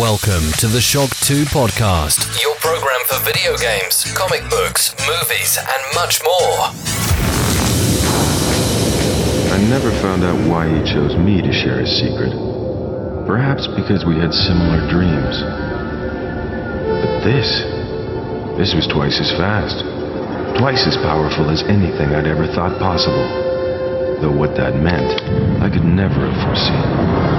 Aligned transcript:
Welcome 0.00 0.56
to 0.56 0.72
the 0.72 0.80
Shock 0.80 1.12
2 1.28 1.52
podcast, 1.52 2.24
your 2.40 2.56
program 2.64 3.04
for 3.04 3.20
video 3.28 3.60
games, 3.60 4.08
comic 4.16 4.40
books, 4.48 4.96
movies, 5.04 5.60
and 5.60 5.82
much 5.92 6.24
more. 6.24 6.72
I 9.52 9.60
never 9.68 9.92
found 10.00 10.24
out 10.24 10.40
why 10.48 10.64
he 10.64 10.80
chose 10.88 11.12
me 11.20 11.44
to 11.44 11.52
share 11.52 11.76
his 11.76 11.92
secret. 11.92 12.32
Perhaps 13.28 13.68
because 13.76 14.08
we 14.08 14.16
had 14.16 14.32
similar 14.32 14.80
dreams. 14.88 15.36
But 17.04 17.28
this, 17.28 17.44
this 18.56 18.72
was 18.72 18.88
twice 18.88 19.20
as 19.20 19.28
fast. 19.36 19.84
Twice 20.56 20.88
as 20.88 20.96
powerful 21.04 21.52
as 21.52 21.60
anything 21.68 22.16
I'd 22.16 22.24
ever 22.24 22.48
thought 22.48 22.80
possible. 22.80 23.28
Though 24.24 24.32
what 24.32 24.56
that 24.56 24.72
meant, 24.72 25.20
I 25.60 25.68
could 25.68 25.84
never 25.84 26.32
have 26.32 26.38
foreseen. 26.48 27.31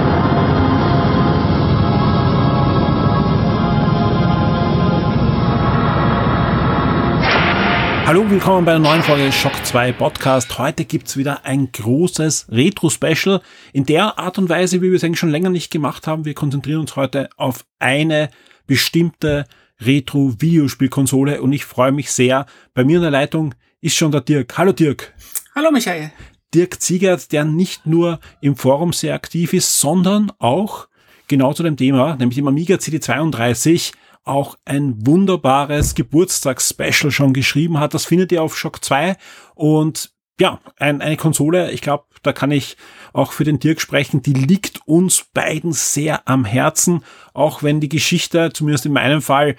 Hallo, 8.06 8.30
willkommen 8.30 8.66
bei 8.66 8.74
einer 8.74 8.84
neuen 8.84 9.02
Folge 9.02 9.32
Shock 9.32 9.64
2 9.64 9.92
Podcast. 9.92 10.58
Heute 10.58 10.84
gibt's 10.84 11.16
wieder 11.16 11.46
ein 11.46 11.72
großes 11.72 12.48
Retro-Special 12.50 13.40
in 13.72 13.86
der 13.86 14.18
Art 14.18 14.36
und 14.36 14.50
Weise, 14.50 14.82
wie 14.82 14.90
wir 14.90 14.96
es 14.96 15.02
eigentlich 15.02 15.18
schon 15.18 15.30
länger 15.30 15.48
nicht 15.48 15.70
gemacht 15.70 16.06
haben. 16.06 16.26
Wir 16.26 16.34
konzentrieren 16.34 16.80
uns 16.80 16.96
heute 16.96 17.30
auf 17.38 17.64
eine 17.78 18.28
bestimmte 18.66 19.46
Retro-Videospielkonsole 19.80 21.40
und 21.40 21.54
ich 21.54 21.64
freue 21.64 21.92
mich 21.92 22.12
sehr. 22.12 22.44
Bei 22.74 22.84
mir 22.84 22.96
in 22.96 23.02
der 23.02 23.10
Leitung 23.10 23.54
ist 23.80 23.96
schon 23.96 24.12
der 24.12 24.20
Dirk. 24.20 24.58
Hallo 24.58 24.72
Dirk. 24.72 25.14
Hallo 25.54 25.70
Michael. 25.70 26.12
Dirk 26.52 26.82
Ziegert, 26.82 27.32
der 27.32 27.46
nicht 27.46 27.86
nur 27.86 28.20
im 28.42 28.54
Forum 28.54 28.92
sehr 28.92 29.14
aktiv 29.14 29.54
ist, 29.54 29.80
sondern 29.80 30.30
auch 30.38 30.88
genau 31.26 31.54
zu 31.54 31.62
dem 31.62 31.78
Thema, 31.78 32.16
nämlich 32.16 32.36
dem 32.36 32.48
Amiga 32.48 32.76
CD32, 32.76 33.94
auch 34.24 34.56
ein 34.64 35.06
wunderbares 35.06 35.94
Geburtstagsspecial 35.94 37.10
schon 37.10 37.32
geschrieben 37.32 37.78
hat. 37.78 37.94
Das 37.94 38.06
findet 38.06 38.32
ihr 38.32 38.42
auf 38.42 38.56
Shock 38.56 38.84
2 38.84 39.16
und 39.54 40.12
ja, 40.40 40.60
ein, 40.78 41.00
eine 41.00 41.16
Konsole, 41.16 41.70
ich 41.70 41.80
glaube, 41.80 42.04
da 42.22 42.32
kann 42.32 42.50
ich 42.50 42.76
auch 43.12 43.32
für 43.32 43.44
den 43.44 43.60
Dirk 43.60 43.80
sprechen, 43.80 44.22
die 44.22 44.32
liegt 44.32 44.80
uns 44.86 45.26
beiden 45.32 45.72
sehr 45.72 46.26
am 46.28 46.44
Herzen, 46.44 47.04
auch 47.34 47.62
wenn 47.62 47.80
die 47.80 47.88
Geschichte, 47.88 48.50
zumindest 48.52 48.86
in 48.86 48.92
meinem 48.92 49.22
Fall, 49.22 49.54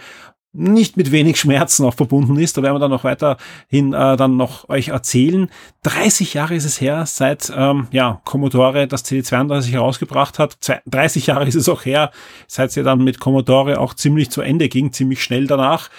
nicht 0.58 0.98
mit 0.98 1.12
wenig 1.12 1.38
Schmerzen 1.38 1.86
auch 1.86 1.94
verbunden 1.94 2.38
ist. 2.40 2.58
Da 2.58 2.64
werden 2.64 2.76
wir 2.76 2.80
dann 2.80 2.92
noch 2.92 3.04
weiterhin 3.04 3.94
äh, 3.94 4.18
dann 4.18 4.38
noch 4.38 4.70
euch 4.70 4.90
erzählen. 4.90 5.50
30 5.84 6.34
Jahre 6.34 6.56
ist 6.56 6.66
es 6.66 6.80
her, 6.80 7.06
seit 7.06 7.52
ähm, 7.56 7.88
ja, 7.92 8.22
Commodore 8.24 8.88
das 8.88 9.06
CD32 9.06 9.72
herausgebracht 9.72 10.40
hat. 10.40 10.58
30 10.86 11.28
Jahre 11.28 11.48
ist 11.48 11.56
es 11.56 11.70
auch 11.70 11.86
her, 11.86 12.12
seit 12.48 12.72
sie 12.72 12.84
dann 12.84 13.04
mit 13.04 13.20
Commodore 13.20 13.80
auch 13.80 13.94
ziemlich 13.94 14.30
zu 14.30 14.42
Ende 14.42 14.70
ging, 14.70 14.94
ziemlich 14.94 15.24
schnell 15.24 15.48
danach. 15.48 15.90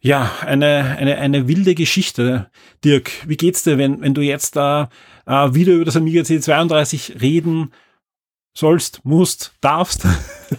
Ja, 0.00 0.30
eine, 0.46 0.96
eine, 0.98 1.18
eine 1.18 1.48
wilde 1.48 1.74
Geschichte. 1.74 2.50
Dirk, 2.84 3.10
wie 3.26 3.36
geht's 3.36 3.64
dir, 3.64 3.78
wenn, 3.78 4.00
wenn 4.00 4.14
du 4.14 4.22
jetzt 4.22 4.56
da 4.56 4.88
äh, 5.26 5.54
wieder 5.54 5.72
über 5.72 5.84
das 5.84 5.96
Amiga 5.96 6.22
CD32 6.22 7.20
reden 7.20 7.72
sollst, 8.54 9.04
musst, 9.04 9.54
darfst? 9.60 10.06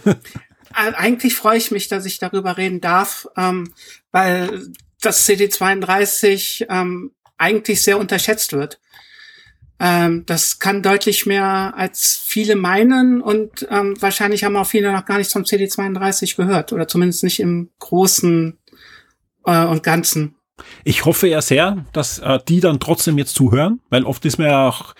eigentlich 0.72 1.34
freue 1.34 1.58
ich 1.58 1.70
mich, 1.70 1.88
dass 1.88 2.06
ich 2.06 2.18
darüber 2.18 2.56
reden 2.56 2.80
darf, 2.80 3.26
ähm, 3.36 3.72
weil 4.12 4.68
das 5.00 5.28
CD32 5.28 6.66
ähm, 6.68 7.12
eigentlich 7.38 7.82
sehr 7.82 7.98
unterschätzt 7.98 8.52
wird. 8.52 8.80
Ähm, 9.78 10.24
das 10.26 10.58
kann 10.58 10.82
deutlich 10.82 11.24
mehr 11.24 11.72
als 11.74 12.22
viele 12.22 12.54
meinen 12.54 13.22
und 13.22 13.66
ähm, 13.70 13.96
wahrscheinlich 14.00 14.44
haben 14.44 14.56
auch 14.56 14.66
viele 14.66 14.92
noch 14.92 15.06
gar 15.06 15.16
nicht 15.16 15.32
vom 15.32 15.42
CD32 15.42 16.36
gehört 16.36 16.74
oder 16.74 16.86
zumindest 16.86 17.24
nicht 17.24 17.40
im 17.40 17.70
Großen 17.78 18.58
äh, 19.46 19.64
und 19.64 19.82
Ganzen. 19.82 20.34
Ich 20.84 21.06
hoffe 21.06 21.28
ja 21.28 21.40
sehr, 21.40 21.86
dass 21.94 22.18
äh, 22.18 22.38
die 22.46 22.60
dann 22.60 22.78
trotzdem 22.78 23.16
jetzt 23.16 23.34
zuhören, 23.34 23.80
weil 23.88 24.04
oft 24.04 24.22
ist 24.26 24.36
man 24.36 24.48
ja 24.48 24.68
auch 24.68 24.94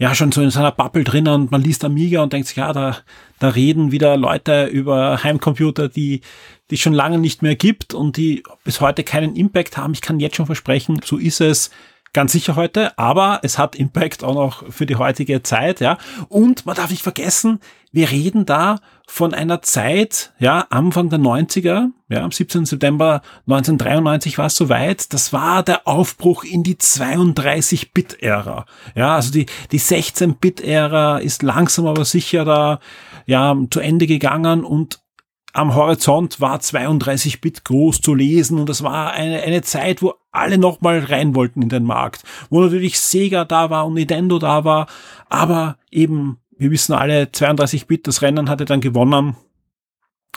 ja 0.00 0.14
schon 0.14 0.32
so 0.32 0.40
in 0.40 0.50
seiner 0.50 0.72
Bubble 0.72 1.04
drin 1.04 1.28
und 1.28 1.52
man 1.52 1.60
liest 1.60 1.84
Amiga 1.84 2.22
und 2.22 2.32
denkt 2.32 2.48
sich, 2.48 2.56
ja, 2.56 2.72
da, 2.72 2.96
da 3.38 3.50
reden 3.50 3.92
wieder 3.92 4.16
Leute 4.16 4.64
über 4.64 5.22
Heimcomputer, 5.22 5.88
die 5.88 6.22
die 6.70 6.78
schon 6.78 6.94
lange 6.94 7.18
nicht 7.18 7.42
mehr 7.42 7.54
gibt 7.54 7.94
und 7.94 8.16
die 8.16 8.42
bis 8.64 8.80
heute 8.80 9.04
keinen 9.04 9.36
Impact 9.36 9.76
haben. 9.76 9.92
Ich 9.92 10.00
kann 10.00 10.20
jetzt 10.20 10.36
schon 10.36 10.46
versprechen, 10.46 11.00
so 11.04 11.18
ist 11.18 11.40
es 11.40 11.70
ganz 12.12 12.32
sicher 12.32 12.56
heute, 12.56 12.98
aber 12.98 13.40
es 13.42 13.58
hat 13.58 13.76
Impact 13.76 14.24
auch 14.24 14.34
noch 14.34 14.72
für 14.72 14.86
die 14.86 14.96
heutige 14.96 15.42
Zeit, 15.42 15.80
ja. 15.80 15.98
Und 16.28 16.66
man 16.66 16.76
darf 16.76 16.90
nicht 16.90 17.02
vergessen, 17.02 17.60
wir 17.92 18.10
reden 18.10 18.46
da 18.46 18.78
von 19.06 19.34
einer 19.34 19.62
Zeit, 19.62 20.32
ja, 20.38 20.66
Anfang 20.70 21.08
der 21.10 21.18
90er, 21.18 21.88
ja, 22.08 22.22
am 22.22 22.30
17. 22.30 22.64
September 22.64 23.22
1993 23.46 24.38
war 24.38 24.46
es 24.46 24.56
soweit. 24.56 25.12
Das 25.12 25.32
war 25.32 25.62
der 25.62 25.86
Aufbruch 25.86 26.44
in 26.44 26.62
die 26.62 26.76
32-Bit-Ära. 26.76 28.66
Ja, 28.94 29.16
also 29.16 29.32
die, 29.32 29.46
die 29.72 29.80
16-Bit-Ära 29.80 31.18
ist 31.18 31.42
langsam 31.42 31.86
aber 31.86 32.04
sicher 32.04 32.44
da, 32.44 32.80
ja, 33.26 33.56
zu 33.70 33.80
Ende 33.80 34.06
gegangen 34.06 34.64
und 34.64 35.00
am 35.52 35.74
Horizont 35.74 36.40
war 36.40 36.58
32-Bit 36.58 37.64
groß 37.64 38.00
zu 38.00 38.14
lesen 38.14 38.58
und 38.58 38.68
das 38.68 38.82
war 38.82 39.12
eine, 39.12 39.42
eine 39.42 39.62
Zeit, 39.62 40.02
wo 40.02 40.14
alle 40.30 40.58
nochmal 40.58 41.00
rein 41.00 41.34
wollten 41.34 41.62
in 41.62 41.68
den 41.68 41.84
Markt, 41.84 42.22
wo 42.50 42.60
natürlich 42.60 43.00
Sega 43.00 43.44
da 43.44 43.70
war 43.70 43.86
und 43.86 43.94
Nintendo 43.94 44.38
da 44.38 44.64
war, 44.64 44.86
aber 45.28 45.76
eben, 45.90 46.38
wir 46.56 46.70
wissen 46.70 46.92
alle, 46.92 47.24
32-Bit, 47.24 48.06
das 48.06 48.22
Rennen 48.22 48.48
hatte 48.48 48.64
dann 48.64 48.80
gewonnen, 48.80 49.36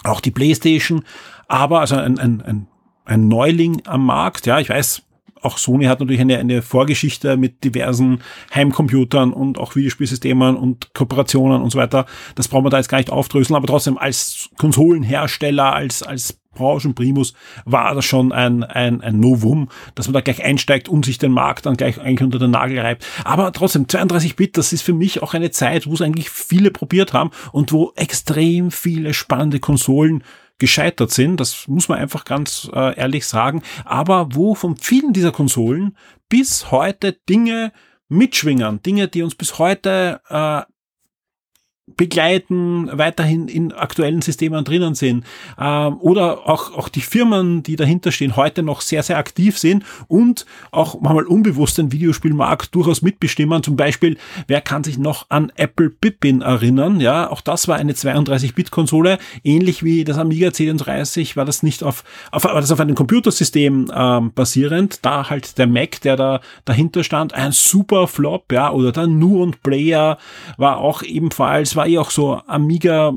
auch 0.03 0.19
die 0.19 0.31
Playstation, 0.31 1.03
aber 1.47 1.81
also 1.81 1.95
ein, 1.95 2.17
ein, 2.17 2.41
ein, 2.41 2.67
ein 3.05 3.27
Neuling 3.27 3.83
am 3.85 4.05
Markt, 4.05 4.45
ja, 4.45 4.59
ich 4.59 4.69
weiß, 4.69 5.03
auch 5.43 5.57
Sony 5.57 5.85
hat 5.85 5.99
natürlich 5.99 6.21
eine, 6.21 6.37
eine 6.37 6.61
Vorgeschichte 6.61 7.37
mit 7.37 7.63
diversen 7.63 8.19
Heimcomputern 8.53 9.33
und 9.33 9.57
auch 9.57 9.75
Videospielsystemen 9.75 10.55
und 10.55 10.93
Kooperationen 10.93 11.61
und 11.61 11.71
so 11.71 11.79
weiter. 11.79 12.05
Das 12.35 12.47
brauchen 12.47 12.65
wir 12.65 12.69
da 12.69 12.77
jetzt 12.77 12.89
gar 12.89 12.97
nicht 12.97 13.11
aufdröseln, 13.11 13.55
aber 13.55 13.67
trotzdem 13.67 13.97
als 13.97 14.49
Konsolenhersteller, 14.57 15.73
als, 15.73 16.03
als 16.03 16.39
Branchenprimus 16.53 17.33
war 17.65 17.95
das 17.95 18.05
schon 18.05 18.31
ein, 18.31 18.63
ein, 18.63 19.01
ein 19.01 19.19
Novum, 19.19 19.69
dass 19.95 20.07
man 20.07 20.13
da 20.13 20.21
gleich 20.21 20.43
einsteigt 20.43 20.87
und 20.87 21.05
sich 21.05 21.17
den 21.17 21.31
Markt 21.31 21.65
dann 21.65 21.77
gleich 21.77 21.99
eigentlich 21.99 22.23
unter 22.23 22.39
den 22.39 22.51
Nagel 22.51 22.79
reibt. 22.79 23.05
Aber 23.23 23.51
trotzdem, 23.51 23.85
32-Bit, 23.85 24.57
das 24.57 24.73
ist 24.73 24.83
für 24.83 24.93
mich 24.93 25.21
auch 25.21 25.33
eine 25.33 25.51
Zeit, 25.51 25.87
wo 25.87 25.93
es 25.93 26.01
eigentlich 26.01 26.29
viele 26.29 26.71
probiert 26.71 27.13
haben 27.13 27.31
und 27.51 27.71
wo 27.71 27.91
extrem 27.95 28.71
viele 28.71 29.13
spannende 29.13 29.59
Konsolen 29.59 30.23
gescheitert 30.63 31.11
sind. 31.11 31.41
Das 31.41 31.67
muss 31.67 31.89
man 31.89 31.99
einfach 31.99 32.23
ganz 32.23 32.71
äh, 32.73 32.97
ehrlich 32.97 33.27
sagen. 33.27 33.63
Aber 33.83 34.29
wo 34.31 34.55
von 34.55 34.77
vielen 34.77 35.11
dieser 35.11 35.33
Konsolen 35.33 35.97
bis 36.29 36.71
heute 36.71 37.11
Dinge 37.11 37.73
mitschwingen, 38.07 38.81
Dinge, 38.81 39.09
die 39.09 39.23
uns 39.23 39.35
bis 39.35 39.59
heute 39.59 40.21
äh, 40.29 40.61
begleiten, 41.85 42.89
weiterhin 42.93 43.49
in 43.49 43.73
aktuellen 43.73 44.21
Systemen 44.21 44.63
drinnen 44.63 44.95
sind 44.95 45.25
ähm, 45.59 45.97
oder 45.99 46.49
auch, 46.49 46.73
auch 46.73 46.87
die 46.87 47.01
Firmen, 47.01 47.61
die 47.61 47.75
dahinter 47.75 48.13
stehen, 48.13 48.37
heute 48.37 48.63
noch 48.63 48.79
sehr, 48.79 49.03
sehr 49.03 49.17
aktiv 49.17 49.57
sind 49.57 49.83
und 50.07 50.45
auch 50.71 51.01
manchmal 51.01 51.25
unbewusst 51.25 51.77
den 51.77 51.91
Videospielmarkt 51.91 52.73
durchaus 52.73 53.01
mitbestimmen. 53.01 53.63
Zum 53.63 53.75
Beispiel, 53.75 54.17
wer 54.47 54.61
kann 54.61 54.85
sich 54.85 54.97
noch 54.97 55.25
an 55.29 55.51
Apple 55.57 55.89
Pippin 55.89 56.41
erinnern? 56.41 57.01
Ja, 57.01 57.29
auch 57.29 57.41
das 57.41 57.67
war 57.67 57.75
eine 57.75 57.91
32-Bit-Konsole, 57.91 59.17
ähnlich 59.43 59.83
wie 59.83 60.05
das 60.05 60.17
Amiga 60.17 60.49
C34 60.49 61.35
war 61.35 61.43
das 61.43 61.63
nicht 61.63 61.83
auf, 61.83 62.05
auf, 62.31 62.45
war 62.45 62.61
das 62.61 62.71
auf 62.71 62.79
einem 62.79 62.95
Computersystem 62.95 63.91
ähm, 63.93 64.31
basierend, 64.33 64.99
da 65.05 65.29
halt 65.29 65.57
der 65.57 65.67
Mac, 65.67 65.99
der 65.99 66.15
da 66.15 66.39
dahinter 66.63 67.03
stand, 67.03 67.33
ein 67.33 67.51
super 67.51 68.07
Flop, 68.07 68.53
ja, 68.53 68.71
oder 68.71 68.93
der 68.93 69.07
Nu 69.07 69.43
und 69.43 69.63
Player 69.63 70.17
war 70.55 70.77
auch 70.77 71.03
ebenfalls 71.03 71.73
war 71.75 71.82
eh 71.85 71.97
auch 71.97 72.11
so 72.11 72.41
Amiga 72.47 73.13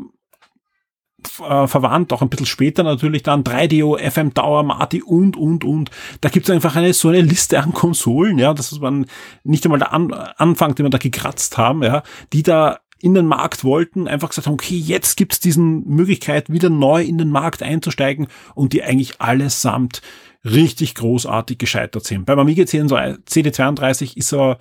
äh, 1.40 1.66
verwandt, 1.66 2.12
auch 2.12 2.22
ein 2.22 2.28
bisschen 2.28 2.46
später 2.46 2.82
natürlich 2.82 3.22
dann 3.22 3.44
3DO, 3.44 3.98
FM 3.98 4.34
Tower, 4.34 4.62
Marty 4.62 5.02
und, 5.02 5.36
und, 5.36 5.64
und. 5.64 5.90
Da 6.20 6.28
gibt 6.28 6.48
es 6.48 6.54
einfach 6.54 6.76
eine 6.76 6.92
so 6.92 7.08
eine 7.08 7.20
Liste 7.20 7.60
an 7.60 7.72
Konsolen, 7.72 8.38
ja, 8.38 8.54
das 8.54 8.72
ist 8.72 8.80
man 8.80 9.06
nicht 9.44 9.64
einmal 9.64 9.78
der 9.78 9.92
an 9.92 10.12
Anfang, 10.12 10.74
den 10.74 10.86
wir 10.86 10.90
da 10.90 10.98
gekratzt 10.98 11.58
haben, 11.58 11.82
ja, 11.82 12.02
die 12.32 12.42
da 12.42 12.78
in 13.00 13.14
den 13.14 13.26
Markt 13.26 13.62
wollten, 13.62 14.08
einfach 14.08 14.30
gesagt 14.30 14.46
haben, 14.46 14.54
okay, 14.54 14.76
jetzt 14.76 15.16
gibt's 15.16 15.38
diesen 15.38 15.86
Möglichkeit, 15.86 16.50
wieder 16.50 16.70
neu 16.70 17.02
in 17.02 17.18
den 17.18 17.28
Markt 17.28 17.62
einzusteigen 17.62 18.26
und 18.54 18.72
die 18.72 18.82
eigentlich 18.82 19.20
allesamt 19.20 20.00
richtig 20.44 20.94
großartig 20.94 21.58
gescheitert 21.58 22.04
sind. 22.04 22.24
Beim 22.24 22.38
Amiga 22.38 22.62
CD32 22.62 24.16
ist 24.16 24.32
er 24.32 24.58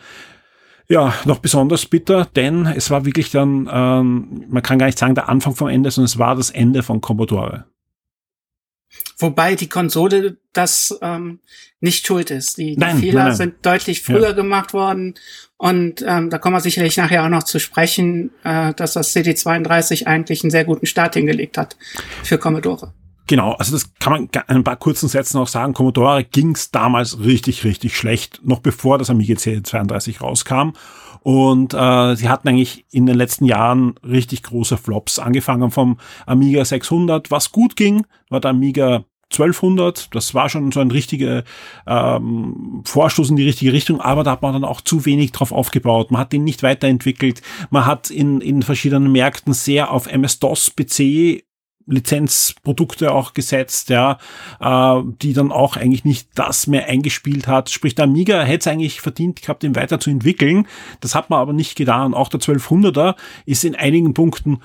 ja, 0.87 1.13
noch 1.25 1.39
besonders 1.39 1.85
bitter, 1.85 2.25
denn 2.35 2.65
es 2.67 2.89
war 2.91 3.05
wirklich 3.05 3.31
dann, 3.31 3.69
ähm, 3.71 4.45
man 4.49 4.61
kann 4.63 4.77
gar 4.79 4.85
nicht 4.85 4.99
sagen 4.99 5.15
der 5.15 5.29
Anfang 5.29 5.55
vom 5.55 5.67
Ende, 5.67 5.89
sondern 5.91 6.05
es 6.05 6.19
war 6.19 6.35
das 6.35 6.49
Ende 6.51 6.83
von 6.83 7.01
Commodore. 7.01 7.65
Wobei 9.17 9.55
die 9.55 9.69
Konsole 9.69 10.37
das 10.53 10.97
ähm, 11.01 11.39
nicht 11.79 12.05
schuld 12.05 12.31
ist. 12.31 12.57
Die, 12.57 12.73
die 12.73 12.77
Nein, 12.79 12.97
Fehler 12.97 13.19
nein, 13.19 13.27
nein. 13.29 13.35
sind 13.35 13.65
deutlich 13.65 14.01
früher 14.01 14.29
Ja. 14.29 14.31
gemacht 14.33 14.73
worden. 14.73 15.15
Und 15.57 16.03
ähm, 16.05 16.29
da 16.29 16.37
kommen 16.37 16.55
wir 16.55 16.59
sicherlich 16.59 16.97
nachher 16.97 17.23
auch 17.23 17.29
noch 17.29 17.43
zu 17.43 17.59
sprechen, 17.59 18.31
äh, 18.43 18.73
dass 18.73 18.93
das 18.93 19.15
CD32 19.15 20.05
eigentlich 20.05 20.43
einen 20.43 20.51
sehr 20.51 20.65
guten 20.65 20.85
Start 20.85 21.13
hingelegt 21.15 21.57
hat 21.57 21.77
für 22.23 22.37
Commodore. 22.37 22.93
Genau, 23.27 23.53
also 23.53 23.71
das 23.71 23.93
kann 23.95 24.13
man 24.13 24.23
in 24.25 24.57
ein 24.57 24.63
paar 24.63 24.75
kurzen 24.75 25.09
Sätzen 25.09 25.39
auch 25.39 25.47
sagen. 25.47 25.73
Commodore 25.73 26.23
ging's 26.23 26.69
damals 26.71 27.19
richtig, 27.19 27.63
richtig 27.63 27.97
schlecht, 27.97 28.41
noch 28.43 28.59
bevor 28.59 28.97
das 28.97 29.09
Amiga 29.09 29.35
CD32 29.35 30.19
rauskam. 30.19 30.73
Und 31.21 31.73
äh, 31.73 32.15
sie 32.15 32.29
hatten 32.29 32.47
eigentlich 32.47 32.85
in 32.91 33.07
den 33.07 33.15
letzten 33.15 33.45
Jahren 33.45 33.95
richtig 34.03 34.43
große 34.43 34.77
Flops, 34.77 35.17
angefangen 35.17 35.71
vom 35.71 35.97
Amiga 36.27 36.63
600. 36.63 37.31
Was 37.31 37.51
gut 37.51 37.75
ging, 37.75 38.05
war 38.29 38.39
der 38.39 38.51
Amiga 38.51 39.05
1200. 39.31 40.13
Das 40.13 40.35
war 40.35 40.49
schon 40.49 40.71
so 40.71 40.81
ein 40.81 40.91
richtiger 40.91 41.43
ähm, 41.87 42.83
Vorstoß 42.85 43.31
in 43.31 43.37
die 43.37 43.43
richtige 43.45 43.73
Richtung, 43.73 44.01
aber 44.01 44.23
da 44.23 44.33
hat 44.33 44.43
man 44.43 44.53
dann 44.53 44.63
auch 44.63 44.81
zu 44.81 45.05
wenig 45.05 45.31
drauf 45.31 45.51
aufgebaut. 45.51 46.11
Man 46.11 46.21
hat 46.21 46.31
den 46.31 46.43
nicht 46.43 46.61
weiterentwickelt. 46.61 47.41
Man 47.71 47.87
hat 47.87 48.11
in, 48.11 48.39
in 48.39 48.61
verschiedenen 48.61 49.11
Märkten 49.11 49.53
sehr 49.53 49.91
auf 49.91 50.05
MS-DOS-PC 50.05 51.43
Lizenzprodukte 51.87 53.11
auch 53.11 53.33
gesetzt, 53.33 53.89
ja, 53.89 54.17
äh, 54.59 55.01
die 55.21 55.33
dann 55.33 55.51
auch 55.51 55.77
eigentlich 55.77 56.05
nicht 56.05 56.29
das 56.35 56.67
mehr 56.67 56.87
eingespielt 56.87 57.47
hat. 57.47 57.69
Sprich, 57.69 57.95
der 57.95 58.05
Amiga 58.05 58.41
hätte 58.41 58.59
es 58.59 58.67
eigentlich 58.67 59.01
verdient 59.01 59.41
gehabt, 59.41 59.63
ihn 59.63 59.75
weiterzuentwickeln. 59.75 60.67
Das 60.99 61.15
hat 61.15 61.29
man 61.29 61.39
aber 61.39 61.53
nicht 61.53 61.75
getan. 61.75 62.13
Auch 62.13 62.29
der 62.29 62.39
1200er 62.39 63.15
ist 63.45 63.63
in 63.63 63.75
einigen 63.75 64.13
Punkten 64.13 64.59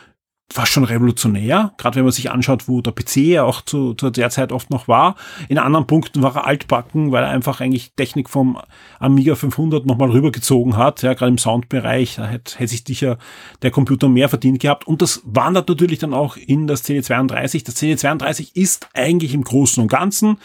fast 0.53 0.73
schon 0.73 0.85
revolutionär, 0.85 1.73
gerade 1.77 1.97
wenn 1.97 2.05
man 2.05 2.13
sich 2.13 2.31
anschaut, 2.31 2.67
wo 2.67 2.81
der 2.81 2.93
PC 2.93 3.17
ja 3.19 3.45
auch 3.45 3.63
zu, 3.63 3.95
zu 3.95 4.11
der 4.11 4.31
Zeit 4.31 4.51
oft 4.51 4.71
noch 4.71 4.89
war. 4.89 5.15
In 5.49 5.59
anderen 5.59 5.87
Punkten 5.87 6.23
war 6.23 6.35
er 6.35 6.47
altbacken, 6.47 7.13
weil 7.13 7.23
er 7.23 7.31
einfach 7.31 7.61
eigentlich 7.61 7.93
Technik 7.95 8.29
vom 8.29 8.59
Amiga 8.99 9.37
500 9.37 9.87
nochmal 9.87 10.11
rübergezogen 10.11 10.77
hat, 10.77 11.03
ja, 11.03 11.15
gerade 11.15 11.31
im 11.31 11.39
Soundbereich, 11.39 12.17
da 12.17 12.27
hätte, 12.27 12.59
hätte 12.59 12.71
sich 12.71 12.85
sicher 12.85 13.19
der 13.63 13.71
Computer 13.71 14.09
mehr 14.09 14.29
verdient 14.29 14.61
gehabt. 14.61 14.87
Und 14.87 15.03
das 15.03 15.23
wandert 15.25 15.69
natürlich 15.69 16.01
dann 16.01 16.15
auch 16.15 16.37
in 16.37 16.67
das 16.67 16.85
CD32. 16.85 17.65
Das 17.65 17.77
CD32 17.77 18.51
ist 18.55 18.89
eigentlich 18.95 19.35
im 19.35 19.45
Großen 19.45 19.81
und 19.81 19.89
Ganzen 19.89 20.39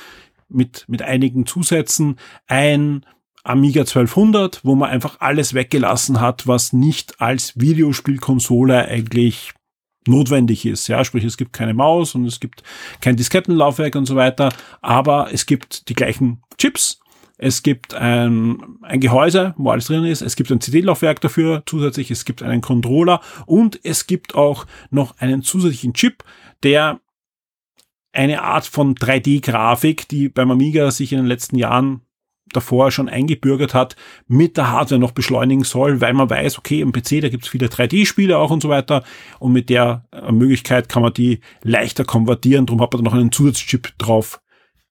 mit, 0.49 0.85
mit 0.87 1.01
einigen 1.01 1.47
Zusätzen 1.47 2.17
ein 2.47 3.05
Amiga 3.43 3.81
1200, 3.81 4.61
wo 4.63 4.75
man 4.75 4.89
einfach 4.89 5.17
alles 5.19 5.53
weggelassen 5.53 6.19
hat, 6.19 6.47
was 6.47 6.73
nicht 6.73 7.21
als 7.21 7.53
Videospielkonsole 7.59 8.85
eigentlich 8.85 9.53
notwendig 10.07 10.65
ist. 10.65 10.87
Ja, 10.87 11.03
sprich, 11.03 11.23
es 11.23 11.37
gibt 11.37 11.53
keine 11.53 11.73
Maus 11.73 12.15
und 12.15 12.25
es 12.25 12.39
gibt 12.39 12.63
kein 13.01 13.15
Diskettenlaufwerk 13.15 13.95
und 13.95 14.05
so 14.05 14.15
weiter, 14.15 14.53
aber 14.81 15.29
es 15.31 15.45
gibt 15.45 15.89
die 15.89 15.93
gleichen 15.93 16.41
Chips. 16.57 16.99
Es 17.37 17.63
gibt 17.63 17.93
ein, 17.93 18.77
ein 18.81 19.01
Gehäuse, 19.01 19.53
wo 19.57 19.69
alles 19.69 19.87
drin 19.87 20.05
ist. 20.05 20.21
Es 20.21 20.37
gibt 20.37 20.51
ein 20.51 20.61
CD-Laufwerk 20.61 21.19
dafür 21.19 21.63
zusätzlich. 21.65 22.09
Es 22.09 22.23
gibt 22.23 22.41
einen 22.41 22.61
Controller 22.61 23.19
und 23.45 23.79
es 23.83 24.07
gibt 24.07 24.35
auch 24.35 24.65
noch 24.89 25.17
einen 25.19 25.43
zusätzlichen 25.43 25.93
Chip, 25.93 26.23
der 26.63 27.01
eine 28.13 28.41
Art 28.41 28.65
von 28.65 28.95
3D-Grafik, 28.95 30.07
die 30.07 30.29
beim 30.29 30.49
Amiga 30.49 30.89
sich 30.91 31.11
in 31.11 31.17
den 31.17 31.27
letzten 31.27 31.57
Jahren 31.57 32.04
davor 32.55 32.91
schon 32.91 33.09
eingebürgert 33.09 33.73
hat, 33.73 33.95
mit 34.27 34.57
der 34.57 34.71
Hardware 34.71 34.99
noch 34.99 35.11
beschleunigen 35.11 35.63
soll, 35.63 36.01
weil 36.01 36.13
man 36.13 36.29
weiß, 36.29 36.57
okay, 36.57 36.81
im 36.81 36.91
PC, 36.91 37.21
da 37.21 37.29
gibt 37.29 37.43
es 37.43 37.49
viele 37.49 37.67
3D-Spiele 37.67 38.37
auch 38.37 38.51
und 38.51 38.61
so 38.61 38.69
weiter 38.69 39.03
und 39.39 39.53
mit 39.53 39.69
der 39.69 40.05
äh, 40.11 40.31
Möglichkeit 40.31 40.89
kann 40.89 41.03
man 41.03 41.13
die 41.13 41.39
leichter 41.63 42.05
konvertieren, 42.05 42.65
darum 42.65 42.81
hat 42.81 42.93
man 42.93 43.03
da 43.03 43.09
noch 43.09 43.17
einen 43.17 43.31
Zusatzchip 43.31 43.97
drauf 43.97 44.41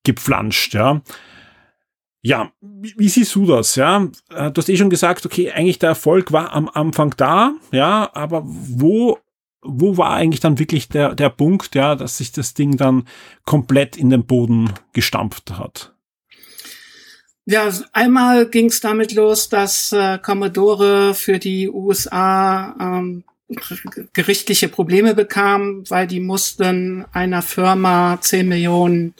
gepflanscht, 0.04 0.74
ja. 0.74 1.02
Ja, 2.26 2.50
wie, 2.62 3.08
siehst 3.08 3.34
du 3.34 3.44
das, 3.44 3.76
ja? 3.76 4.08
Äh, 4.30 4.50
Du 4.50 4.60
hast 4.60 4.68
eh 4.68 4.76
schon 4.76 4.88
gesagt, 4.90 5.26
okay, 5.26 5.50
eigentlich 5.50 5.78
der 5.78 5.90
Erfolg 5.90 6.32
war 6.32 6.52
am 6.52 6.70
Anfang 6.72 7.14
da, 7.16 7.52
ja, 7.70 8.10
aber 8.14 8.42
wo 8.44 9.18
wo 9.64 9.96
war 9.96 10.10
eigentlich 10.10 10.40
dann 10.40 10.58
wirklich 10.58 10.88
der, 10.88 11.14
der 11.14 11.30
Punkt, 11.30 11.74
ja, 11.74 11.94
dass 11.94 12.18
sich 12.18 12.32
das 12.32 12.54
Ding 12.54 12.76
dann 12.76 13.04
komplett 13.44 13.96
in 13.96 14.10
den 14.10 14.26
Boden 14.26 14.70
gestampft 14.92 15.58
hat? 15.58 15.93
Ja, 17.46 17.70
einmal 17.92 18.46
ging 18.46 18.66
es 18.66 18.80
damit 18.80 19.12
los, 19.12 19.48
dass 19.48 19.92
äh, 19.92 20.18
Commodore 20.18 21.14
für 21.14 21.38
die 21.38 21.68
USA 21.68 22.74
ähm, 22.80 23.24
gerichtliche 24.14 24.68
Probleme 24.68 25.14
bekam, 25.14 25.84
weil 25.88 26.06
die 26.06 26.20
mussten 26.20 27.04
einer 27.12 27.42
Firma 27.42 28.18
10 28.20 28.48
Millionen 28.48 29.14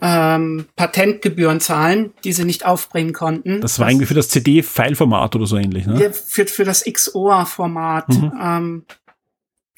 ähm, 0.00 0.66
Patentgebühren 0.76 1.60
zahlen, 1.60 2.12
die 2.24 2.32
sie 2.32 2.44
nicht 2.44 2.64
aufbringen 2.64 3.12
konnten. 3.12 3.60
Das 3.60 3.78
war 3.78 3.88
irgendwie 3.88 4.06
für 4.06 4.14
das 4.14 4.28
CD-Fileformat 4.28 5.34
oder 5.36 5.46
so 5.46 5.56
ähnlich, 5.56 5.86
ne? 5.86 6.00
Ja, 6.00 6.12
für, 6.12 6.46
für 6.46 6.64
das 6.64 6.84
XOR-Format. 6.84 8.06
Ähm, 8.40 8.84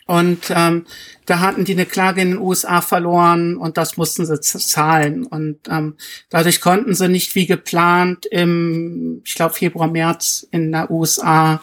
und 0.06 0.51
ähm, 0.51 0.85
da 1.25 1.41
hatten 1.41 1.65
die 1.65 1.73
eine 1.73 1.87
Klage 1.87 2.21
in 2.21 2.33
den 2.33 2.41
USA 2.41 2.83
verloren 2.83 3.56
und 3.56 3.79
das 3.79 3.97
mussten 3.97 4.27
sie 4.27 4.41
zahlen. 4.41 5.25
Und 5.25 5.61
ähm, 5.71 5.95
dadurch 6.29 6.61
konnten 6.61 6.95
sie 6.95 7.09
nicht 7.09 7.35
wie 7.35 7.47
geplant 7.47 8.27
im, 8.27 9.23
ich 9.25 9.35
glaube, 9.35 9.55
Februar, 9.55 9.89
März 9.89 10.47
in 10.51 10.73
der 10.73 10.91
USA 10.91 11.62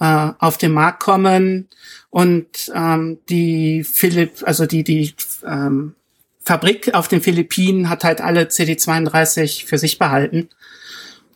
äh, 0.00 0.30
auf 0.38 0.58
den 0.58 0.72
Markt 0.72 1.00
kommen. 1.00 1.68
Und 2.10 2.72
ähm, 2.74 3.18
die 3.28 3.84
Philipp, 3.84 4.42
also 4.42 4.66
die, 4.66 4.82
die 4.82 5.14
ähm, 5.46 5.94
Fabrik 6.40 6.94
auf 6.94 7.06
den 7.06 7.20
Philippinen 7.20 7.88
hat 7.88 8.02
halt 8.02 8.20
alle 8.20 8.44
CD32 8.44 9.66
für 9.66 9.78
sich 9.78 9.98
behalten. 9.98 10.48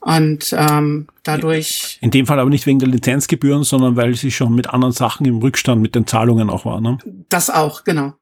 Und 0.02 0.52
ähm, 0.58 1.06
dadurch 1.22 1.98
In 2.00 2.10
dem 2.10 2.26
Fall 2.26 2.40
aber 2.40 2.50
nicht 2.50 2.66
wegen 2.66 2.80
der 2.80 2.88
Lizenzgebühren, 2.88 3.62
sondern 3.62 3.94
weil 3.94 4.14
sie 4.16 4.32
schon 4.32 4.52
mit 4.52 4.68
anderen 4.68 4.92
Sachen 4.92 5.24
im 5.26 5.38
Rückstand 5.38 5.80
mit 5.80 5.94
den 5.94 6.08
Zahlungen 6.08 6.50
auch 6.50 6.64
waren. 6.64 6.82
Ne? 6.82 6.98
Das 7.28 7.50
auch, 7.50 7.84
genau. 7.84 8.14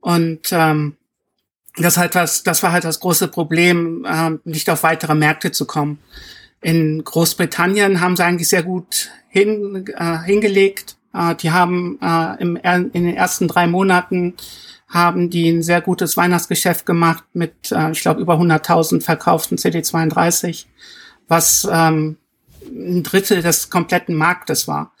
Und 0.00 0.52
ähm, 0.52 0.96
das 1.76 1.96
halt 1.96 2.14
was, 2.14 2.44
das 2.44 2.62
war 2.62 2.70
halt 2.70 2.84
das 2.84 3.00
große 3.00 3.26
Problem, 3.26 4.06
ähm, 4.08 4.40
nicht 4.44 4.70
auf 4.70 4.84
weitere 4.84 5.16
Märkte 5.16 5.50
zu 5.50 5.66
kommen. 5.66 5.98
In 6.60 7.02
Großbritannien 7.02 8.00
haben 8.00 8.14
sie 8.14 8.24
eigentlich 8.24 8.48
sehr 8.48 8.62
gut 8.62 9.10
hin, 9.28 9.86
äh, 9.96 10.18
hingelegt. 10.24 10.96
Äh, 11.12 11.34
die 11.34 11.50
haben 11.50 11.98
äh, 12.00 12.40
im, 12.40 12.54
in 12.56 12.92
den 12.92 13.16
ersten 13.16 13.48
drei 13.48 13.66
Monaten 13.66 14.34
haben 14.88 15.30
die 15.30 15.48
ein 15.48 15.64
sehr 15.64 15.80
gutes 15.80 16.16
Weihnachtsgeschäft 16.16 16.86
gemacht 16.86 17.24
mit, 17.32 17.72
äh, 17.72 17.90
ich 17.90 18.02
glaube, 18.02 18.20
über 18.20 18.34
100.000 18.34 19.00
verkauften 19.00 19.58
CD32, 19.58 20.66
was 21.28 21.68
ähm, 21.70 22.16
ein 22.66 23.02
Drittel 23.02 23.42
des 23.42 23.70
kompletten 23.70 24.14
Marktes 24.14 24.68
war. 24.68 24.92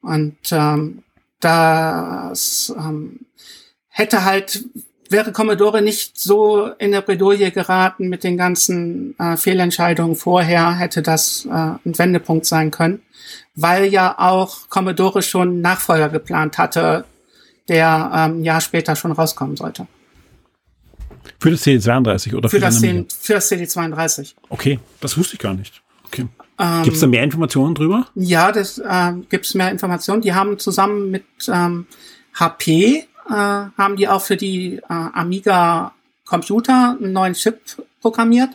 Und 0.00 0.36
ähm, 0.50 1.02
das 1.40 2.72
ähm, 2.76 3.20
hätte 3.88 4.24
halt, 4.24 4.64
wäre 5.08 5.32
Commodore 5.32 5.82
nicht 5.82 6.18
so 6.18 6.66
in 6.78 6.92
der 6.92 7.02
Bredouille 7.02 7.50
geraten 7.50 8.08
mit 8.08 8.24
den 8.24 8.36
ganzen 8.36 9.18
äh, 9.18 9.36
Fehlentscheidungen 9.36 10.16
vorher, 10.16 10.78
hätte 10.78 11.02
das 11.02 11.46
äh, 11.46 11.50
ein 11.50 11.98
Wendepunkt 11.98 12.46
sein 12.46 12.70
können, 12.70 13.02
weil 13.54 13.86
ja 13.86 14.18
auch 14.18 14.68
Commodore 14.68 15.22
schon 15.22 15.60
Nachfolger 15.60 16.08
geplant 16.08 16.58
hatte, 16.58 17.04
der 17.68 18.10
ähm, 18.14 18.40
ein 18.40 18.44
Jahr 18.44 18.60
später 18.60 18.96
schon 18.96 19.12
rauskommen 19.12 19.56
sollte. 19.56 19.86
Für 21.42 21.50
das 21.50 21.66
CD32 21.66 22.36
oder 22.36 22.48
für, 22.48 22.56
Für 22.56 22.60
das, 22.60 22.80
den, 22.80 23.08
für 23.08 23.34
das 23.34 23.50
CD32. 23.50 24.34
Okay, 24.48 24.78
das 25.00 25.18
wusste 25.18 25.34
ich 25.34 25.40
gar 25.40 25.54
nicht. 25.54 25.82
Okay. 26.06 26.28
Ähm, 26.56 26.82
Gibt 26.84 26.94
es 26.94 27.00
da 27.00 27.08
mehr 27.08 27.24
Informationen 27.24 27.74
drüber? 27.74 28.06
Ja, 28.14 28.52
das 28.52 28.80
ähm, 28.88 29.26
gibt 29.28 29.46
es 29.46 29.54
mehr 29.54 29.70
Informationen. 29.72 30.22
Die 30.22 30.32
haben 30.32 30.56
zusammen 30.60 31.10
mit 31.10 31.24
ähm, 31.48 31.86
HP 32.38 33.08
äh, 33.28 33.32
haben 33.32 33.96
die 33.96 34.06
auch 34.06 34.22
für 34.22 34.36
die 34.36 34.76
äh, 34.76 34.82
Amiga 34.88 35.92
Computer 36.24 36.96
einen 37.00 37.12
neuen 37.12 37.34
Chip 37.34 37.60
programmiert. 38.00 38.50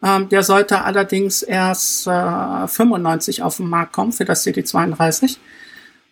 Ähm, 0.00 0.28
der 0.28 0.44
sollte 0.44 0.82
allerdings 0.82 1.42
erst 1.42 2.06
äh, 2.06 2.68
95 2.68 3.42
auf 3.42 3.56
den 3.56 3.68
Markt 3.68 3.92
kommen 3.92 4.12
für 4.12 4.24
das 4.24 4.46
CD32. 4.46 5.38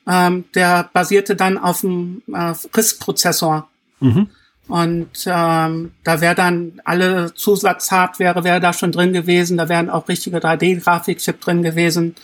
Ähm, 0.09 0.45
der 0.57 0.90
basierte 0.93 1.37
dann 1.37 1.57
auf 1.57 1.83
dem 1.83 2.23
äh, 2.33 2.55
RISC-Prozessor. 2.75 3.69
Mhm. 4.00 4.29
Und 4.71 5.09
ähm, 5.27 5.93
da 6.05 6.21
wäre 6.21 6.35
dann 6.35 6.81
alle 6.85 7.35
Zusatzhardware 7.35 8.45
wäre 8.45 8.61
da 8.61 8.73
schon 8.73 8.93
drin 8.93 9.12
gewesen, 9.12 9.57
da 9.57 9.69
wären 9.69 9.91
auch 9.91 10.09
richtige 10.09 10.39
3D-Grafikchip 10.39 11.41
drin 11.41 11.62
gewesen. 11.62 12.15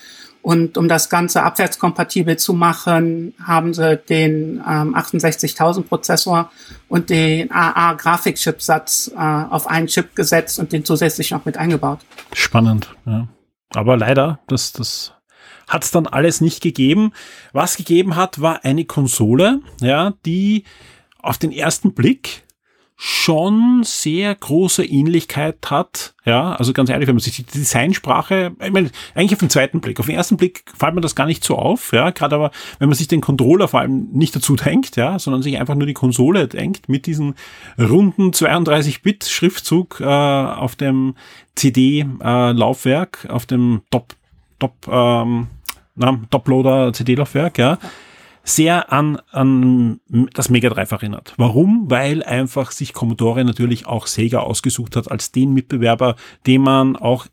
Und 0.43 0.79
um 0.79 0.87
das 0.87 1.11
Ganze 1.11 1.43
abwärtskompatibel 1.43 2.37
zu 2.37 2.55
machen, 2.55 3.35
haben 3.43 3.75
sie 3.75 3.97
den 3.97 4.63
ähm, 4.65 4.95
68.000 4.95 5.83
Prozessor 5.83 6.53
und 6.89 7.11
den 7.11 7.51
AA-Grafikchipsatz 7.51 9.11
äh, 9.13 9.19
auf 9.19 9.67
einen 9.67 9.89
Chip 9.89 10.15
gesetzt 10.15 10.61
und 10.61 10.71
den 10.73 10.85
zusätzlich 10.85 11.33
noch 11.33 11.45
mit 11.47 11.57
eingebaut. 11.57 11.99
Spannend, 12.33 12.95
ja. 13.07 13.27
Aber 13.75 13.97
leider, 13.97 14.39
das, 14.47 14.73
das 14.73 15.15
hat 15.67 15.83
es 15.83 15.91
dann 15.91 16.07
alles 16.07 16.41
nicht 16.41 16.63
gegeben. 16.63 17.13
Was 17.53 17.77
gegeben 17.77 18.15
hat, 18.15 18.41
war 18.41 18.65
eine 18.65 18.85
Konsole, 18.85 19.63
ja, 19.81 20.15
die 20.25 20.63
auf 21.21 21.39
den 21.39 21.53
ersten 21.53 21.93
Blick 21.93 22.47
schon 22.99 23.83
sehr 23.85 24.35
große 24.35 24.83
Ähnlichkeit 24.83 25.59
hat. 25.71 26.15
Ja, 26.25 26.55
also 26.55 26.73
ganz 26.73 26.89
ehrlich, 26.89 27.07
wenn 27.07 27.15
man 27.15 27.21
sich 27.21 27.37
die 27.37 27.43
Designsprache, 27.43 28.53
ich 28.59 28.73
meine, 28.73 28.91
eigentlich 29.15 29.35
auf 29.35 29.41
den 29.41 29.51
zweiten 29.51 29.83
Blick, 29.83 30.01
auf 30.01 30.07
den 30.07 30.15
ersten 30.15 30.39
Blick 30.39 30.65
fällt 30.75 30.95
mir 30.95 31.03
das 31.03 31.15
gar 31.15 31.27
nicht 31.27 31.45
so 31.45 31.57
auf, 31.57 31.93
ja, 31.93 32.09
gerade 32.11 32.35
aber, 32.35 32.51
wenn 32.79 32.89
man 32.89 32.97
sich 32.97 33.07
den 33.07 33.21
Controller 33.21 33.69
vor 33.69 33.81
allem 33.81 34.09
nicht 34.13 34.35
dazu 34.35 34.57
denkt, 34.57 34.97
ja, 34.97 35.19
sondern 35.19 35.43
sich 35.43 35.59
einfach 35.59 35.75
nur 35.75 35.87
die 35.87 35.93
Konsole 35.93 36.49
denkt 36.49 36.89
mit 36.89 37.05
diesem 37.05 37.35
runden 37.79 38.31
32-Bit-Schriftzug 38.31 40.01
äh, 40.01 40.05
auf 40.05 40.75
dem 40.75 41.17
CD-Laufwerk, 41.55 43.27
äh, 43.29 43.33
auf 43.33 43.45
dem 43.45 43.83
Top, 43.91 44.15
Top, 44.59 44.73
ähm, 44.91 45.49
na, 45.97 46.19
Toploader 46.31 46.95
CD-Laufwerk, 46.95 47.59
ja 47.59 47.79
sehr 48.47 48.93
an, 48.93 49.19
an 49.33 50.01
das 50.33 50.49
Mega 50.49 50.69
Drive 50.69 50.93
erinnert. 50.93 51.35
Warum? 51.37 51.91
Weil 51.91 52.23
einfach 52.23 52.71
sich 52.71 52.93
Commodore 52.93 53.45
natürlich 53.45 53.87
auch 53.87 54.07
Sega 54.07 54.39
ausgesucht 54.39 54.95
hat 54.97 55.11
als 55.11 55.33
den 55.33 55.53
Mitbewerber, 55.53 56.15
den 56.47 56.63
man 56.63 56.97
auch 56.97 57.27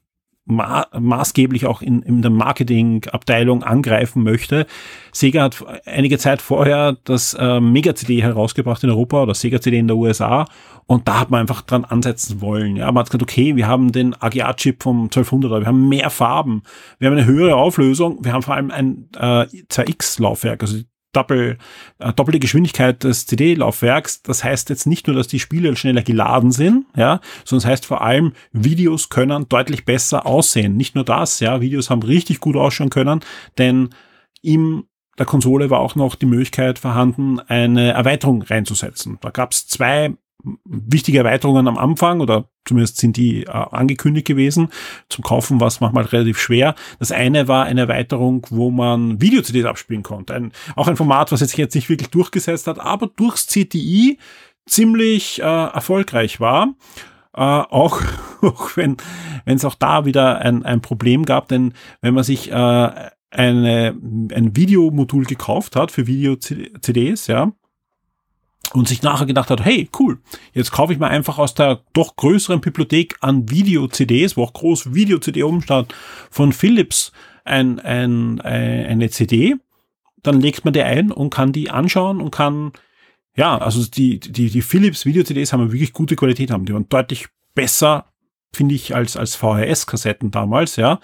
ma 0.46 0.88
maßgeblich 0.92 1.68
auch 1.68 1.82
in, 1.82 2.02
in 2.02 2.22
der 2.22 2.32
Marketingabteilung 2.32 3.64
angreifen 3.64 4.24
möchte. 4.24 4.66
Sega 5.12 5.44
hat 5.44 5.64
einige 5.86 6.18
Zeit 6.18 6.42
vorher 6.42 6.98
das 7.06 7.34
äh, 7.36 7.60
Mega-CD 7.62 8.22
herausgebracht 8.22 8.84
in 8.84 8.90
Europa 8.90 9.24
oder 9.24 9.36
Sega-CD 9.36 9.78
in 9.78 9.88
der 9.88 9.96
USA 9.96 10.46
und 10.86 11.08
da 11.08 11.20
hat 11.20 11.30
man 11.30 11.42
einfach 11.42 11.62
dran 11.62 11.86
ansetzen 11.86 12.42
wollen. 12.42 12.76
Ja, 12.76 12.88
man 12.88 13.02
hat 13.02 13.12
gesagt, 13.12 13.24
okay, 13.24 13.56
wir 13.56 13.68
haben 13.68 13.92
den 13.92 14.16
AGA-Chip 14.20 14.84
vom 14.84 15.08
1200er, 15.08 15.62
wir 15.62 15.68
haben 15.68 15.88
mehr 15.88 16.10
Farben, 16.10 16.64
wir 17.00 17.10
haben 17.10 17.18
eine 17.18 17.26
höhere 17.26 17.56
Auflösung, 17.56 18.18
wir 18.26 18.34
haben 18.34 18.42
vor 18.42 18.56
allem 18.56 18.72
ein 18.72 19.08
äh, 19.16 19.46
2X-Laufwerk, 19.70 20.64
also 20.64 20.80
Doppel, 21.14 21.58
äh, 22.00 22.12
doppelte 22.14 22.40
Geschwindigkeit 22.40 23.04
des 23.04 23.26
CD-Laufwerks. 23.26 24.22
Das 24.24 24.44
heißt 24.44 24.70
jetzt 24.70 24.86
nicht 24.86 25.08
nur, 25.08 25.16
dass 25.16 25.28
die 25.28 25.40
Spiele 25.40 25.76
schneller 25.76 26.02
geladen 26.02 26.52
sind, 26.52 26.86
ja, 26.96 27.22
sondern 27.46 27.64
das 27.64 27.72
heißt 27.72 27.86
vor 27.86 28.02
allem, 28.02 28.34
Videos 28.52 29.10
können 29.10 29.48
deutlich 29.48 29.86
besser 29.86 30.26
aussehen. 30.26 30.76
Nicht 30.76 30.96
nur 30.96 31.06
das, 31.06 31.40
ja, 31.40 31.62
Videos 31.62 31.90
haben 31.90 32.04
richtig 32.04 32.40
gut 32.40 32.56
ausschauen 32.56 32.90
können, 32.90 33.22
denn 33.58 33.90
im 34.42 34.86
der 35.20 35.26
Konsole 35.28 35.70
war 35.70 35.80
auch 35.80 35.94
noch 35.96 36.16
die 36.16 36.26
Möglichkeit 36.26 36.80
vorhanden, 36.80 37.40
eine 37.40 37.92
Erweiterung 37.92 38.42
reinzusetzen. 38.42 39.20
Da 39.22 39.30
gab 39.30 39.52
es 39.52 39.68
zwei 39.68 40.16
wichtige 40.66 41.20
Erweiterungen 41.20 41.68
am 41.68 41.78
Anfang 41.78 42.20
oder 42.20 42.50
zumindest 42.66 42.98
sind 42.98 43.18
die 43.18 43.44
äh, 43.44 43.50
angekündigt 43.50 44.28
gewesen. 44.28 44.70
Zum 45.10 45.24
Kaufen 45.24 45.60
war 45.60 45.68
es 45.68 45.80
manchmal 45.80 46.06
relativ 46.06 46.40
schwer. 46.40 46.76
Das 47.00 47.12
eine 47.12 47.48
war 47.48 47.66
eine 47.66 47.82
Erweiterung, 47.82 48.46
wo 48.50 48.72
man 48.72 49.22
Video-CDs 49.22 49.66
abspielen 49.66 50.04
konnte. 50.04 50.34
Ein, 50.34 50.52
auch 50.76 50.88
ein 50.88 50.98
Format, 50.98 51.32
was 51.32 51.40
sich 51.40 51.58
jetzt 51.58 51.76
nicht 51.76 51.90
wirklich 51.90 52.10
durchgesetzt 52.10 52.68
hat, 52.68 52.80
aber 52.80 53.08
durchs 53.08 53.48
CTI 53.48 54.18
ziemlich 54.66 55.42
äh, 55.42 55.44
erfolgreich 55.44 56.40
war. 56.40 56.76
Äh, 57.36 57.42
auch, 57.42 58.02
auch 58.42 58.76
wenn 58.78 58.98
es 59.46 59.66
auch 59.66 59.76
da 59.76 60.06
wieder 60.06 60.40
ein, 60.40 60.64
ein 60.64 60.82
Problem 60.82 61.26
gab, 61.26 61.48
denn 61.48 61.74
wenn 62.02 62.14
man 62.14 62.24
sich 62.24 62.52
äh, 62.52 62.92
eine, 63.32 63.98
ein 64.32 64.56
Videomodul 64.56 65.26
gekauft 65.26 65.76
hat 65.76 65.92
für 65.92 66.08
Video-CDs, 66.08 67.28
ja, 67.28 67.52
und 68.74 68.88
sich 68.88 69.04
nachher 69.04 69.26
gedacht 69.26 69.50
hat, 69.50 69.64
hey, 69.64 69.90
cool, 70.00 70.20
jetzt 70.54 70.72
kaufe 70.72 70.94
ich 70.94 71.00
mir 71.00 71.08
einfach 71.08 71.38
aus 71.38 71.54
der 71.54 71.82
doch 71.94 72.16
größeren 72.16 72.60
Bibliothek 72.60 73.18
an 73.22 73.50
Video-CDs, 73.50 74.36
wo 74.36 74.44
auch 74.44 74.54
groß 74.54 74.94
Video-CD 74.94 75.44
oben 75.44 75.62
stand, 75.62 75.94
von 76.32 76.52
Philips 76.52 77.12
ein, 77.46 77.80
ein, 77.80 78.42
ein, 78.42 78.86
eine 78.86 79.10
CD. 79.10 79.56
Dann 80.24 80.42
legt 80.42 80.66
man 80.66 80.74
die 80.74 80.82
ein 80.82 81.12
und 81.12 81.30
kann 81.30 81.52
die 81.52 81.70
anschauen 81.70 82.20
und 82.20 82.32
kann, 82.32 82.72
ja, 83.36 83.58
also 83.58 83.86
die, 83.86 84.20
die, 84.20 84.50
die 84.50 84.62
Philips 84.62 85.06
Video-CDs 85.06 85.54
haben 85.54 85.72
wirklich 85.72 85.94
gute 85.94 86.16
Qualität 86.16 86.50
haben. 86.50 86.66
Die 86.66 86.74
waren 86.74 86.90
deutlich 86.90 87.28
besser, 87.54 88.06
finde 88.54 88.76
ich, 88.76 88.96
als, 88.96 89.18
als 89.18 89.36
VHS-Kassetten 89.36 90.32
damals, 90.32 90.78
ja. 90.78 91.00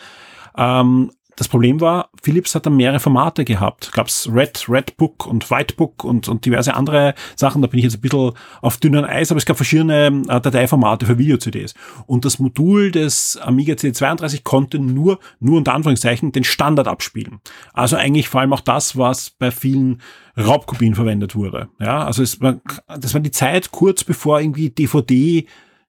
Ähm, 0.57 1.11
das 1.39 1.47
Problem 1.47 1.79
war, 1.79 2.09
Philips 2.21 2.53
hat 2.53 2.65
dann 2.65 2.75
mehrere 2.75 2.99
Formate 2.99 3.45
gehabt. 3.45 3.93
Gab's 3.93 4.27
Red, 4.29 4.65
Red 4.67 4.97
Book 4.97 5.25
und 5.25 5.49
White 5.49 5.75
Book 5.75 6.03
und, 6.03 6.27
und 6.27 6.45
diverse 6.45 6.73
andere 6.73 7.15
Sachen. 7.37 7.61
Da 7.61 7.69
bin 7.69 7.77
ich 7.77 7.85
jetzt 7.85 7.95
ein 7.95 8.01
bisschen 8.01 8.33
auf 8.61 8.75
dünnen 8.75 9.05
Eis, 9.05 9.31
aber 9.31 9.37
es 9.37 9.45
gab 9.45 9.55
verschiedene 9.55 10.07
äh, 10.27 10.41
Dateiformate 10.41 11.05
für 11.05 11.17
Video-CDs. 11.17 11.75
Und 12.07 12.25
das 12.25 12.39
Modul 12.39 12.91
des 12.91 13.37
Amiga 13.37 13.75
CD32 13.75 14.43
konnte 14.43 14.79
nur, 14.79 15.19
nur 15.39 15.55
unter 15.55 15.73
Anführungszeichen, 15.75 16.33
den 16.33 16.43
Standard 16.43 16.89
abspielen. 16.89 17.39
Also 17.71 17.95
eigentlich 17.95 18.27
vor 18.27 18.41
allem 18.41 18.51
auch 18.51 18.59
das, 18.59 18.97
was 18.97 19.29
bei 19.29 19.49
vielen 19.49 20.01
Raubkopien 20.37 20.93
verwendet 20.93 21.35
wurde. 21.35 21.69
Ja, 21.79 22.03
also 22.03 22.21
es 22.21 22.41
war, 22.41 22.59
das 22.87 23.13
war 23.13 23.21
die 23.21 23.31
Zeit 23.31 23.71
kurz 23.71 24.03
bevor 24.03 24.41
irgendwie 24.41 24.71
DVD 24.71 25.45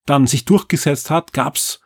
dann 0.06 0.28
sich 0.28 0.44
durchgesetzt 0.44 1.10
hat, 1.10 1.32
gab's 1.32 1.80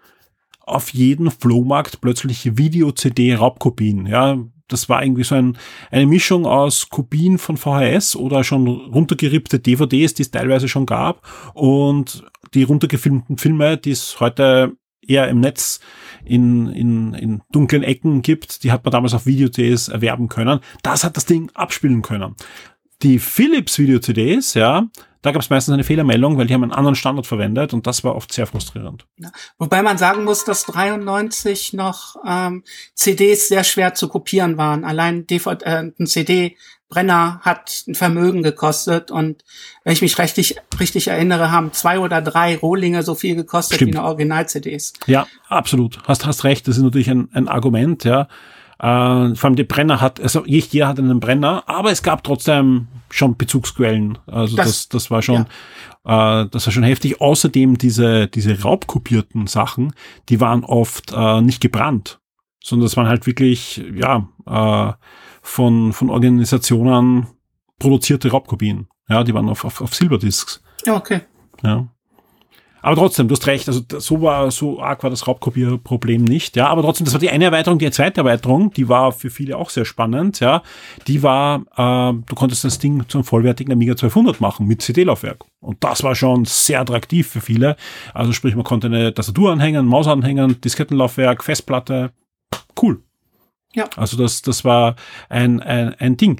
auf 0.67 0.91
jeden 0.95 1.31
Flohmarkt 1.31 2.01
plötzlich 2.01 2.57
Video-CD-Raubkopien. 2.57 4.07
Ja, 4.07 4.39
das 4.69 4.89
war 4.89 5.03
irgendwie 5.03 5.25
so 5.25 5.35
ein, 5.35 5.59
eine 5.91 6.07
Mischung 6.07 6.47
aus 6.47 6.89
Kopien 6.89 7.39
von 7.39 7.57
VHS 7.57 8.17
oder 8.17 8.45
schon 8.45 8.67
runtergerippte 8.67 9.61
DVDs, 9.61 10.15
die 10.15 10.23
es 10.23 10.31
teilweise 10.31 10.69
schon 10.69 10.87
gab 10.87 11.27
und 11.55 12.25
die 12.55 12.63
runtergefilmten 12.63 13.37
Filme, 13.37 13.77
die 13.77 13.91
es 13.91 14.21
heute 14.21 14.77
eher 15.07 15.29
im 15.29 15.41
Netz 15.41 15.81
in, 16.25 16.69
in, 16.69 17.13
in 17.15 17.43
dunklen 17.53 17.83
Ecken 17.83 18.23
gibt, 18.23 18.65
die 18.65 18.73
hat 18.73 18.85
man 18.85 18.93
damals 18.93 19.13
auf 19.13 19.27
Video-CDs 19.27 19.89
erwerben 19.89 20.29
können. 20.29 20.61
Das 20.83 21.05
hat 21.05 21.17
das 21.17 21.27
Ding 21.27 21.51
abspielen 21.55 22.01
können. 22.01 22.35
Die 23.03 23.19
Philips 23.19 23.79
Video-CDs, 23.79 24.55
ja, 24.55 24.89
da 25.25 25.33
gab 25.33 25.41
es 25.41 25.49
meistens 25.49 25.73
eine 25.73 25.85
Fehlermeldung, 25.85 26.37
weil 26.37 26.47
die 26.47 26.53
haben 26.53 26.65
einen 26.65 26.73
anderen 26.73 26.97
Standard 26.97 27.27
verwendet 27.27 27.73
und 27.73 27.87
das 27.87 28.05
war 28.05 28.15
oft 28.15 28.31
sehr 28.31 28.47
frustrierend. 28.47 29.07
Ja. 29.17 29.33
Wobei 29.57 29.81
man 29.81 29.97
sagen 29.97 30.23
muss, 30.25 30.45
dass 30.45 30.67
93 30.67 31.73
noch 31.73 32.17
ähm, 32.27 32.63
CDs 32.95 33.49
sehr 33.49 33.65
schwer 33.65 33.95
zu 33.95 34.09
kopieren 34.09 34.59
waren. 34.59 34.85
Allein 34.85 35.27
DVD, 35.27 35.65
äh, 35.65 35.91
ein 35.99 36.07
CD 36.07 36.59
Brenner 36.91 37.41
hat 37.41 37.85
ein 37.89 37.95
Vermögen 37.95 38.43
gekostet 38.43 39.11
und 39.11 39.43
wenn 39.83 39.95
ich 39.95 40.03
mich 40.03 40.19
richtig, 40.19 40.57
richtig 40.79 41.09
erinnere, 41.09 41.51
haben 41.51 41.73
zwei 41.73 41.99
oder 42.01 42.21
drei 42.21 42.59
Rohlinge 42.59 43.03
so 43.03 43.15
viel 43.15 43.35
gekostet 43.35 43.77
Stimmt. 43.77 43.95
wie 43.95 43.99
eine 43.99 44.07
Original-CDs. 44.07 44.93
Ja, 45.07 45.27
absolut. 45.49 46.01
Hast, 46.07 46.27
hast 46.27 46.45
recht. 46.45 46.69
Das 46.69 46.77
ist 46.77 46.83
natürlich 46.83 47.09
ein, 47.09 47.31
ein 47.33 47.49
Argument, 47.49 48.05
ja. 48.05 48.29
Äh, 48.79 49.35
vor 49.35 49.45
allem 49.45 49.57
die 49.57 49.65
Brenner 49.65 50.01
hat, 50.01 50.21
also 50.21 50.41
nicht 50.43 50.73
jeder 50.73 50.89
hat 50.89 50.99
einen 50.99 51.21
Brenner, 51.21 51.65
aber 51.67 51.91
es 51.91 52.03
gab 52.03 52.25
trotzdem 52.25 52.89
schon 53.11 53.37
Bezugsquellen. 53.37 54.19
Also 54.27 54.57
das, 54.57 54.67
das, 54.67 54.89
das 54.89 55.11
war 55.11 55.23
schon, 55.23 55.47
ja. 56.05 56.43
äh, 56.43 56.49
das 56.51 56.67
war 56.67 56.73
schon 56.73 56.83
heftig. 56.83 57.21
Außerdem 57.21 57.79
diese, 57.79 58.27
diese 58.27 58.61
raubkopierten 58.63 59.47
Sachen, 59.47 59.93
die 60.29 60.41
waren 60.41 60.65
oft 60.65 61.13
äh, 61.13 61.41
nicht 61.41 61.61
gebrannt, 61.61 62.21
sondern 62.63 62.87
das 62.87 62.97
waren 62.97 63.09
halt 63.09 63.27
wirklich, 63.27 63.85
ja, 63.95 64.29
äh, 64.47 64.93
von, 65.43 65.93
von 65.93 66.11
Organisationen 66.11 67.27
produzierte 67.79 68.31
Raubkopien. 68.31 68.89
Ja, 69.09 69.23
die 69.23 69.35
waren 69.35 69.49
auf, 69.49 69.65
auf, 69.65 69.81
auf 69.81 69.95
Silberdiscs. 69.95 70.63
Ja, 70.87 70.97
okay. 70.97 71.21
Ja. 71.63 71.87
Aber 72.85 72.97
trotzdem, 72.97 73.29
du 73.29 73.35
hast 73.35 73.47
recht, 73.47 73.67
also 73.67 73.81
so 73.99 74.21
war, 74.21 74.51
so 74.51 74.79
arg 74.79 75.03
war 75.03 75.09
das 75.09 75.27
Raubkopierproblem 75.27 76.23
nicht, 76.23 76.55
ja. 76.55 76.69
Aber 76.69 76.83
trotzdem, 76.83 77.07
das 77.07 77.15
war 77.15 77.19
die 77.19 77.31
eine 77.31 77.47
Erweiterung, 77.47 77.79
die 77.79 77.91
zweite 77.91 78.21
Erweiterung, 78.21 78.75
die 78.75 78.91
war 78.91 79.11
für 79.11 79.31
viele 79.31 79.57
auch 79.57 79.71
sehr 79.71 79.87
spannend, 79.87 80.41
ja. 80.41 80.63
Die 81.07 81.23
war, 81.23 81.63
äh, 81.79 82.13
du 82.27 82.35
konntest 82.35 82.63
das 82.63 82.79
Ding 82.79 83.09
zum 83.09 83.25
vollwertigen 83.25 83.73
Amiga 83.73 83.93
1200 83.93 84.39
machen 84.43 84.67
mit 84.67 84.83
CD-Laufwerk. 84.83 85.47
Und 85.61 85.83
das 85.83 86.03
war 86.03 86.15
schon 86.15 86.45
sehr 86.45 86.83
attraktiv 86.83 87.27
für 87.27 87.41
viele. 87.41 87.77
Also 88.13 88.33
sprich, 88.33 88.55
man 88.55 88.65
konnte 88.65 88.89
eine 88.89 89.15
Tastatur 89.15 89.51
anhängen, 89.51 89.87
Maus 89.87 90.07
anhängen, 90.07 90.61
Diskettenlaufwerk, 90.61 91.43
Festplatte. 91.43 92.13
Cool. 92.79 93.03
Ja. 93.73 93.89
Also 93.97 94.19
das, 94.19 94.43
das 94.43 94.63
war 94.63 94.97
ein, 95.31 95.63
ein, 95.63 95.95
ein 95.95 96.19
Ding. 96.19 96.39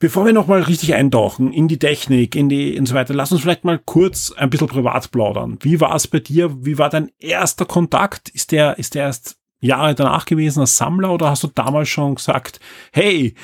Bevor 0.00 0.26
wir 0.26 0.32
nochmal 0.32 0.62
richtig 0.62 0.94
eintauchen 0.94 1.52
in 1.52 1.66
die 1.66 1.78
Technik, 1.78 2.36
in 2.36 2.48
die 2.48 2.78
und 2.78 2.86
so 2.86 2.94
weiter, 2.94 3.14
lass 3.14 3.32
uns 3.32 3.40
vielleicht 3.40 3.64
mal 3.64 3.80
kurz 3.84 4.30
ein 4.30 4.48
bisschen 4.48 4.68
privat 4.68 5.10
plaudern. 5.10 5.58
Wie 5.60 5.80
war 5.80 5.94
es 5.96 6.06
bei 6.06 6.20
dir? 6.20 6.64
Wie 6.64 6.78
war 6.78 6.88
dein 6.88 7.10
erster 7.18 7.64
Kontakt? 7.64 8.28
Ist 8.28 8.52
der, 8.52 8.78
ist 8.78 8.94
der 8.94 9.06
erst 9.06 9.38
Jahre 9.60 9.96
danach 9.96 10.24
gewesen 10.24 10.60
als 10.60 10.76
Sammler 10.76 11.12
oder 11.12 11.30
hast 11.30 11.42
du 11.42 11.48
damals 11.48 11.88
schon 11.88 12.14
gesagt, 12.14 12.60
hey, 12.92 13.34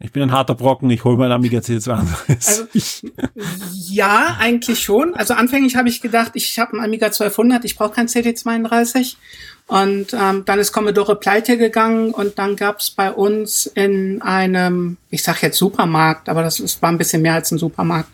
ich 0.00 0.12
bin 0.12 0.22
ein 0.22 0.32
harter 0.32 0.54
Brocken, 0.54 0.90
ich 0.90 1.04
hole 1.04 1.16
mein 1.16 1.32
Amiga 1.32 1.60
C2. 1.60 2.06
Also, 2.28 2.66
ja, 3.72 4.36
eigentlich 4.38 4.80
schon. 4.80 5.14
Also 5.14 5.34
anfänglich 5.34 5.76
habe 5.76 5.88
ich 5.88 6.02
gedacht, 6.02 6.32
ich 6.34 6.58
habe 6.58 6.72
einen 6.72 6.84
Amiga 6.84 7.06
1200, 7.06 7.64
ich 7.64 7.76
brauche 7.76 7.92
kein 7.92 8.08
CD32. 8.08 9.16
Und 9.72 10.12
ähm, 10.12 10.44
dann 10.44 10.58
ist 10.58 10.70
Commodore 10.70 11.16
pleite 11.16 11.56
gegangen 11.56 12.10
und 12.10 12.38
dann 12.38 12.56
gab 12.56 12.80
es 12.80 12.90
bei 12.90 13.10
uns 13.10 13.64
in 13.64 14.20
einem, 14.20 14.98
ich 15.08 15.22
sag 15.22 15.40
jetzt 15.40 15.56
Supermarkt, 15.56 16.28
aber 16.28 16.42
das 16.42 16.60
ist, 16.60 16.82
war 16.82 16.90
ein 16.90 16.98
bisschen 16.98 17.22
mehr 17.22 17.32
als 17.32 17.50
ein 17.52 17.58
Supermarkt, 17.58 18.10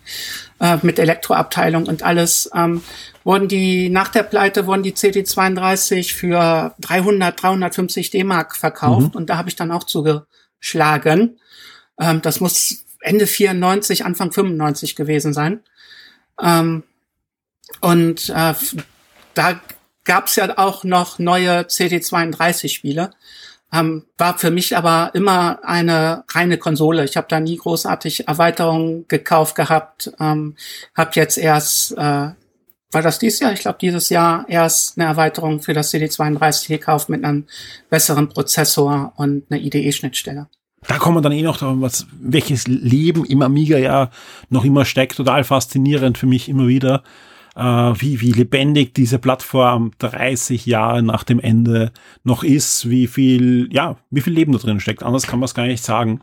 äh, 0.61 0.77
mit 0.83 0.99
Elektroabteilung 0.99 1.85
und 1.87 2.01
alles, 2.01 2.49
ähm, 2.55 2.81
wurden 3.25 3.49
die, 3.49 3.89
nach 3.89 4.07
der 4.07 4.23
Pleite 4.23 4.67
wurden 4.67 4.83
die 4.83 4.93
CD32 4.93 6.13
für 6.13 6.75
300, 6.79 7.43
350 7.43 8.09
D-Mark 8.09 8.55
verkauft 8.55 9.13
mhm. 9.13 9.17
und 9.17 9.29
da 9.29 9.35
habe 9.35 9.49
ich 9.49 9.57
dann 9.57 9.73
auch 9.73 9.83
zugeschlagen. 9.83 11.41
Ähm, 11.99 12.21
das 12.21 12.39
muss 12.39 12.85
Ende 13.01 13.27
94, 13.27 14.05
Anfang 14.05 14.31
95 14.31 14.95
gewesen 14.95 15.33
sein. 15.33 15.59
Ähm, 16.41 16.83
Und 17.81 18.29
äh, 18.29 18.53
da 19.33 19.59
gab 20.09 20.25
es 20.25 20.37
ja 20.37 20.57
auch 20.57 20.83
noch 20.83 21.19
neue 21.19 21.61
CD32-Spiele. 21.61 23.11
Ähm, 23.71 24.05
war 24.17 24.39
für 24.39 24.49
mich 24.49 24.75
aber 24.75 25.11
immer 25.13 25.59
eine 25.63 26.23
reine 26.29 26.57
Konsole. 26.57 27.05
Ich 27.05 27.15
habe 27.15 27.27
da 27.29 27.39
nie 27.39 27.57
großartig 27.57 28.27
Erweiterungen 28.27 29.07
gekauft 29.07 29.53
gehabt. 29.53 30.11
Ähm, 30.19 30.55
habe 30.97 31.11
jetzt 31.13 31.37
erst, 31.37 31.91
äh, 31.91 31.95
war 32.91 33.01
das 33.03 33.19
dieses 33.19 33.39
Jahr? 33.39 33.53
Ich 33.53 33.59
glaube 33.59 33.77
dieses 33.79 34.09
Jahr 34.09 34.45
erst 34.47 34.97
eine 34.97 35.07
Erweiterung 35.07 35.61
für 35.61 35.75
das 35.75 35.93
CD32 35.93 36.69
gekauft 36.69 37.09
mit 37.09 37.23
einem 37.23 37.45
besseren 37.91 38.29
Prozessor 38.29 39.13
und 39.15 39.43
einer 39.51 39.61
IDE-Schnittstelle. 39.61 40.47
Da 40.87 40.97
kommen 40.97 41.17
wir 41.17 41.21
dann 41.21 41.33
eh 41.33 41.43
noch 41.43 41.57
darum, 41.57 41.81
was, 41.81 42.07
welches 42.19 42.65
Leben 42.65 43.25
im 43.25 43.43
Amiga 43.43 43.77
ja 43.77 44.09
noch 44.49 44.65
immer 44.65 44.85
steckt. 44.85 45.17
Total 45.17 45.43
faszinierend 45.43 46.17
für 46.17 46.25
mich 46.25 46.49
immer 46.49 46.67
wieder 46.67 47.03
äh, 47.59 48.01
wie, 48.01 48.21
wie 48.21 48.31
lebendig 48.31 48.93
diese 48.93 49.19
Plattform 49.19 49.91
30 49.99 50.65
Jahre 50.65 51.03
nach 51.03 51.23
dem 51.23 51.39
Ende 51.39 51.91
noch 52.23 52.43
ist, 52.43 52.89
wie 52.89 53.07
viel, 53.07 53.67
ja, 53.71 53.97
wie 54.09 54.21
viel 54.21 54.33
Leben 54.33 54.53
da 54.53 54.59
drin 54.59 54.79
steckt. 54.79 55.03
Anders 55.03 55.27
kann 55.27 55.39
man 55.39 55.45
es 55.45 55.53
gar 55.53 55.67
nicht 55.67 55.83
sagen. 55.83 56.21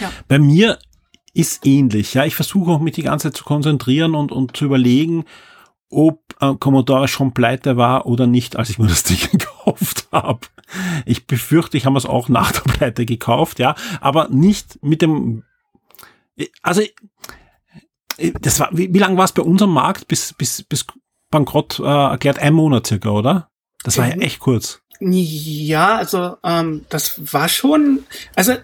Ja. 0.00 0.12
Bei 0.28 0.38
mir 0.38 0.78
ist 1.34 1.66
ähnlich. 1.66 2.14
Ja, 2.14 2.24
ich 2.24 2.36
versuche 2.36 2.70
auch 2.70 2.80
mich 2.80 2.94
die 2.94 3.02
ganze 3.02 3.28
Zeit 3.28 3.36
zu 3.36 3.44
konzentrieren 3.44 4.14
und, 4.14 4.32
und 4.32 4.56
zu 4.56 4.66
überlegen, 4.66 5.24
ob 5.90 6.34
äh, 6.40 6.54
Commodore 6.54 7.08
schon 7.08 7.34
pleite 7.34 7.76
war 7.76 8.06
oder 8.06 8.26
nicht, 8.26 8.56
als 8.56 8.70
ich 8.70 8.78
mir 8.78 8.86
das 8.86 9.02
Ding 9.04 9.18
gekauft 9.32 10.08
habe. 10.12 10.40
Ich 11.04 11.26
befürchte, 11.26 11.76
ich 11.76 11.86
habe 11.86 11.98
es 11.98 12.06
auch 12.06 12.28
nach 12.28 12.52
der 12.52 12.72
Pleite 12.72 13.06
gekauft, 13.06 13.58
ja, 13.58 13.74
aber 14.00 14.28
nicht 14.28 14.82
mit 14.82 15.02
dem, 15.02 15.44
also 16.62 16.82
das 18.40 18.60
war, 18.60 18.70
wie, 18.72 18.92
wie 18.92 18.98
lange 18.98 19.16
war 19.16 19.24
es 19.24 19.32
bei 19.32 19.42
unserem 19.42 19.72
Markt 19.72 20.08
bis, 20.08 20.32
bis, 20.32 20.62
bis 20.62 20.86
Bankrott 21.30 21.80
äh, 21.80 21.84
erklärt? 21.84 22.38
Ein 22.38 22.54
Monat 22.54 22.86
circa, 22.86 23.10
oder? 23.10 23.50
Das 23.82 23.98
war 23.98 24.08
ja 24.08 24.16
echt 24.16 24.40
kurz. 24.40 24.80
Ja, 24.98 25.96
also 25.96 26.36
ähm, 26.42 26.86
das 26.88 27.32
war 27.32 27.48
schon, 27.48 28.04
also 28.34 28.54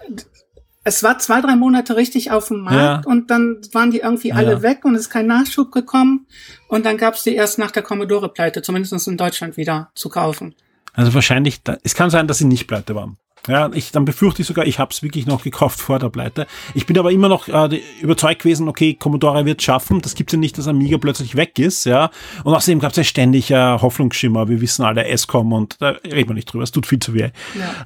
es 0.83 1.03
war 1.03 1.19
zwei, 1.19 1.41
drei 1.41 1.55
Monate 1.55 1.95
richtig 1.95 2.31
auf 2.31 2.47
dem 2.47 2.61
Markt 2.61 3.05
ja. 3.05 3.11
und 3.11 3.29
dann 3.29 3.61
waren 3.71 3.91
die 3.91 3.99
irgendwie 3.99 4.33
alle 4.33 4.53
ja. 4.53 4.61
weg 4.61 4.83
und 4.83 4.95
es 4.95 5.01
ist 5.01 5.09
kein 5.09 5.27
Nachschub 5.27 5.71
gekommen 5.71 6.27
und 6.67 6.85
dann 6.85 6.97
gab 6.97 7.13
es 7.13 7.23
die 7.23 7.35
erst 7.35 7.59
nach 7.59 7.71
der 7.71 7.83
Commodore-Pleite, 7.83 8.61
zumindest 8.61 9.07
in 9.07 9.17
Deutschland 9.17 9.55
wieder 9.57 9.91
zu 9.95 10.09
kaufen. 10.09 10.55
Also 10.93 11.13
wahrscheinlich, 11.13 11.61
es 11.83 11.95
kann 11.95 12.09
sein, 12.09 12.27
dass 12.27 12.39
sie 12.39 12.45
nicht 12.45 12.67
pleite 12.67 12.95
waren. 12.95 13.17
Ja, 13.47 13.69
ich, 13.73 13.91
dann 13.91 14.05
befürchte 14.05 14.41
ich 14.41 14.47
sogar, 14.47 14.65
ich 14.65 14.79
habe 14.79 14.91
es 14.91 15.03
wirklich 15.03 15.25
noch 15.25 15.43
gekauft 15.43 15.81
vor 15.81 15.99
der 15.99 16.09
Pleite. 16.09 16.47
Ich 16.73 16.85
bin 16.85 16.97
aber 16.97 17.11
immer 17.11 17.27
noch 17.27 17.49
äh, 17.49 17.81
überzeugt 18.01 18.43
gewesen, 18.43 18.69
okay, 18.69 18.93
Commodore 18.93 19.45
wird 19.45 19.61
schaffen. 19.61 20.01
Das 20.01 20.15
gibt's 20.15 20.31
ja 20.31 20.39
nicht, 20.39 20.57
dass 20.57 20.67
Amiga 20.67 20.97
plötzlich 20.97 21.35
weg 21.35 21.59
ist, 21.59 21.85
ja. 21.85 22.09
Und 22.45 22.53
außerdem 22.53 22.79
gab's 22.79 22.95
ja 22.95 23.03
ständig 23.03 23.51
äh, 23.51 23.55
Hoffnungsschimmer. 23.79 24.47
Wir 24.47 24.61
wissen 24.61 24.85
alle, 24.85 25.05
S-Com 25.05 25.51
und 25.51 25.81
da 25.81 25.89
reden 25.89 26.29
wir 26.29 26.35
nicht 26.35 26.53
drüber. 26.53 26.63
Es 26.63 26.71
tut 26.71 26.85
viel 26.85 26.99
zu 26.99 27.13
weh. 27.13 27.31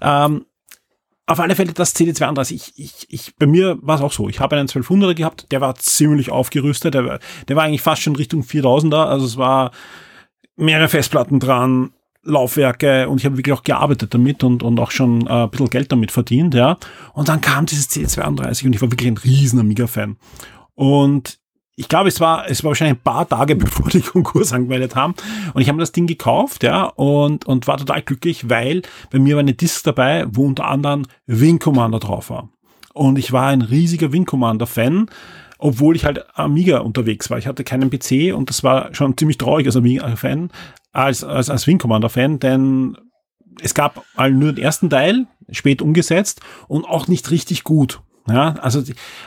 Ja. 0.02 0.26
Ähm, 0.26 0.46
auf 1.26 1.40
alle 1.40 1.56
Fälle 1.56 1.74
das 1.74 1.96
CD32. 1.96 2.54
Ich, 2.54 2.74
ich, 2.78 3.06
ich, 3.10 3.36
bei 3.36 3.48
mir 3.48 3.78
war 3.82 3.96
es 3.96 4.02
auch 4.02 4.14
so. 4.14 4.30
Ich 4.30 4.40
habe 4.40 4.56
einen 4.56 4.68
1200er 4.68 5.14
gehabt, 5.14 5.52
der 5.52 5.60
war 5.60 5.76
ziemlich 5.76 6.32
aufgerüstet. 6.32 6.94
Der, 6.94 7.06
war, 7.06 7.20
der 7.48 7.56
war 7.56 7.64
eigentlich 7.64 7.82
fast 7.82 8.02
schon 8.04 8.16
Richtung 8.16 8.44
4000er. 8.44 9.06
Also 9.06 9.26
es 9.26 9.38
war 9.38 9.72
mehrere 10.56 10.88
Festplatten 10.88 11.40
dran, 11.40 11.92
Laufwerke 12.28 13.10
und 13.10 13.20
ich 13.20 13.26
habe 13.26 13.38
wirklich 13.38 13.56
auch 13.56 13.64
gearbeitet 13.64 14.14
damit 14.14 14.44
und, 14.44 14.64
und 14.64 14.80
auch 14.80 14.92
schon 14.92 15.26
äh, 15.28 15.44
ein 15.44 15.50
bisschen 15.50 15.70
Geld 15.70 15.92
damit 15.92 16.12
verdient, 16.12 16.54
ja. 16.54 16.78
Und 17.14 17.30
dann 17.30 17.42
kam 17.42 17.66
dieses 17.66 17.90
C32 17.90 18.66
und 18.66 18.74
ich 18.74 18.82
war 18.82 18.92
wirklich 18.92 19.10
ein 19.10 19.18
riesen 19.18 19.60
Amiga-Fan. 19.60 20.18
Und 20.76 21.40
ich 21.80 21.88
glaube, 21.88 22.10
es 22.10 22.20
war, 22.20 22.50
es 22.50 22.64
war 22.64 22.70
wahrscheinlich 22.70 22.98
ein 22.98 23.04
paar 23.04 23.30
Tage, 23.30 23.56
bevor 23.58 23.90
die 23.90 24.02
Konkurs 24.02 24.52
angemeldet 24.52 24.96
haben. 24.96 25.16
Und 25.54 25.62
ich 25.62 25.70
habe 25.70 25.78
mir 25.78 25.84
das 25.84 25.92
Ding 25.92 26.08
gekauft, 26.08 26.64
ja, 26.64 26.86
und, 26.86 27.46
und 27.46 27.68
war 27.68 27.78
total 27.78 28.02
glücklich, 28.02 28.50
weil 28.50 28.82
bei 29.12 29.20
mir 29.20 29.36
war 29.36 29.42
eine 29.42 29.54
Disk 29.54 29.84
dabei, 29.86 30.26
wo 30.30 30.46
unter 30.46 30.66
anderem 30.66 31.06
Wing 31.28 31.60
Commander 31.60 32.00
drauf 32.00 32.30
war. 32.30 32.50
Und 32.94 33.18
ich 33.18 33.32
war 33.32 33.48
ein 33.48 33.62
riesiger 33.62 34.12
Wing 34.12 34.26
Commander 34.26 34.66
Fan 34.66 35.10
obwohl 35.58 35.96
ich 35.96 36.06
halt 36.06 36.26
Amiga 36.38 36.80
unterwegs 36.80 37.30
war. 37.30 37.38
Ich 37.38 37.48
hatte 37.48 37.64
keinen 37.64 37.90
PC 37.90 38.36
und 38.36 38.50
das 38.50 38.64
war 38.64 38.94
schon 38.94 39.18
ziemlich 39.18 39.38
traurig 39.38 39.66
als 39.66 39.76
Amiga-Fan, 39.76 40.50
als, 40.92 41.24
als, 41.24 41.50
als 41.50 41.68
Wing 41.68 41.78
Commander-Fan, 41.78 42.40
denn 42.40 42.98
es 43.62 43.74
gab 43.74 44.04
nur 44.18 44.54
den 44.54 44.64
ersten 44.64 44.90
Teil, 44.90 45.28
spät 45.52 45.82
umgesetzt 45.82 46.42
und 46.68 46.86
auch 46.86 47.08
nicht 47.08 47.32
richtig 47.32 47.64
gut. 47.64 48.02
Ja, 48.30 48.56
also 48.56 48.82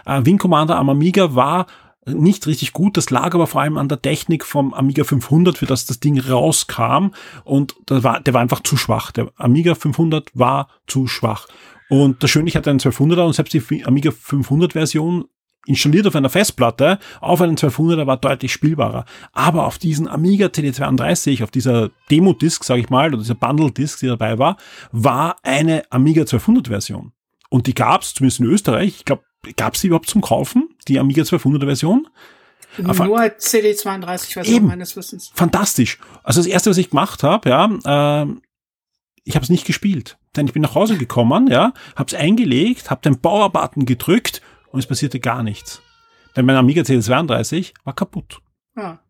äh, 0.04 0.24
Wing 0.24 0.38
Commander 0.38 0.76
am 0.76 0.90
Amiga 0.90 1.34
war 1.34 1.66
nicht 2.06 2.46
richtig 2.46 2.72
gut. 2.72 2.96
Das 2.96 3.10
lag 3.10 3.34
aber 3.34 3.46
vor 3.46 3.62
allem 3.62 3.78
an 3.78 3.88
der 3.88 4.02
Technik 4.02 4.44
vom 4.44 4.74
Amiga 4.74 5.04
500, 5.04 5.58
für 5.58 5.66
das 5.66 5.86
das 5.86 6.00
Ding 6.00 6.18
rauskam. 6.18 7.08
Und 7.44 7.74
der 7.88 8.04
war, 8.04 8.20
der 8.20 8.34
war 8.34 8.40
einfach 8.40 8.62
zu 8.62 8.76
schwach. 8.76 9.10
Der 9.12 9.30
Amiga 9.36 9.74
500 9.74 10.30
war 10.34 10.68
zu 10.86 11.06
schwach. 11.06 11.46
Und 11.88 12.22
das 12.22 12.30
Schöne, 12.30 12.48
ich 12.48 12.56
hatte 12.56 12.70
einen 12.70 12.78
1200er 12.78 13.24
und 13.24 13.32
selbst 13.32 13.52
die 13.52 13.84
Amiga 13.84 14.10
500 14.10 14.74
Version 14.74 15.24
installiert 15.66 16.06
auf 16.06 16.16
einer 16.16 16.30
Festplatte 16.30 16.98
auf 17.20 17.40
einen 17.40 17.56
1200er 17.56 18.06
war 18.06 18.16
deutlich 18.16 18.52
spielbarer. 18.52 19.04
Aber 19.32 19.66
auf 19.66 19.78
diesen 19.78 20.08
Amiga 20.08 20.46
CD32, 20.46 21.42
auf 21.42 21.50
dieser 21.50 21.90
Demo-Disc, 22.10 22.64
sage 22.64 22.80
ich 22.80 22.90
mal, 22.90 23.08
oder 23.08 23.18
dieser 23.18 23.34
Bundle-Disc, 23.34 24.00
die 24.00 24.06
dabei 24.06 24.38
war, 24.38 24.56
war 24.92 25.36
eine 25.42 25.82
Amiga 25.90 26.22
1200-Version. 26.22 27.12
Und 27.50 27.66
die 27.66 27.74
gab 27.74 28.02
es, 28.02 28.14
zumindest 28.14 28.40
in 28.40 28.46
Österreich, 28.46 28.96
ich 28.98 29.04
glaube, 29.04 29.22
gab 29.56 29.74
es 29.74 29.80
die 29.80 29.88
überhaupt 29.88 30.08
zum 30.08 30.20
Kaufen, 30.20 30.70
die 30.88 30.98
Amiga 30.98 31.22
1200er-Version? 31.22 32.08
Nur 32.78 33.18
als 33.18 33.52
CD32-Version 33.52 34.66
meines 34.66 34.96
Wissens. 34.96 35.32
Fantastisch. 35.34 35.98
Also 36.22 36.40
das 36.40 36.46
erste, 36.46 36.70
was 36.70 36.78
ich 36.78 36.90
gemacht 36.90 37.22
habe, 37.22 37.48
ja, 37.48 38.22
äh, 38.22 38.26
ich 39.24 39.34
habe 39.34 39.42
es 39.42 39.50
nicht 39.50 39.66
gespielt. 39.66 40.18
Denn 40.36 40.46
ich 40.46 40.52
bin 40.52 40.62
nach 40.62 40.76
Hause 40.76 40.96
gekommen, 40.96 41.48
ja, 41.48 41.72
habe 41.96 42.06
es 42.06 42.14
eingelegt, 42.14 42.90
habe 42.90 43.02
den 43.02 43.20
Power-Button 43.20 43.84
gedrückt 43.84 44.40
und 44.70 44.78
es 44.80 44.86
passierte 44.86 45.20
gar 45.20 45.42
nichts. 45.42 45.82
Denn 46.36 46.46
mein 46.46 46.56
Amiga 46.56 46.82
CD32 46.82 47.72
war 47.84 47.94
kaputt. 47.94 48.40
Ja. 48.76 49.00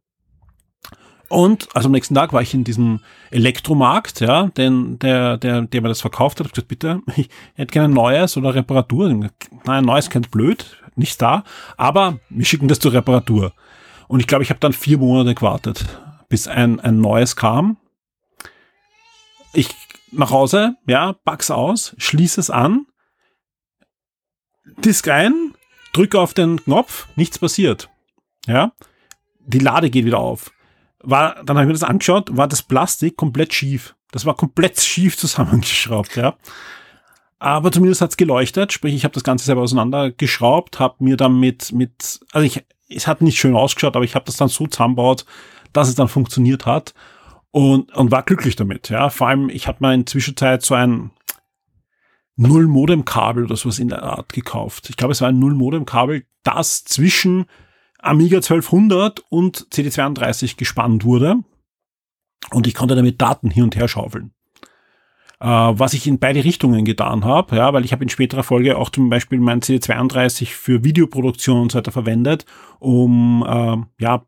Und 1.29 1.69
also 1.75 1.87
am 1.87 1.93
nächsten 1.93 2.15
Tag 2.17 2.33
war 2.33 2.43
ich 2.43 2.55
in 2.55 2.65
diesem 2.65 3.01
Elektromarkt, 3.31 4.21
ja, 4.21 4.49
den, 4.49 4.99
der, 4.99 5.37
der, 5.37 5.63
der 5.63 5.81
mir 5.81 5.89
das 5.89 6.01
verkauft 6.01 6.41
hat, 6.41 6.47
hab 6.47 6.55
gesagt, 6.55 6.69
bitte, 6.69 7.03
ich 7.17 7.29
hätte 7.55 7.73
gerne 7.73 7.95
neues 7.95 8.37
oder 8.37 8.55
Reparatur. 8.55 9.31
Nein, 9.65 9.85
neues 9.85 10.11
kennt 10.11 10.33
blöd, 10.33 10.77
nichts 10.97 11.19
da, 11.19 11.45
aber 11.77 12.19
wir 12.31 12.45
schicken 12.45 12.67
das 12.67 12.81
zur 12.81 12.93
Reparatur. 12.93 13.53
Und 14.09 14.19
ich 14.19 14.27
glaube, 14.27 14.43
ich 14.43 14.51
habe 14.51 14.59
dann 14.59 14.73
vier 14.73 14.99
Monate 14.99 15.37
gewartet, 15.37 15.85
bis 16.29 16.49
ein, 16.49 16.81
ein 16.81 17.01
neues 17.01 17.37
kam. 17.37 17.77
Ich 19.53 19.69
nach 20.11 20.33
Hause, 20.33 20.75
ja, 20.89 21.13
pack's 21.13 21.53
aus, 21.53 21.95
schließe 21.99 22.41
es 22.41 22.51
an 22.51 22.87
Disk 24.79 25.09
rein, 25.09 25.55
drücke 25.93 26.19
auf 26.19 26.35
den 26.35 26.63
Knopf, 26.63 27.09
nichts 27.17 27.39
passiert. 27.39 27.89
Ja, 28.47 28.73
die 29.41 29.59
Lade 29.59 29.91
geht 29.91 30.05
wieder 30.05 30.19
auf. 30.19 30.53
War, 31.03 31.43
dann 31.45 31.57
habe 31.57 31.65
ich 31.65 31.69
mir 31.69 31.73
das 31.73 31.83
angeschaut, 31.83 32.37
war 32.37 32.49
das 32.49 32.63
Plastik 32.63 33.17
komplett 33.17 33.55
schief. 33.55 33.95
Das 34.11 34.27
war 34.27 34.35
komplett 34.35 34.81
schief 34.81 35.17
zusammengeschraubt, 35.17 36.17
ja. 36.17 36.37
Aber 37.39 37.73
zumindest 37.73 38.03
hat's 38.03 38.19
geleuchtet, 38.19 38.71
sprich, 38.73 38.95
ich 38.95 39.05
habe 39.05 39.15
das 39.15 39.25
Ganze 39.25 39.47
selber 39.47 39.63
auseinandergeschraubt, 39.63 40.79
habe 40.79 40.97
mir 40.99 41.17
dann 41.17 41.41
mit, 41.41 41.73
mit, 41.73 42.21
also 42.33 42.45
ich, 42.45 42.63
es 42.91 43.07
hat 43.07 43.23
nicht 43.23 43.39
schön 43.39 43.57
ausgeschaut, 43.57 43.97
aber 43.97 44.05
ich 44.05 44.15
habe 44.15 44.27
das 44.27 44.37
dann 44.37 44.49
so 44.49 44.67
zusammenbaut, 44.67 45.25
dass 45.73 45.89
es 45.89 45.95
dann 45.95 46.09
funktioniert 46.09 46.67
hat 46.67 46.93
und, 47.51 47.95
und 47.95 48.11
war 48.11 48.25
glücklich 48.25 48.57
damit, 48.57 48.91
ja. 48.91 49.09
Vor 49.09 49.29
allem, 49.29 49.49
ich 49.49 49.67
hatte 49.67 49.83
mal 49.83 49.95
in 49.95 50.07
Zwischenzeit 50.07 50.63
so 50.63 50.75
ein, 50.75 51.13
Null-Modem-Kabel 52.41 53.45
oder 53.45 53.57
sowas 53.57 53.79
in 53.79 53.89
der 53.89 54.03
Art 54.03 54.33
gekauft. 54.33 54.89
Ich 54.89 54.97
glaube, 54.97 55.13
es 55.13 55.21
war 55.21 55.29
ein 55.29 55.39
Null-Modem-Kabel, 55.39 56.25
das 56.43 56.85
zwischen 56.85 57.45
Amiga 57.99 58.39
1200 58.39 59.23
und 59.29 59.67
CD32 59.71 60.57
gespannt 60.57 61.05
wurde. 61.05 61.37
Und 62.51 62.67
ich 62.67 62.75
konnte 62.75 62.97
damit 62.97 63.21
Daten 63.21 63.51
hin 63.51 63.65
und 63.65 63.77
her 63.77 63.89
schaufeln. 63.89 64.33
Äh, 65.39 65.47
was 65.47 65.93
ich 65.93 66.07
in 66.07 66.19
beide 66.19 66.43
Richtungen 66.43 66.87
getan 66.87 67.25
habe, 67.27 67.57
ja, 67.57 67.75
weil 67.75 67.85
ich 67.85 67.93
habe 67.93 68.05
in 68.05 68.09
späterer 68.09 68.43
Folge 68.43 68.79
auch 68.79 68.89
zum 68.89 69.11
Beispiel 69.11 69.39
mein 69.39 69.61
CD32 69.61 70.47
für 70.47 70.83
Videoproduktion 70.83 71.61
und 71.61 71.73
so 71.73 71.79
weiter 71.79 71.93
verwendet, 71.93 72.47
um 72.79 73.45
äh, 73.47 74.03
ja, 74.03 74.25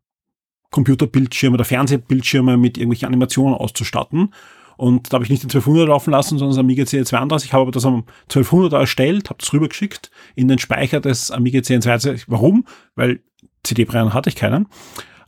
Computerbildschirme 0.70 1.54
oder 1.54 1.64
Fernsehbildschirme 1.64 2.58
mit 2.58 2.76
irgendwelchen 2.76 3.08
Animationen 3.08 3.54
auszustatten. 3.54 4.34
Und 4.82 5.12
da 5.12 5.14
habe 5.14 5.24
ich 5.24 5.30
nicht 5.30 5.44
den 5.44 5.48
1200 5.48 5.86
laufen 5.86 6.10
lassen, 6.10 6.38
sondern 6.38 6.56
das 6.56 6.58
Amiga 6.58 6.82
C32. 6.82 7.44
Ich 7.44 7.52
habe 7.52 7.62
aber 7.62 7.70
das 7.70 7.86
am 7.86 8.02
1200 8.22 8.72
erstellt, 8.72 9.30
habe 9.30 9.38
das 9.38 9.52
rübergeschickt 9.52 10.10
in 10.34 10.48
den 10.48 10.58
Speicher 10.58 10.98
des 10.98 11.30
Amiga 11.30 11.60
C32. 11.60 12.24
Warum? 12.26 12.64
Weil 12.96 13.20
CD-Brenner 13.62 14.12
hatte 14.12 14.28
ich 14.28 14.34
keinen. 14.34 14.66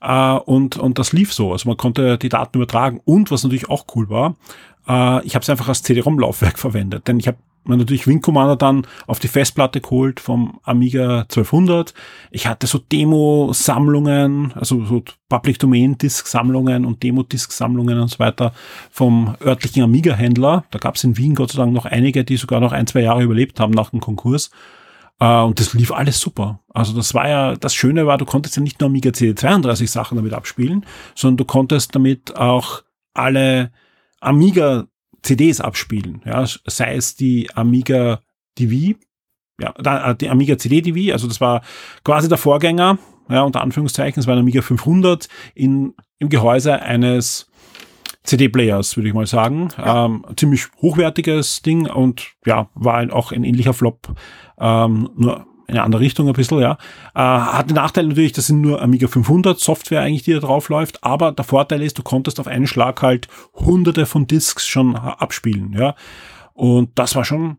Uh, 0.05 0.41
und, 0.45 0.77
und 0.77 0.99
das 0.99 1.13
lief 1.13 1.33
so. 1.33 1.53
Also 1.53 1.69
man 1.69 1.77
konnte 1.77 2.19
die 2.19 2.29
Daten 2.29 2.59
übertragen. 2.59 3.01
Und 3.05 3.31
was 3.31 3.45
natürlich 3.45 3.71
auch 3.71 3.87
cool 3.95 4.11
war, 4.11 4.31
uh, 4.89 5.21
ich 5.23 5.37
habe 5.37 5.45
es 5.45 5.49
einfach 5.49 5.69
als 5.69 5.85
CD-ROM-Laufwerk 5.85 6.59
verwendet. 6.59 7.07
Denn 7.07 7.21
ich 7.21 7.29
habe 7.29 7.39
mir 7.69 7.77
natürlich 7.77 8.07
Wing 8.07 8.21
Commander 8.21 8.57
dann 8.57 8.87
auf 9.07 9.19
die 9.19 9.29
Festplatte 9.29 9.81
geholt 9.81 10.21
vom 10.21 10.61
Amiga 10.63 11.21
1200. 11.23 11.95
Ich 12.31 12.47
hatte 12.47 12.67
so 12.67 12.79
Demo-Sammlungen, 12.79 14.53
also 14.55 14.85
so 14.85 15.03
Public 15.29 15.59
Domain 15.59 15.99
Disk 15.99 16.27
Sammlungen 16.27 16.85
und 16.85 17.03
Demo 17.03 17.23
Disk 17.23 17.53
Sammlungen 17.53 17.99
und 17.99 18.09
so 18.09 18.19
weiter 18.19 18.53
vom 18.91 19.37
örtlichen 19.45 19.83
Amiga-Händler. 19.83 20.65
Da 20.71 20.79
gab 20.79 20.97
es 20.97 21.05
in 21.05 21.17
Wien 21.17 21.35
Gott 21.35 21.53
sei 21.53 21.59
Dank 21.59 21.73
noch 21.73 21.87
einige, 21.87 22.25
die 22.25 22.37
sogar 22.37 22.61
noch 22.61 22.73
ein, 22.73 22.87
zwei 22.87 23.01
Jahre 23.01 23.23
überlebt 23.23 23.61
haben 23.61 23.73
nach 23.73 23.91
dem 23.91 24.01
Konkurs. 24.01 24.51
Uh, 25.23 25.45
und 25.47 25.61
das 25.61 25.75
lief 25.75 25.93
alles 25.93 26.21
super. 26.21 26.61
Also 26.71 26.93
das 26.93 27.15
war 27.15 27.29
ja, 27.29 27.55
das 27.55 27.73
Schöne 27.73 28.05
war, 28.07 28.19
du 28.19 28.25
konntest 28.25 28.57
ja 28.57 28.63
nicht 28.63 28.81
nur 28.81 28.89
Amiga 28.89 29.11
CD32 29.11 29.87
Sachen 29.87 30.17
damit 30.17 30.33
abspielen, 30.33 30.85
sondern 31.15 31.37
du 31.37 31.45
konntest 31.45 31.95
damit 31.95 32.35
auch 32.37 32.83
alle 33.15 33.71
Amiga 34.21 34.87
CDs 35.25 35.61
abspielen. 35.61 36.23
Ja, 36.25 36.45
sei 36.47 36.95
es 36.95 37.17
die 37.17 37.49
Amiga 37.55 38.21
DV, 38.59 38.97
ja, 39.61 40.11
äh, 40.11 40.15
die 40.15 40.29
Amiga 40.29 40.59
CD 40.59 40.81
DV, 40.81 41.13
also 41.13 41.27
das 41.27 41.41
war 41.41 41.63
quasi 42.05 42.29
der 42.29 42.39
Vorgänger, 42.39 42.99
ja, 43.29 43.43
unter 43.43 43.63
Anführungszeichen, 43.63 44.21
es 44.21 44.27
war 44.27 44.35
ein 44.35 44.41
Amiga 44.41 44.63
500 44.63 45.29
in, 45.55 45.95
im 46.19 46.29
Gehäuse 46.29 46.81
eines 46.81 47.51
CD-Players, 48.23 48.97
würde 48.97 49.09
ich 49.09 49.15
mal 49.15 49.27
sagen. 49.27 49.71
Ja. 49.77 50.07
Ähm, 50.07 50.25
ziemlich 50.37 50.67
hochwertiges 50.81 51.63
Ding 51.63 51.87
und 51.87 52.33
ja, 52.47 52.69
war 52.75 53.13
auch 53.13 53.33
ein 53.33 53.45
ähnlicher 53.45 53.75
Flop, 53.75 54.15
ähm, 54.59 55.11
nur 55.17 55.47
eine 55.67 55.83
andere 55.83 56.03
Richtung 56.03 56.27
ein 56.29 56.35
bisschen, 56.35 56.61
ja. 56.61 56.79
Äh, 57.15 57.21
hat 57.21 57.71
den 57.71 57.77
Nachteil 57.77 58.07
natürlich, 58.07 58.33
das 58.33 58.47
sind 58.47 58.61
nur 58.61 58.83
Amiga 58.83 59.09
500 59.09 59.59
Software 59.59 60.03
eigentlich, 60.03 60.23
die 60.23 60.33
da 60.33 60.41
drauf 60.41 60.69
läuft, 60.69 61.03
aber 61.03 61.33
der 61.33 61.45
Vorteil 61.45 61.83
ist, 61.83 61.99
du 61.99 62.03
konntest 62.03 62.41
auf 62.41 62.47
einen 62.47 62.67
Schlag 62.67 63.03
halt 63.03 63.29
hunderte 63.55 64.07
von 64.07 64.27
Disks 64.27 64.67
schon 64.67 64.97
abspielen, 64.97 65.73
ja. 65.73 65.95
Und 66.53 66.91
das 66.99 67.17
war 67.17 67.25
schon 67.25 67.59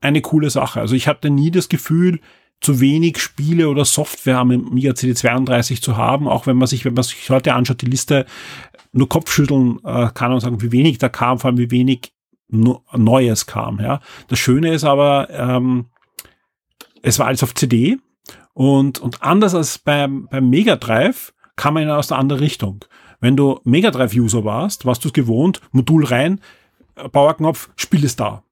eine 0.00 0.20
coole 0.20 0.50
Sache. 0.50 0.80
Also 0.80 0.94
ich 0.94 1.08
hatte 1.08 1.30
nie 1.30 1.50
das 1.50 1.68
Gefühl, 1.68 2.20
zu 2.60 2.80
wenig 2.80 3.18
Spiele 3.18 3.68
oder 3.68 3.84
Software 3.84 4.38
am 4.38 4.50
Amiga 4.50 4.92
CD32 4.92 5.82
zu 5.82 5.96
haben, 5.96 6.26
auch 6.26 6.46
wenn 6.46 6.56
man 6.56 6.66
sich, 6.66 6.84
wenn 6.84 6.94
man 6.94 7.04
sich 7.04 7.28
heute 7.30 7.54
anschaut, 7.54 7.82
die 7.82 7.86
Liste 7.86 8.24
nur 8.92 9.08
Kopfschütteln 9.08 9.78
äh, 9.84 10.08
kann 10.14 10.32
und 10.32 10.40
sagen, 10.40 10.62
wie 10.62 10.72
wenig 10.72 10.98
da 10.98 11.08
kam, 11.08 11.38
vor 11.38 11.48
allem 11.48 11.58
wie 11.58 11.70
wenig 11.70 12.12
Neues 12.48 13.46
kam. 13.46 13.80
Ja. 13.80 14.00
Das 14.28 14.38
Schöne 14.38 14.72
ist 14.72 14.84
aber, 14.84 15.28
ähm, 15.30 15.86
es 17.06 17.20
war 17.20 17.28
alles 17.28 17.44
auf 17.44 17.54
CD 17.54 17.98
und, 18.52 18.98
und 18.98 19.22
anders 19.22 19.54
als 19.54 19.78
beim, 19.78 20.26
beim 20.28 20.50
Mega 20.50 20.74
Drive 20.74 21.32
kam 21.54 21.74
man 21.74 21.88
aus 21.88 22.08
der 22.08 22.18
anderen 22.18 22.42
Richtung. 22.42 22.84
Wenn 23.20 23.36
du 23.36 23.60
Mega 23.62 23.92
Drive 23.92 24.12
User 24.12 24.44
warst, 24.44 24.86
warst 24.86 25.04
du 25.04 25.08
es 25.08 25.12
gewohnt, 25.12 25.60
Modul 25.70 26.04
rein, 26.04 26.40
Bauerknopf, 27.12 27.70
Spiel 27.76 28.02
ist 28.02 28.18
da. 28.18 28.42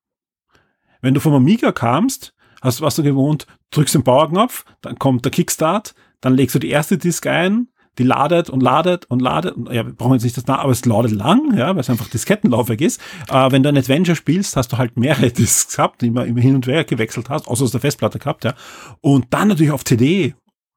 Wenn 1.01 1.15
du 1.15 1.21
vom 1.21 1.35
Amiga 1.35 1.73
kamst, 1.73 2.33
hast, 2.63 2.81
warst 2.81 2.97
du 2.97 3.03
gewohnt, 3.03 3.49
drückst 3.73 3.97
den 3.97 4.05
Bauerknopf, 4.05 4.65
dann 4.83 5.01
kommt 5.01 5.25
der 5.25 5.33
Kickstart, 5.33 5.97
dann 6.21 6.35
legst 6.35 6.55
du 6.55 6.61
die 6.61 6.71
erste 6.71 6.97
Disk 6.97 7.27
ein, 7.27 7.69
die 7.99 8.03
ladet 8.03 8.51
und 8.51 8.63
ladet 8.63 9.07
und 9.07 9.21
ladet. 9.21 9.57
Und, 9.57 9.73
ja, 9.73 9.87
wir 9.87 9.93
brauchen 9.93 10.15
jetzt 10.15 10.25
nicht 10.25 10.37
das, 10.37 10.47
aber 10.47 10.73
es 10.73 10.85
ladet 10.85 11.13
lang, 11.13 11.57
ja, 11.57 11.75
weil 11.75 11.81
es 11.81 11.91
einfach 11.91 12.09
Diskettenlaufwerk 12.09 12.81
ist. 12.81 13.01
Äh, 13.29 13.51
wenn 13.51 13.63
du 13.63 13.69
ein 13.69 13.77
Adventure 13.77 14.17
spielst, 14.17 14.57
hast 14.57 14.73
du 14.73 14.79
halt 14.79 14.97
mehrere 14.97 15.31
Disks 15.33 15.77
gehabt, 15.77 16.03
die 16.03 16.09
immer, 16.09 16.25
immer 16.27 16.41
hin 16.41 16.55
und 16.55 16.67
her 16.67 16.85
gewechselt 16.85 17.31
hast, 17.31 17.49
außer 17.49 17.65
aus 17.65 17.71
der 17.71 17.81
Festplatte 17.81 18.19
gehabt, 18.19 18.45
ja. 18.45 18.55
Und 19.01 19.27
dann 19.31 19.49
natürlich 19.49 19.73
auf 19.73 19.85
CD, 19.85 20.35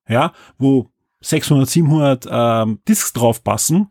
ja, 0.08 0.34
wo 0.58 0.89
600, 1.21 1.69
700 1.69 2.27
ähm, 2.30 2.80
Disks 2.88 3.13
drauf 3.13 3.43
passen 3.43 3.89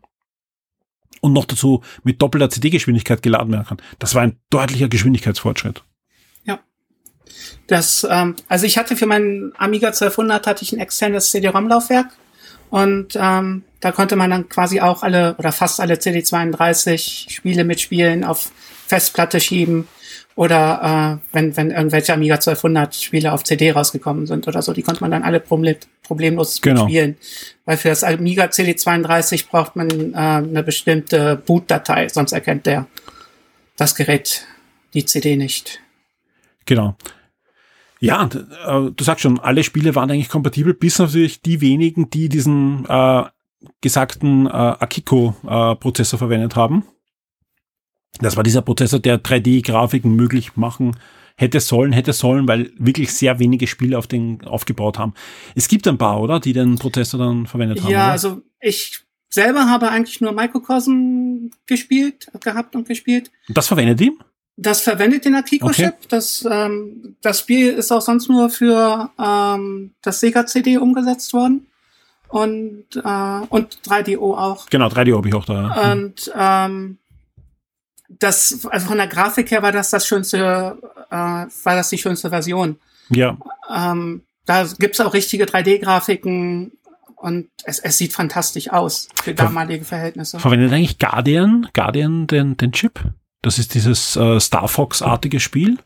und 1.21 1.33
noch 1.33 1.45
dazu 1.45 1.83
mit 2.03 2.21
doppelter 2.21 2.49
CD-Geschwindigkeit 2.49 3.21
geladen 3.21 3.51
werden 3.51 3.65
kann. 3.65 3.81
Das 3.99 4.15
war 4.15 4.21
ein 4.21 4.39
deutlicher 4.49 4.87
Geschwindigkeitsfortschritt. 4.87 5.83
Ja. 6.45 6.59
Das, 7.67 8.07
ähm, 8.09 8.35
also 8.47 8.65
ich 8.65 8.77
hatte 8.77 8.95
für 8.95 9.05
meinen 9.07 9.51
Amiga 9.57 9.87
1200 9.87 10.47
hatte 10.47 10.63
ich 10.63 10.71
ein 10.71 10.79
externes 10.79 11.31
CD-ROM-Laufwerk 11.31 12.07
und 12.69 13.17
ähm, 13.19 13.63
da 13.79 13.91
konnte 13.91 14.15
man 14.15 14.29
dann 14.29 14.49
quasi 14.49 14.81
auch 14.81 15.03
alle 15.03 15.35
oder 15.37 15.51
fast 15.51 15.79
alle 15.79 15.95
CD32 15.95 17.29
Spiele 17.29 17.63
mitspielen, 17.63 18.23
auf 18.23 18.51
Festplatte 18.87 19.39
schieben 19.39 19.87
oder 20.37 21.19
äh, 21.23 21.35
wenn, 21.35 21.57
wenn 21.57 21.71
irgendwelche 21.71 22.13
Amiga 22.13 22.35
1200 22.35 22.95
Spiele 22.95 23.33
auf 23.33 23.43
CD 23.43 23.71
rausgekommen 23.71 24.27
sind 24.27 24.47
oder 24.47 24.61
so, 24.61 24.71
die 24.71 24.83
konnte 24.83 25.01
man 25.01 25.09
dann 25.09 25.23
alle 25.23 25.39
problem 25.39 25.77
problemlos 26.03 26.61
genau. 26.61 26.83
spielen. 26.83 27.17
Weil 27.65 27.77
für 27.77 27.89
das 27.89 28.03
Amiga 28.03 28.45
CD32 28.45 29.49
braucht 29.49 29.75
man 29.75 29.89
äh, 30.13 30.15
eine 30.15 30.63
bestimmte 30.63 31.35
Bootdatei, 31.35 32.07
sonst 32.09 32.33
erkennt 32.33 32.67
der 32.67 32.85
das 33.77 33.95
Gerät 33.95 34.45
die 34.93 35.05
CD 35.05 35.37
nicht. 35.37 35.79
Genau. 36.65 36.95
Ja, 37.99 38.25
äh, 38.25 38.91
du 38.91 39.03
sagst 39.03 39.21
schon, 39.21 39.39
alle 39.39 39.63
Spiele 39.63 39.95
waren 39.95 40.11
eigentlich 40.11 40.29
kompatibel, 40.29 40.73
bis 40.73 40.99
natürlich 40.99 41.41
die 41.41 41.61
wenigen, 41.61 42.09
die 42.09 42.29
diesen 42.29 42.85
äh, 42.87 43.23
gesagten 43.81 44.45
äh, 44.45 44.49
Akiko-Prozessor 44.49 46.17
äh, 46.17 46.19
verwendet 46.19 46.55
haben. 46.55 46.83
Das 48.19 48.35
war 48.35 48.43
dieser 48.43 48.61
Prozessor, 48.61 48.99
der 48.99 49.21
3D-Grafiken 49.23 50.15
möglich 50.15 50.55
machen 50.55 50.95
hätte 51.37 51.59
sollen, 51.59 51.91
hätte 51.91 52.13
sollen, 52.13 52.47
weil 52.47 52.71
wirklich 52.77 53.13
sehr 53.13 53.39
wenige 53.39 53.67
Spiele 53.67 53.97
auf 53.97 54.07
den 54.07 54.43
aufgebaut 54.43 54.97
haben. 54.97 55.13
Es 55.55 55.67
gibt 55.67 55.87
ein 55.87 55.97
paar, 55.97 56.19
oder, 56.19 56.39
die 56.39 56.53
den 56.53 56.77
Prozessor 56.77 57.19
dann 57.19 57.45
verwendet 57.45 57.83
haben. 57.83 57.91
Ja, 57.91 58.09
also 58.09 58.41
ich 58.59 59.03
selber 59.29 59.69
habe 59.69 59.89
eigentlich 59.89 60.19
nur 60.19 60.31
Microcosm 60.31 61.49
gespielt, 61.67 62.27
gehabt 62.41 62.75
und 62.75 62.87
gespielt. 62.87 63.31
Das 63.49 63.67
verwendet 63.67 64.01
ihm? 64.01 64.19
Das 64.59 64.81
verwendet 64.81 65.23
den 65.23 65.35
Akiko-Chip. 65.35 65.85
Okay. 65.85 66.07
Das, 66.09 66.47
ähm, 66.49 67.15
das 67.21 67.39
Spiel 67.39 67.73
ist 67.73 67.91
auch 67.91 68.01
sonst 68.01 68.27
nur 68.27 68.49
für 68.49 69.11
ähm, 69.23 69.91
das 70.01 70.19
Sega 70.19 70.47
CD 70.47 70.77
umgesetzt 70.77 71.31
worden. 71.33 71.67
Und, 72.29 72.85
äh, 72.95 73.45
und 73.49 73.79
3DO 73.85 74.35
auch. 74.37 74.65
Genau, 74.65 74.87
3DO 74.87 75.17
habe 75.17 75.27
ich 75.29 75.35
auch 75.35 75.45
da. 75.45 75.53
Ja. 75.53 75.91
Und 75.91 76.31
ähm, 76.35 76.97
das, 78.09 78.65
also 78.69 78.87
von 78.87 78.97
der 78.97 79.07
Grafik 79.07 79.51
her 79.51 79.61
war 79.61 79.71
das 79.71 79.91
das 79.91 80.07
schönste, 80.07 80.77
äh, 81.09 81.15
war 81.15 81.49
das 81.63 81.89
die 81.89 81.97
schönste 81.97 82.29
Version. 82.29 82.77
Ja. 83.09 83.37
Ähm, 83.73 84.23
da 84.45 84.65
gibt's 84.79 84.99
auch 84.99 85.13
richtige 85.13 85.45
3D-Grafiken 85.45 86.71
und 87.15 87.49
es, 87.63 87.79
es 87.79 87.97
sieht 87.97 88.13
fantastisch 88.13 88.71
aus 88.71 89.09
für 89.21 89.33
damalige 89.33 89.85
Verhältnisse. 89.85 90.39
Verwendet 90.39 90.71
eigentlich 90.71 90.99
Guardian, 90.99 91.67
Guardian 91.73 92.27
den, 92.27 92.57
den 92.57 92.71
Chip? 92.71 92.99
Das 93.41 93.59
ist 93.59 93.73
dieses 93.73 94.15
äh, 94.15 94.39
Star 94.39 94.67
Fox-artige 94.67 95.39
Spiel. 95.39 95.77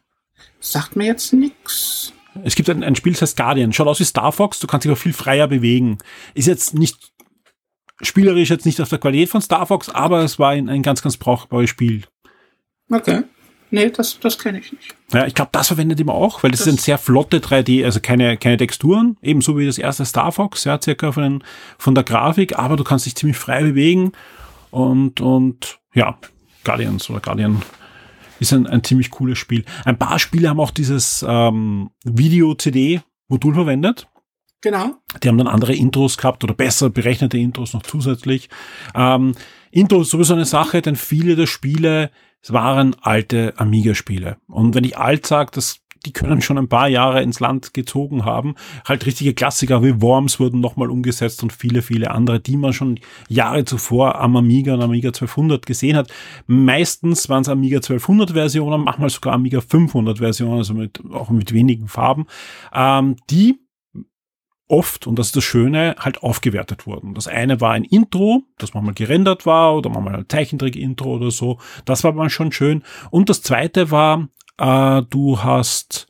Sagt 0.60 0.96
mir 0.96 1.06
jetzt 1.06 1.34
nix. 1.34 2.14
Es 2.44 2.56
gibt 2.56 2.70
ein, 2.70 2.84
ein 2.84 2.96
Spiel, 2.96 3.14
das 3.14 3.22
heißt 3.22 3.38
Guardian. 3.38 3.74
Schaut 3.74 3.88
aus 3.88 4.00
wie 4.00 4.06
Star 4.06 4.32
Fox, 4.32 4.60
du 4.60 4.68
kannst 4.68 4.86
dich 4.86 4.90
aber 4.90 5.00
viel 5.00 5.14
freier 5.14 5.48
bewegen. 5.48 5.98
Ist 6.34 6.48
jetzt 6.48 6.74
nicht 6.74 7.12
spielerisch 8.02 8.50
jetzt 8.50 8.66
nicht 8.66 8.82
auf 8.82 8.90
der 8.90 9.00
Qualität 9.00 9.30
von 9.30 9.42
Star 9.42 9.66
Fox, 9.66 9.90
aber 9.90 10.24
es 10.24 10.40
war 10.40 10.52
ein, 10.52 10.70
ein 10.70 10.82
ganz, 10.82 11.02
ganz 11.02 11.18
brauchbares 11.18 11.70
Spiel. 11.70 12.04
Okay. 12.90 13.24
Nee, 13.74 13.90
das, 13.90 14.20
das 14.20 14.38
kenne 14.38 14.60
ich 14.60 14.74
nicht. 14.74 14.96
Ja, 15.14 15.26
ich 15.26 15.34
glaube, 15.34 15.50
das 15.54 15.68
verwendet 15.68 16.00
immer 16.00 16.14
auch, 16.14 16.44
weil 16.44 16.52
das, 16.52 16.60
das, 16.60 16.68
ist 16.68 16.74
ein 16.74 16.78
sehr 16.78 16.98
flotte 16.98 17.40
3D, 17.40 17.86
also 17.86 18.02
keine, 18.02 18.36
keine 18.36 18.58
Texturen, 18.58 19.18
ebenso 19.22 19.58
wie 19.58 19.66
das 19.66 19.78
erste 19.78 20.04
Star 20.06 20.34
Fox, 20.34 20.66
ja, 20.66 20.80
circa 20.82 21.14
von, 21.14 21.24
den, 21.24 21.44
von 21.78 21.96
der 21.96 22.04
Grafik, 22.04 22.60
aber 22.60 22.76
du 22.76 22.84
kannst 22.84 23.06
dich 23.06 23.16
ziemlich 23.16 23.38
frei 23.38 23.64
bewegen 23.64 24.12
und, 24.72 25.22
und 25.22 25.80
ja, 25.94 26.18
Guardians 26.64 27.10
oder 27.10 27.20
Guardian 27.20 27.62
ist 28.40 28.54
ein, 28.54 28.68
ein 28.68 28.84
ziemlich 28.84 29.12
cooles 29.12 29.38
Spiel. 29.38 29.64
Ein 29.86 29.98
paar 29.98 30.20
Spiele 30.20 30.50
haben 30.50 30.60
auch 30.60 30.72
dieses 30.72 31.24
ähm, 31.28 31.92
Video-CD-Modul 32.04 33.54
verwendet. 33.54 34.08
Genau. 34.62 34.96
Die 35.22 35.28
haben 35.28 35.38
dann 35.38 35.48
andere 35.48 35.74
Intros 35.74 36.18
gehabt 36.18 36.44
oder 36.44 36.54
besser 36.54 36.90
berechnete 36.90 37.38
Intros 37.38 37.74
noch 37.74 37.84
zusätzlich. 37.84 38.50
Ähm, 38.96 39.34
Intro 39.72 40.02
ist 40.02 40.10
sowieso 40.10 40.34
eine 40.34 40.46
Sache, 40.46 40.82
denn 40.82 40.96
viele 40.96 41.36
der 41.36 41.48
Spiele 41.48 42.12
waren 42.48 42.96
alte 43.02 43.54
Amiga-Spiele. 43.58 44.38
Und 44.48 44.76
wenn 44.76 44.84
ich 44.84 44.98
alt 44.98 45.26
sage, 45.26 45.52
das 45.54 45.80
die 46.06 46.14
können 46.14 46.42
schon 46.42 46.58
ein 46.58 46.68
paar 46.68 46.88
Jahre 46.88 47.22
ins 47.22 47.40
Land 47.40 47.74
gezogen 47.74 48.26
haben. 48.26 48.56
Halt 48.88 49.06
richtige 49.06 49.34
Klassiker 49.34 49.84
wie 49.84 50.02
Worms 50.02 50.40
wurden 50.40 50.60
nochmal 50.60 50.90
umgesetzt 50.90 51.44
und 51.44 51.54
viele, 51.54 51.82
viele 51.82 52.12
andere, 52.12 52.40
die 52.40 52.58
man 52.58 52.74
schon 52.74 53.00
Jahre 53.30 53.66
zuvor 53.66 54.20
am 54.20 54.36
Amiga 54.36 54.74
und 54.74 54.82
Amiga 54.82 55.10
1200 55.10 55.66
gesehen 55.66 55.96
hat. 55.98 56.12
Meistens 56.48 57.30
waren 57.30 57.42
es 57.42 57.50
Amiga 57.50 57.78
1200 57.78 58.32
Versionen, 58.32 58.84
manchmal 58.84 59.10
sogar 59.10 59.34
Amiga 59.34 59.62
500 59.62 60.18
Versionen, 60.18 60.58
also 60.58 60.74
mit, 60.74 61.02
auch 61.12 61.30
mit 61.30 61.54
wenigen 61.54 61.88
Farben, 61.88 62.26
ähm, 62.74 63.16
die 63.30 63.60
oft, 64.72 65.06
und 65.06 65.20
das 65.20 65.28
ist 65.28 65.36
das 65.36 65.44
Schöne, 65.44 65.96
halt 66.00 66.24
aufgewertet 66.24 66.88
wurden. 66.88 67.14
Das 67.14 67.28
eine 67.28 67.60
war 67.60 67.74
ein 67.74 67.84
Intro, 67.84 68.44
das 68.58 68.74
manchmal 68.74 68.94
gerendert 68.94 69.46
war 69.46 69.76
oder 69.76 69.90
manchmal 69.90 70.16
ein 70.16 70.30
Zeichentrick-Intro 70.30 71.16
oder 71.16 71.30
so. 71.30 71.60
Das 71.84 72.04
war 72.06 72.14
mal 72.14 72.30
schon 72.30 72.54
schön. 72.54 72.84
Und 73.10 73.30
das 73.30 73.42
zweite 73.42 73.92
war 73.92 74.30
äh, 74.62 75.02
du 75.10 75.44
hast 75.44 76.08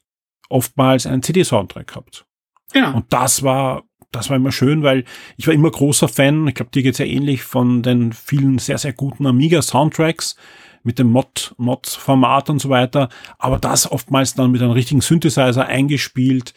oftmals 0.49 1.07
einen 1.07 1.23
CD-Soundtrack 1.23 1.87
gehabt. 1.87 2.25
Genau. 2.73 2.95
Und 2.97 3.05
das 3.09 3.43
war, 3.43 3.83
das 4.11 4.29
war 4.29 4.37
immer 4.37 4.51
schön, 4.51 4.83
weil 4.83 5.05
ich 5.37 5.47
war 5.47 5.53
immer 5.53 5.71
großer 5.71 6.09
Fan, 6.09 6.47
ich 6.47 6.55
glaube, 6.55 6.71
dir 6.71 6.83
geht's 6.83 6.97
ja 6.97 7.05
ähnlich, 7.05 7.43
von 7.43 7.81
den 7.81 8.11
vielen 8.11 8.59
sehr, 8.59 8.77
sehr 8.77 8.93
guten 8.93 9.25
Amiga-Soundtracks, 9.25 10.35
mit 10.83 10.99
dem 10.99 11.11
Mod, 11.11 11.53
Mod-Format 11.57 12.49
und 12.49 12.59
so 12.59 12.69
weiter, 12.69 13.09
aber 13.37 13.59
das 13.59 13.89
oftmals 13.89 14.33
dann 14.33 14.51
mit 14.51 14.61
einem 14.61 14.71
richtigen 14.71 15.01
Synthesizer 15.01 15.67
eingespielt. 15.67 16.53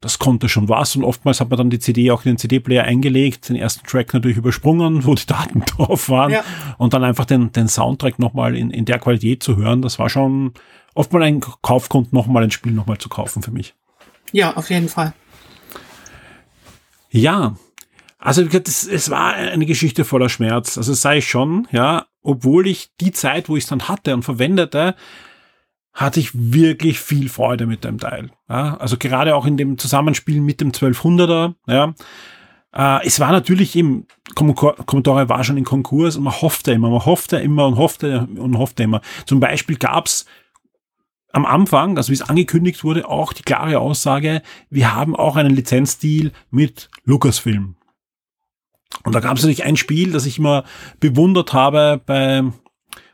Das 0.00 0.18
konnte 0.18 0.48
schon 0.48 0.70
was 0.70 0.96
und 0.96 1.04
oftmals 1.04 1.40
hat 1.40 1.50
man 1.50 1.58
dann 1.58 1.70
die 1.70 1.78
CD 1.78 2.10
auch 2.10 2.24
in 2.24 2.32
den 2.32 2.38
CD-Player 2.38 2.82
eingelegt, 2.82 3.50
den 3.50 3.56
ersten 3.56 3.86
Track 3.86 4.14
natürlich 4.14 4.38
übersprungen, 4.38 5.04
wo 5.04 5.14
die 5.14 5.26
Daten 5.26 5.60
drauf 5.66 6.08
waren 6.08 6.32
ja. 6.32 6.44
und 6.78 6.94
dann 6.94 7.04
einfach 7.04 7.26
den, 7.26 7.52
den 7.52 7.68
Soundtrack 7.68 8.18
nochmal 8.18 8.56
in, 8.56 8.70
in 8.70 8.86
der 8.86 8.98
Qualität 8.98 9.42
zu 9.42 9.56
hören. 9.56 9.82
Das 9.82 9.98
war 9.98 10.08
schon 10.08 10.54
oftmals 10.94 11.26
ein 11.26 11.40
Kaufgrund, 11.40 12.12
nochmal 12.12 12.44
ein 12.44 12.50
Spiel 12.50 12.72
nochmal 12.72 12.98
zu 12.98 13.08
kaufen 13.08 13.42
für 13.42 13.50
mich. 13.50 13.74
Ja, 14.32 14.56
auf 14.56 14.70
jeden 14.70 14.88
Fall. 14.88 15.12
Ja, 17.10 17.56
also 18.18 18.42
es, 18.42 18.86
es 18.86 19.10
war 19.10 19.34
eine 19.34 19.66
Geschichte 19.66 20.04
voller 20.04 20.28
Schmerz. 20.28 20.78
Also 20.78 20.94
sei 20.94 21.18
ich 21.18 21.28
schon, 21.28 21.66
ja, 21.72 22.06
obwohl 22.22 22.66
ich 22.66 22.90
die 23.00 23.12
Zeit, 23.12 23.48
wo 23.48 23.56
ich 23.56 23.64
es 23.64 23.70
dann 23.70 23.88
hatte 23.88 24.14
und 24.14 24.22
verwendete, 24.22 24.94
hatte 25.92 26.20
ich 26.20 26.30
wirklich 26.32 27.00
viel 27.00 27.28
Freude 27.28 27.66
mit 27.66 27.84
dem 27.84 27.98
Teil. 27.98 28.30
Ja, 28.48 28.76
also 28.78 28.96
gerade 28.96 29.34
auch 29.34 29.44
in 29.44 29.56
dem 29.56 29.76
Zusammenspiel 29.76 30.40
mit 30.40 30.60
dem 30.60 30.70
1200er. 30.70 31.54
Ja, 31.66 31.94
äh, 32.74 33.06
es 33.06 33.20
war 33.20 33.32
natürlich 33.32 33.76
eben, 33.76 34.06
Commodore 34.34 35.28
war 35.28 35.44
schon 35.44 35.58
in 35.58 35.64
Konkurs 35.64 36.16
und 36.16 36.22
man 36.22 36.40
hoffte 36.40 36.72
immer, 36.72 36.90
man 36.90 37.04
hoffte 37.04 37.36
immer 37.38 37.66
und 37.66 37.76
hoffte 37.76 38.26
und 38.36 38.56
hoffte 38.56 38.84
immer. 38.84 39.02
Zum 39.26 39.40
Beispiel 39.40 39.76
gab's 39.76 40.24
am 41.32 41.46
Anfang, 41.46 41.96
also 41.96 42.10
wie 42.10 42.14
es 42.14 42.28
angekündigt 42.28 42.84
wurde, 42.84 43.08
auch 43.08 43.32
die 43.32 43.42
klare 43.42 43.78
Aussage, 43.78 44.42
wir 44.70 44.94
haben 44.94 45.16
auch 45.16 45.36
einen 45.36 45.54
Lizenzdeal 45.54 46.32
mit 46.50 46.90
Lucasfilm. 47.04 47.76
Und 49.04 49.14
da 49.14 49.20
gab 49.20 49.36
es 49.36 49.42
natürlich 49.42 49.64
ein 49.64 49.76
Spiel, 49.76 50.12
das 50.12 50.26
ich 50.26 50.38
immer 50.38 50.64
bewundert 51.00 51.54
habe 51.54 52.00
bei, 52.04 52.44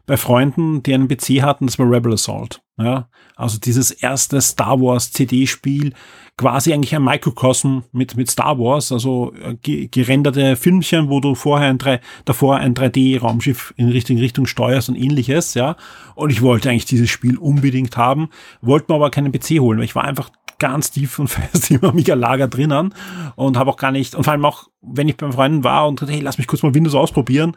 bei 0.06 0.16
Freunden, 0.16 0.82
die 0.82 0.92
einen 0.92 1.08
PC 1.08 1.42
hatten, 1.42 1.66
das 1.66 1.78
war 1.78 1.88
Rebel 1.88 2.12
Assault. 2.12 2.60
Ja, 2.76 3.08
also 3.36 3.58
dieses 3.58 3.90
erste 3.90 4.40
Star 4.40 4.80
Wars 4.80 5.12
CD-Spiel, 5.12 5.94
quasi 6.38 6.72
eigentlich 6.72 6.94
ein 6.94 7.04
Microcosm 7.04 7.80
mit, 7.92 8.16
mit 8.16 8.30
Star 8.30 8.58
Wars, 8.58 8.92
also 8.92 9.34
äh, 9.34 9.86
gerenderte 9.88 10.56
Filmchen, 10.56 11.10
wo 11.10 11.20
du 11.20 11.34
vorher 11.34 11.68
ein 11.68 11.78
3, 11.78 12.00
davor 12.24 12.56
ein 12.56 12.74
3D-Raumschiff 12.74 13.74
in 13.76 13.88
richtige 13.88 14.22
Richtung 14.22 14.46
steuerst 14.46 14.88
und 14.88 14.94
ähnliches, 14.94 15.54
ja. 15.54 15.76
Und 16.14 16.30
ich 16.30 16.40
wollte 16.40 16.70
eigentlich 16.70 16.86
dieses 16.86 17.10
Spiel 17.10 17.36
unbedingt 17.36 17.96
haben, 17.96 18.30
wollte 18.62 18.90
mir 18.90 18.96
aber 18.96 19.10
keinen 19.10 19.32
PC 19.32 19.60
holen, 19.60 19.78
weil 19.78 19.84
ich 19.84 19.96
war 19.96 20.04
einfach 20.04 20.30
ganz 20.58 20.92
tief 20.92 21.18
und 21.18 21.28
fest 21.28 21.70
im 21.70 21.84
Amiga-Lager 21.84 22.46
drinnen 22.46 22.94
und 23.34 23.56
habe 23.56 23.70
auch 23.70 23.76
gar 23.76 23.90
nicht, 23.90 24.14
und 24.14 24.24
vor 24.24 24.32
allem 24.32 24.44
auch, 24.44 24.68
wenn 24.80 25.08
ich 25.08 25.16
beim 25.16 25.32
Freunden 25.32 25.64
war 25.64 25.88
und 25.88 26.00
hey, 26.02 26.20
lass 26.20 26.38
mich 26.38 26.46
kurz 26.46 26.62
mal 26.62 26.74
Windows 26.74 26.94
ausprobieren. 26.94 27.56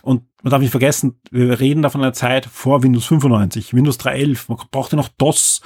Und 0.00 0.24
man 0.42 0.50
darf 0.50 0.60
nicht 0.60 0.72
vergessen, 0.72 1.20
wir 1.30 1.60
reden 1.60 1.82
da 1.82 1.90
von 1.90 2.00
einer 2.00 2.12
Zeit 2.12 2.46
vor 2.46 2.82
Windows 2.82 3.06
95, 3.06 3.72
Windows 3.72 4.00
3.11, 4.00 4.46
man 4.48 4.58
brauchte 4.72 4.96
noch 4.96 5.06
DOS, 5.06 5.60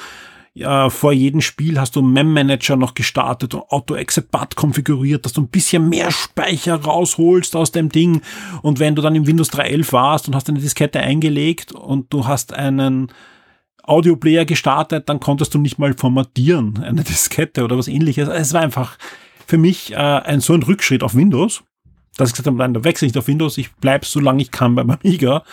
ja, 0.57 0.88
vor 0.88 1.12
jedem 1.12 1.42
Spiel 1.42 1.79
hast 1.79 1.97
du 1.97 2.03
Mem 2.03 2.33
Manager 2.33 2.77
noch 2.77 2.95
gestartet 2.95 3.53
und 3.53 3.69
Auto 3.69 3.95
Exit 3.95 4.31
Bat 4.31 4.57
konfiguriert, 4.57 5.27
dass 5.27 5.35
du 5.35 5.42
ein 5.42 5.49
bisschen 5.49 5.90
mehr 5.90 6.11
Speicher 6.11 6.77
rausholst 6.77 7.55
aus 7.55 7.73
dem 7.73 7.90
Ding. 7.90 8.23
Und 8.62 8.79
wenn 8.79 8.95
du 8.95 9.03
dann 9.03 9.14
im 9.14 9.27
Windows 9.27 9.53
3.11 9.53 9.92
warst 9.92 10.29
und 10.29 10.35
hast 10.35 10.49
eine 10.49 10.59
Diskette 10.59 11.01
eingelegt 11.01 11.73
und 11.73 12.11
du 12.11 12.27
hast 12.27 12.55
einen 12.55 13.12
Audioplayer 13.83 14.47
gestartet, 14.47 15.11
dann 15.11 15.21
konntest 15.21 15.53
du 15.53 15.59
nicht 15.59 15.79
mal 15.79 15.92
formatieren, 15.92 16.83
eine 16.83 17.05
Diskette 17.05 17.62
oder 17.62 17.77
was 17.77 17.87
ähnliches. 17.87 18.27
Es 18.31 18.55
war 18.55 18.62
einfach 18.62 18.97
für 19.47 19.59
mich 19.59 19.92
äh, 19.92 19.97
ein 19.97 20.40
so 20.40 20.55
ein 20.55 20.62
Rückschritt 20.62 21.03
auf 21.03 21.14
Windows, 21.14 21.64
dass 22.16 22.31
ich 22.31 22.33
gesagt 22.33 22.47
habe, 22.47 22.57
nein, 22.57 22.73
da 22.73 22.83
wechsle 22.83 23.07
ich 23.07 23.12
nicht 23.12 23.21
auf 23.21 23.29
Windows, 23.29 23.59
ich 23.59 23.75
bleib 23.75 24.07
so 24.07 24.21
lange 24.21 24.40
ich 24.40 24.53
kann 24.53 24.75
beim 24.75 24.88
Amiga. 24.88 25.45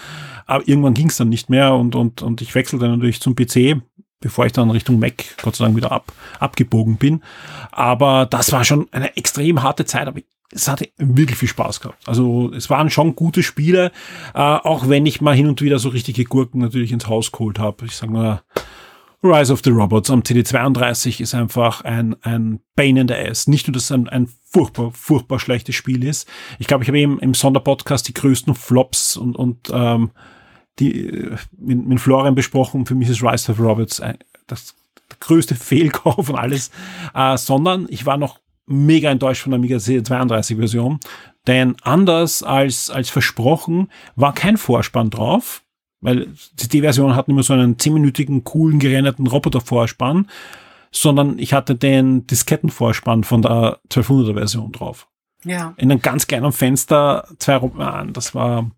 Aber 0.46 0.66
irgendwann 0.66 0.94
ging 0.94 1.10
es 1.10 1.18
dann 1.18 1.28
nicht 1.28 1.50
mehr 1.50 1.74
und, 1.74 1.94
und, 1.94 2.22
und 2.22 2.42
ich 2.42 2.56
wechselte 2.56 2.88
natürlich 2.88 3.20
zum 3.20 3.36
PC, 3.36 3.82
bevor 4.24 4.46
ich 4.46 4.54
dann 4.54 4.72
Richtung 4.72 5.00
Mac 5.00 5.26
Gott 5.42 5.56
sei 5.56 5.66
Dank 5.66 5.76
wieder 5.76 5.92
ab, 5.92 6.12
abgebogen 6.40 6.96
bin. 6.98 7.22
Aber 7.72 8.26
das 8.26 8.52
war 8.52 8.64
schon 8.64 8.88
eine 8.92 9.16
extrem 9.18 9.62
harte 9.62 9.86
Zeit, 9.86 10.08
aber 10.08 10.22
es 10.52 10.68
hatte 10.68 10.90
wirklich 10.98 11.38
viel 11.38 11.50
Spaß 11.50 11.82
gehabt. 11.82 12.08
Also 12.08 12.52
es 12.54 12.70
waren 12.70 12.90
schon 12.90 13.16
gute 13.16 13.44
Spiele, 13.44 13.92
äh, 14.34 14.40
auch 14.40 14.88
wenn 14.88 15.06
ich 15.06 15.20
mal 15.20 15.36
hin 15.36 15.48
und 15.48 15.62
wieder 15.62 15.78
so 15.78 15.90
richtige 15.90 16.24
Gurken 16.24 16.62
natürlich 16.62 16.92
ins 16.92 17.08
Haus 17.08 17.32
geholt 17.32 17.60
habe. 17.60 17.86
Ich 17.86 17.96
sage 17.96 18.14
mal, 18.14 18.42
Rise 19.24 19.52
of 19.52 19.62
the 19.64 19.72
Robots 19.72 20.10
am 20.10 20.22
CD32 20.22 21.22
ist 21.22 21.34
einfach 21.34 21.82
ein, 21.82 22.16
ein 22.22 22.60
Pain 22.76 22.98
in 22.98 23.08
the 23.08 23.14
Ass. 23.14 23.48
Nicht 23.48 23.68
nur, 23.68 23.74
dass 23.74 23.86
es 23.86 23.92
ein, 23.92 24.08
ein 24.10 24.30
furchtbar, 24.46 24.92
furchtbar 24.94 25.40
schlechtes 25.40 25.76
Spiel 25.76 26.04
ist. 26.04 26.28
Ich 26.60 26.68
glaube, 26.68 26.84
ich 26.84 26.90
habe 26.90 27.00
eben 27.00 27.20
im 27.20 27.34
Sonderpodcast 27.34 28.08
die 28.08 28.14
größten 28.14 28.54
Flops 28.54 29.18
und, 29.18 29.36
und 29.36 29.70
ähm, 29.74 30.12
die 30.80 31.08
äh, 31.08 31.38
mit, 31.58 31.86
mit 31.86 32.00
Florian 32.00 32.36
besprochen. 32.36 32.86
Für 32.86 32.96
mich 32.96 33.10
ist 33.10 33.24
Rise 33.24 33.52
of 33.52 33.60
Robots 33.60 34.00
ein, 34.00 34.18
das 34.48 34.76
größte 35.20 35.56
Fehlkauf 35.56 36.30
und 36.30 36.36
alles. 36.36 36.72
Äh, 37.14 37.38
sondern 37.38 37.88
ich 37.90 38.06
war 38.06 38.18
noch 38.18 38.40
mega 38.66 39.12
enttäuscht 39.12 39.44
von 39.44 39.52
der 39.52 39.60
Amiga 39.60 39.78
C32 39.78 40.58
Version, 40.58 41.00
denn 41.48 41.76
anders 41.82 42.44
als, 42.44 42.90
als 42.90 43.10
versprochen 43.10 43.90
war 44.16 44.34
kein 44.34 44.58
Vorspann 44.58 45.10
drauf, 45.10 45.64
weil 46.00 46.30
die 46.56 46.82
version 46.82 47.16
hat 47.16 47.28
immer 47.28 47.44
so 47.44 47.54
einen 47.54 47.78
zehnminütigen, 47.78 48.44
coolen, 48.44 48.80
gerenderten 48.80 49.28
Roboter-Vorspann, 49.28 50.30
sondern 50.92 51.40
ich 51.40 51.54
hatte 51.54 51.76
den 51.76 52.26
Diskettenvorspann 52.28 53.24
von 53.24 53.42
der 53.42 53.80
1200er 53.90 54.34
Version 54.34 54.72
drauf. 54.72 55.08
Ja. 55.44 55.74
In 55.78 55.92
einem 55.92 56.02
ganz 56.02 56.28
kleinen 56.28 56.52
Fenster, 56.52 57.28
zwei 57.40 57.58
Roboter, 57.58 58.08
das 58.14 58.34
war, 58.34 58.72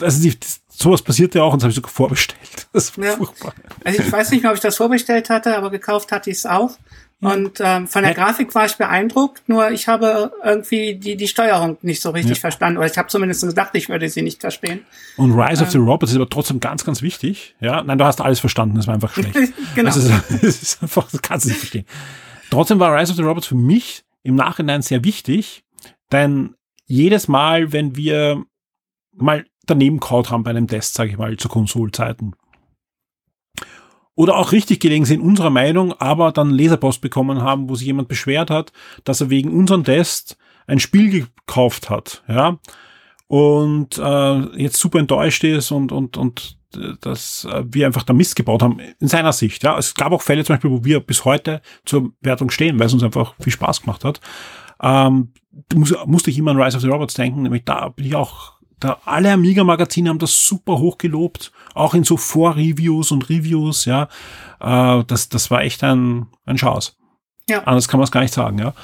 also 0.00 0.22
die, 0.22 0.38
sowas 0.78 1.02
passiert 1.02 1.34
ja 1.34 1.42
auch 1.42 1.52
und 1.52 1.60
das 1.60 1.64
habe 1.64 1.70
ich 1.70 1.76
sogar 1.76 1.90
vorbestellt. 1.90 2.38
Das 2.72 2.96
war 2.96 3.04
ja. 3.04 3.16
furchtbar. 3.16 3.54
Also 3.84 4.02
ich 4.02 4.12
weiß 4.12 4.30
nicht 4.30 4.42
mehr, 4.42 4.52
ob 4.52 4.56
ich 4.56 4.62
das 4.62 4.76
vorbestellt 4.76 5.30
hatte, 5.30 5.56
aber 5.56 5.70
gekauft 5.70 6.12
hatte 6.12 6.30
ich 6.30 6.38
es 6.38 6.46
auch. 6.46 6.78
Und 7.20 7.58
ähm, 7.58 7.88
von 7.88 8.04
der. 8.04 8.14
Grafik 8.14 8.54
war 8.54 8.66
ich 8.66 8.76
beeindruckt, 8.76 9.48
nur 9.48 9.72
ich 9.72 9.88
habe 9.88 10.30
irgendwie 10.44 10.94
die, 10.94 11.16
die 11.16 11.26
Steuerung 11.26 11.76
nicht 11.82 12.00
so 12.00 12.10
richtig 12.10 12.36
ja. 12.36 12.40
verstanden. 12.40 12.78
Oder 12.78 12.86
ich 12.86 12.96
habe 12.96 13.08
zumindest 13.08 13.44
gedacht, 13.44 13.70
ich 13.72 13.88
würde 13.88 14.08
sie 14.08 14.22
nicht 14.22 14.40
verstehen. 14.40 14.84
Und 15.16 15.32
Rise 15.32 15.62
ähm. 15.62 15.66
of 15.66 15.72
the 15.72 15.78
ähm. 15.78 15.88
Robots 15.88 16.12
ist 16.12 16.16
aber 16.16 16.28
trotzdem 16.28 16.60
ganz, 16.60 16.84
ganz 16.84 17.02
wichtig. 17.02 17.56
Ja, 17.60 17.82
nein, 17.82 17.98
du 17.98 18.04
hast 18.04 18.20
alles 18.20 18.38
verstanden, 18.38 18.76
das 18.76 18.86
war 18.86 18.94
einfach 18.94 19.12
schlecht. 19.12 19.34
genau. 19.74 19.88
Das 19.88 19.96
ist, 19.96 20.12
das 20.42 20.62
ist 20.62 20.82
einfach, 20.82 21.10
das 21.10 21.20
kannst 21.20 21.46
du 21.46 21.48
nicht 21.48 21.58
verstehen. 21.58 21.86
Trotzdem 22.50 22.78
war 22.78 22.96
Rise 22.96 23.10
of 23.10 23.16
the 23.16 23.24
Robots 23.24 23.48
für 23.48 23.56
mich 23.56 24.04
im 24.22 24.36
Nachhinein 24.36 24.82
sehr 24.82 25.02
wichtig, 25.02 25.64
denn 26.12 26.54
jedes 26.86 27.26
Mal, 27.26 27.72
wenn 27.72 27.96
wir 27.96 28.44
mal 29.12 29.44
daneben 29.70 30.00
kaut 30.00 30.30
haben 30.30 30.42
bei 30.42 30.50
einem 30.50 30.66
Test, 30.66 30.94
sage 30.94 31.10
ich 31.10 31.18
mal, 31.18 31.36
zu 31.36 31.48
Konsolzeiten, 31.48 32.34
oder 34.18 34.36
auch 34.36 34.50
richtig 34.50 34.80
gelegen 34.80 35.04
sind 35.04 35.20
unserer 35.20 35.50
Meinung, 35.50 35.92
aber 35.92 36.32
dann 36.32 36.50
Leserpost 36.50 37.00
bekommen 37.00 37.40
haben, 37.40 37.68
wo 37.68 37.76
sich 37.76 37.86
jemand 37.86 38.08
beschwert 38.08 38.50
hat, 38.50 38.72
dass 39.04 39.20
er 39.20 39.30
wegen 39.30 39.52
unserem 39.52 39.84
Test 39.84 40.36
ein 40.66 40.80
Spiel 40.80 41.28
gekauft 41.46 41.88
hat, 41.88 42.24
ja, 42.26 42.58
und 43.28 43.96
äh, 43.96 44.38
jetzt 44.60 44.78
super 44.78 44.98
enttäuscht 44.98 45.44
ist 45.44 45.70
und 45.70 45.92
und 45.92 46.16
und 46.16 46.58
äh, 46.74 46.94
dass 47.00 47.44
äh, 47.44 47.62
wir 47.68 47.86
einfach 47.86 48.02
da 48.02 48.12
Mist 48.12 48.34
gebaut 48.34 48.62
haben 48.62 48.80
in 48.98 49.06
seiner 49.06 49.32
Sicht. 49.32 49.62
Ja, 49.62 49.78
es 49.78 49.94
gab 49.94 50.10
auch 50.12 50.22
Fälle 50.22 50.44
zum 50.44 50.56
Beispiel, 50.56 50.72
wo 50.72 50.84
wir 50.84 50.98
bis 50.98 51.24
heute 51.24 51.62
zur 51.84 52.10
Wertung 52.20 52.50
stehen, 52.50 52.78
weil 52.80 52.86
es 52.86 52.94
uns 52.94 53.04
einfach 53.04 53.34
viel 53.38 53.52
Spaß 53.52 53.82
gemacht 53.82 54.04
hat. 54.04 54.20
Ähm, 54.82 55.32
muss, 55.74 55.94
musste 56.06 56.30
ich 56.30 56.38
immer 56.38 56.50
an 56.50 56.60
Rise 56.60 56.76
of 56.76 56.82
the 56.82 56.88
Robots 56.88 57.14
denken, 57.14 57.42
nämlich 57.42 57.64
da 57.64 57.90
bin 57.90 58.06
ich 58.06 58.16
auch 58.16 58.57
da 58.80 58.98
alle 59.04 59.32
Amiga-Magazine 59.32 60.08
haben 60.08 60.18
das 60.18 60.46
super 60.46 60.78
hoch 60.78 60.98
gelobt, 60.98 61.52
auch 61.74 61.94
in 61.94 62.04
so 62.04 62.16
Vorreviews 62.16 63.10
und 63.10 63.28
Reviews, 63.28 63.84
ja. 63.84 64.08
Äh, 64.60 65.04
das, 65.06 65.28
das 65.28 65.50
war 65.50 65.62
echt 65.62 65.82
ein, 65.84 66.26
ein 66.46 66.56
Chance. 66.56 66.92
Ja. 67.48 67.62
Anders 67.64 67.88
kann 67.88 67.98
man 67.98 68.04
es 68.04 68.12
gar 68.12 68.20
nicht 68.20 68.34
sagen, 68.34 68.58
ja. 68.58 68.74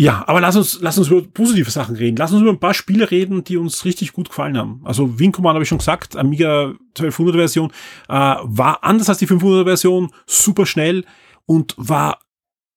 Ja, 0.00 0.22
aber 0.28 0.40
lass 0.40 0.54
uns, 0.54 0.78
lass 0.80 0.96
uns 0.96 1.08
über 1.08 1.22
positive 1.22 1.72
Sachen 1.72 1.96
reden. 1.96 2.16
Lass 2.16 2.30
uns 2.30 2.40
über 2.42 2.52
ein 2.52 2.60
paar 2.60 2.74
Spiele 2.74 3.10
reden, 3.10 3.42
die 3.42 3.56
uns 3.56 3.84
richtig 3.84 4.12
gut 4.12 4.28
gefallen 4.28 4.56
haben. 4.56 4.80
Also 4.84 5.18
Wing 5.18 5.32
Commander 5.32 5.56
habe 5.56 5.64
ich 5.64 5.68
schon 5.68 5.78
gesagt, 5.78 6.14
Amiga 6.14 6.74
1200 6.90 7.34
Version 7.34 7.72
äh, 8.08 8.12
war 8.12 8.84
anders 8.84 9.08
als 9.08 9.18
die 9.18 9.26
500 9.26 9.66
Version, 9.66 10.12
super 10.24 10.66
schnell 10.66 11.04
und 11.46 11.74
war 11.76 12.20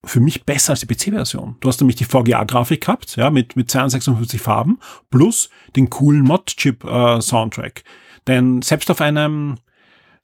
für 0.04 0.20
mich 0.20 0.44
besser 0.44 0.72
als 0.72 0.80
die 0.80 0.86
PC-Version. 0.86 1.56
Du 1.60 1.68
hast 1.68 1.80
nämlich 1.80 1.96
die 1.96 2.04
VGA-Grafik 2.04 2.80
gehabt, 2.82 3.16
ja, 3.16 3.30
mit, 3.30 3.54
mit 3.54 3.70
256 3.70 4.40
Farben, 4.40 4.78
plus 5.10 5.48
den 5.76 5.90
coolen 5.90 6.22
Mod-Chip-Soundtrack. 6.22 7.80
Äh, 7.80 7.82
Denn 8.26 8.62
selbst 8.62 8.90
auf 8.90 9.00
einem 9.00 9.56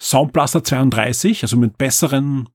Soundblaster 0.00 0.64
32, 0.64 1.42
also 1.42 1.56
mit 1.56 1.78
besseren 1.78 2.48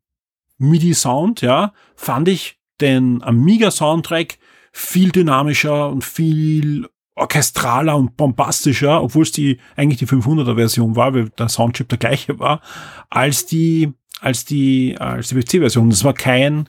MIDI-Sound, 0.57 1.41
ja, 1.41 1.73
fand 1.95 2.27
ich 2.27 2.59
den 2.81 3.23
Amiga-Soundtrack 3.23 4.37
viel 4.71 5.11
dynamischer 5.11 5.89
und 5.89 6.03
viel 6.03 6.87
orchestraler 7.15 7.95
und 7.95 8.17
bombastischer, 8.17 9.01
obwohl 9.01 9.23
es 9.23 9.31
die 9.31 9.59
eigentlich 9.75 9.99
die 9.99 10.07
500er 10.07 10.55
Version 10.55 10.95
war, 10.95 11.13
weil 11.13 11.29
der 11.29 11.47
Soundchip 11.47 11.87
der 11.89 11.99
gleiche 11.99 12.39
war, 12.39 12.61
als 13.09 13.45
die 13.45 13.93
als 14.19 14.45
die 14.45 14.97
als 14.99 15.29
die 15.29 15.35
PC-Version. 15.35 15.89
Das 15.89 16.03
war 16.03 16.13
kein 16.13 16.67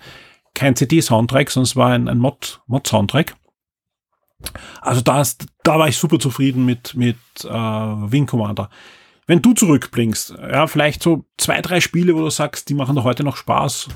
kein 0.55 0.77
CD-Soundtrack, 0.77 1.51
sondern 1.51 1.65
es 1.65 1.77
war 1.77 1.91
ein, 1.91 2.09
ein 2.09 2.19
Mod-Soundtrack. 2.19 3.35
also 4.81 5.01
da, 5.01 5.21
ist, 5.21 5.47
da 5.63 5.79
war 5.79 5.89
ich 5.89 5.97
super 5.97 6.19
zufrieden 6.19 6.65
mit, 6.65 6.95
mit 6.95 7.17
äh, 7.45 7.49
Wing 7.49 8.27
Commander. 8.27 8.71
wenn 9.27 9.43
du 9.43 9.53
zurückblickst, 9.53 10.35
ja, 10.39 10.67
vielleicht 10.67 11.03
so 11.03 11.25
zwei, 11.39 11.61
drei 11.61 11.81
Spiele, 11.81 12.15
wo 12.15 12.21
du 12.21 12.31
sagst, 12.31 12.69
die 12.69 12.75
machen 12.75 12.97
doch 12.97 13.05
heute 13.05 13.25
noch 13.25 13.37
Spaß. 13.37 13.89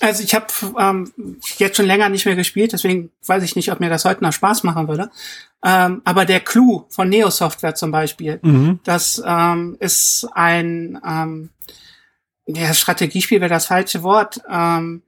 Also 0.00 0.22
ich 0.22 0.34
habe 0.34 0.46
ähm, 0.78 1.12
jetzt 1.56 1.76
schon 1.76 1.86
länger 1.86 2.08
nicht 2.08 2.24
mehr 2.24 2.36
gespielt, 2.36 2.72
deswegen 2.72 3.10
weiß 3.26 3.42
ich 3.42 3.56
nicht, 3.56 3.72
ob 3.72 3.80
mir 3.80 3.90
das 3.90 4.04
heute 4.04 4.22
noch 4.22 4.32
Spaß 4.32 4.62
machen 4.62 4.86
würde. 4.86 5.10
Ähm, 5.64 6.02
aber 6.04 6.24
der 6.24 6.40
Clou 6.40 6.84
von 6.88 7.08
Neo 7.08 7.30
Software 7.30 7.74
zum 7.74 7.90
Beispiel, 7.90 8.38
mhm. 8.42 8.78
das 8.84 9.20
ähm, 9.26 9.76
ist 9.80 10.28
ein 10.34 11.00
ähm, 11.04 11.50
ja, 12.46 12.72
Strategiespiel 12.72 13.40
wäre 13.40 13.50
das 13.50 13.66
falsche 13.66 14.02
Wort. 14.02 14.40
Ähm, 14.48 15.02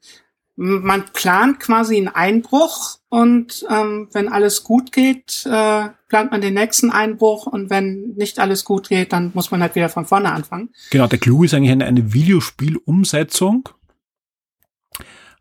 man 0.62 1.06
plant 1.14 1.58
quasi 1.58 1.96
einen 1.96 2.08
Einbruch 2.08 2.98
und 3.08 3.64
ähm, 3.70 4.08
wenn 4.12 4.28
alles 4.28 4.62
gut 4.62 4.92
geht, 4.92 5.46
äh, 5.46 5.88
plant 6.08 6.30
man 6.30 6.42
den 6.42 6.52
nächsten 6.52 6.90
Einbruch 6.90 7.46
und 7.46 7.70
wenn 7.70 8.12
nicht 8.16 8.38
alles 8.38 8.66
gut 8.66 8.90
geht, 8.90 9.14
dann 9.14 9.30
muss 9.32 9.50
man 9.50 9.62
halt 9.62 9.74
wieder 9.74 9.88
von 9.88 10.04
vorne 10.04 10.30
anfangen. 10.30 10.68
Genau, 10.90 11.06
der 11.06 11.18
Clou 11.18 11.44
ist 11.44 11.54
eigentlich 11.54 11.70
eine, 11.70 11.86
eine 11.86 12.12
Videospielumsetzung, 12.12 13.70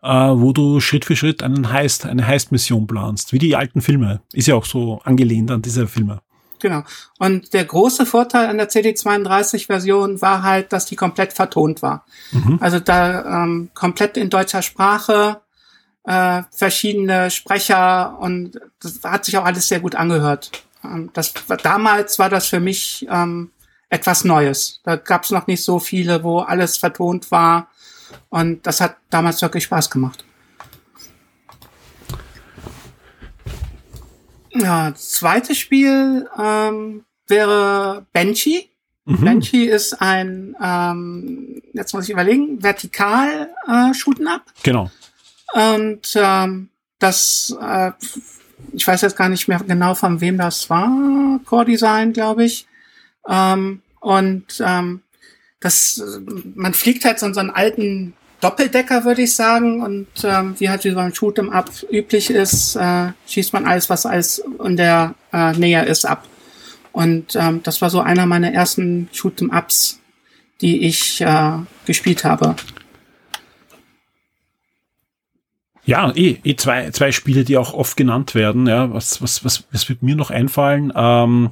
äh, 0.02 0.08
wo 0.08 0.54
du 0.54 0.80
Schritt 0.80 1.04
für 1.04 1.18
Schritt 1.18 1.44
einen 1.44 1.70
Heist, 1.70 2.06
eine 2.06 2.26
Heist-Mission 2.26 2.88
planst, 2.88 3.34
wie 3.34 3.40
die 3.40 3.58
alten 3.58 3.82
Filme. 3.82 4.22
Ist 4.32 4.48
ja 4.48 4.56
auch 4.56 4.66
so 4.66 5.02
angelehnt 5.04 5.52
an 5.52 5.62
diese 5.62 5.86
Filme. 5.88 6.22
Genau. 6.60 6.84
Und 7.18 7.54
der 7.54 7.66
große 7.66 8.06
Vorteil 8.06 8.48
an 8.48 8.58
der 8.58 8.70
CD32-Version 8.70 10.22
war 10.22 10.44
halt, 10.44 10.74
dass 10.74 10.86
die 10.86 10.96
komplett 10.96 11.34
vertont 11.34 11.82
war. 11.82 12.06
Mhm. 12.32 12.60
Also 12.62 12.80
da 12.80 13.44
ähm, 13.44 13.70
komplett 13.74 14.18
in 14.18 14.30
deutscher 14.30 14.62
Sprache, 14.62 15.42
äh, 16.06 16.44
verschiedene 16.52 17.32
Sprecher 17.32 18.18
und 18.20 18.60
das 18.82 19.00
hat 19.04 19.26
sich 19.26 19.38
auch 19.38 19.46
alles 19.46 19.68
sehr 19.68 19.80
gut 19.80 19.96
angehört. 19.96 20.52
Ähm, 20.84 21.10
das 21.14 21.34
damals 21.64 22.20
war 22.20 22.30
das 22.30 22.48
für 22.48 22.60
mich 22.60 23.08
ähm, 23.10 23.52
etwas 23.90 24.24
Neues. 24.24 24.82
Da 24.84 24.96
gab 24.96 25.24
es 25.24 25.32
noch 25.32 25.48
nicht 25.48 25.64
so 25.64 25.80
viele, 25.80 26.24
wo 26.24 26.40
alles 26.40 26.78
vertont 26.78 27.32
war. 27.32 27.70
Und 28.30 28.66
das 28.66 28.82
hat 28.82 28.98
damals 29.10 29.42
wirklich 29.42 29.66
Spaß 29.66 29.90
gemacht. 29.90 30.24
Ja, 34.54 34.94
zweites 34.96 35.58
Spiel 35.58 36.28
ähm, 36.38 37.06
wäre 37.28 38.06
Banshee. 38.14 38.70
Mhm. 39.06 39.26
Banshee 39.26 39.66
ist 39.66 40.02
ein, 40.02 40.56
ähm, 40.62 41.62
jetzt 41.74 41.94
muss 41.94 42.06
ich 42.06 42.12
überlegen, 42.12 42.62
vertikal 42.62 43.50
äh, 43.68 43.94
Shooten 43.94 44.28
Up. 44.28 44.44
Genau. 44.64 44.92
Und 45.54 46.14
ähm, 46.16 46.70
das, 47.00 47.56
äh, 47.62 47.92
ich 48.74 48.88
weiß 48.88 49.02
jetzt 49.02 49.18
gar 49.18 49.30
nicht 49.30 49.48
mehr 49.48 49.60
genau 49.60 49.96
von 49.96 50.22
wem 50.22 50.38
das 50.38 50.70
war, 50.70 51.40
Core 51.46 51.66
Design, 51.66 52.14
glaube 52.14 52.46
ich. 52.46 52.68
Ähm, 53.28 53.82
und 54.00 54.46
ähm, 54.60 55.02
das, 55.60 56.02
man 56.56 56.74
fliegt 56.74 57.06
halt 57.06 57.20
so 57.20 57.26
in 57.26 57.34
so 57.34 57.40
einen 57.40 57.50
alten 57.50 58.14
Doppeldecker, 58.42 59.06
würde 59.06 59.24
ich 59.24 59.36
sagen. 59.36 59.82
Und 59.82 60.08
ähm, 60.24 60.56
wie 60.60 60.70
halt 60.70 60.84
wie 60.84 60.96
ein 60.96 61.14
Shoot'em 61.14 61.50
Up 61.50 61.70
üblich 61.92 62.30
ist, 62.30 62.76
äh, 62.76 63.12
schießt 63.28 63.54
man 63.54 63.66
alles, 63.66 63.90
was 63.90 64.06
alles 64.06 64.44
in 64.64 64.78
der 64.78 65.16
äh, 65.34 65.54
Nähe 65.54 65.84
ist, 65.86 66.06
ab. 66.06 66.28
Und 66.92 67.36
ähm, 67.36 67.62
das 67.64 67.82
war 67.82 67.90
so 67.90 68.02
einer 68.02 68.26
meiner 68.26 68.52
ersten 68.52 69.10
Shoot'em 69.14 69.56
Ups, 69.56 70.00
die 70.62 70.84
ich 70.84 71.22
äh, 71.22 71.52
gespielt 71.86 72.24
habe. 72.24 72.56
Ja, 75.86 76.12
eh, 76.16 76.38
eh 76.44 76.56
zwei, 76.56 76.92
zwei 76.92 77.12
Spiele, 77.12 77.44
die 77.44 77.58
auch 77.58 77.74
oft 77.74 77.98
genannt 77.98 78.36
werden. 78.36 78.68
Ja, 78.68 78.94
was, 78.94 79.22
was, 79.22 79.44
was, 79.44 79.64
was 79.72 79.90
wird 79.90 80.04
mir 80.04 80.16
noch 80.16 80.30
einfallen? 80.30 80.94
Ähm, 80.96 81.52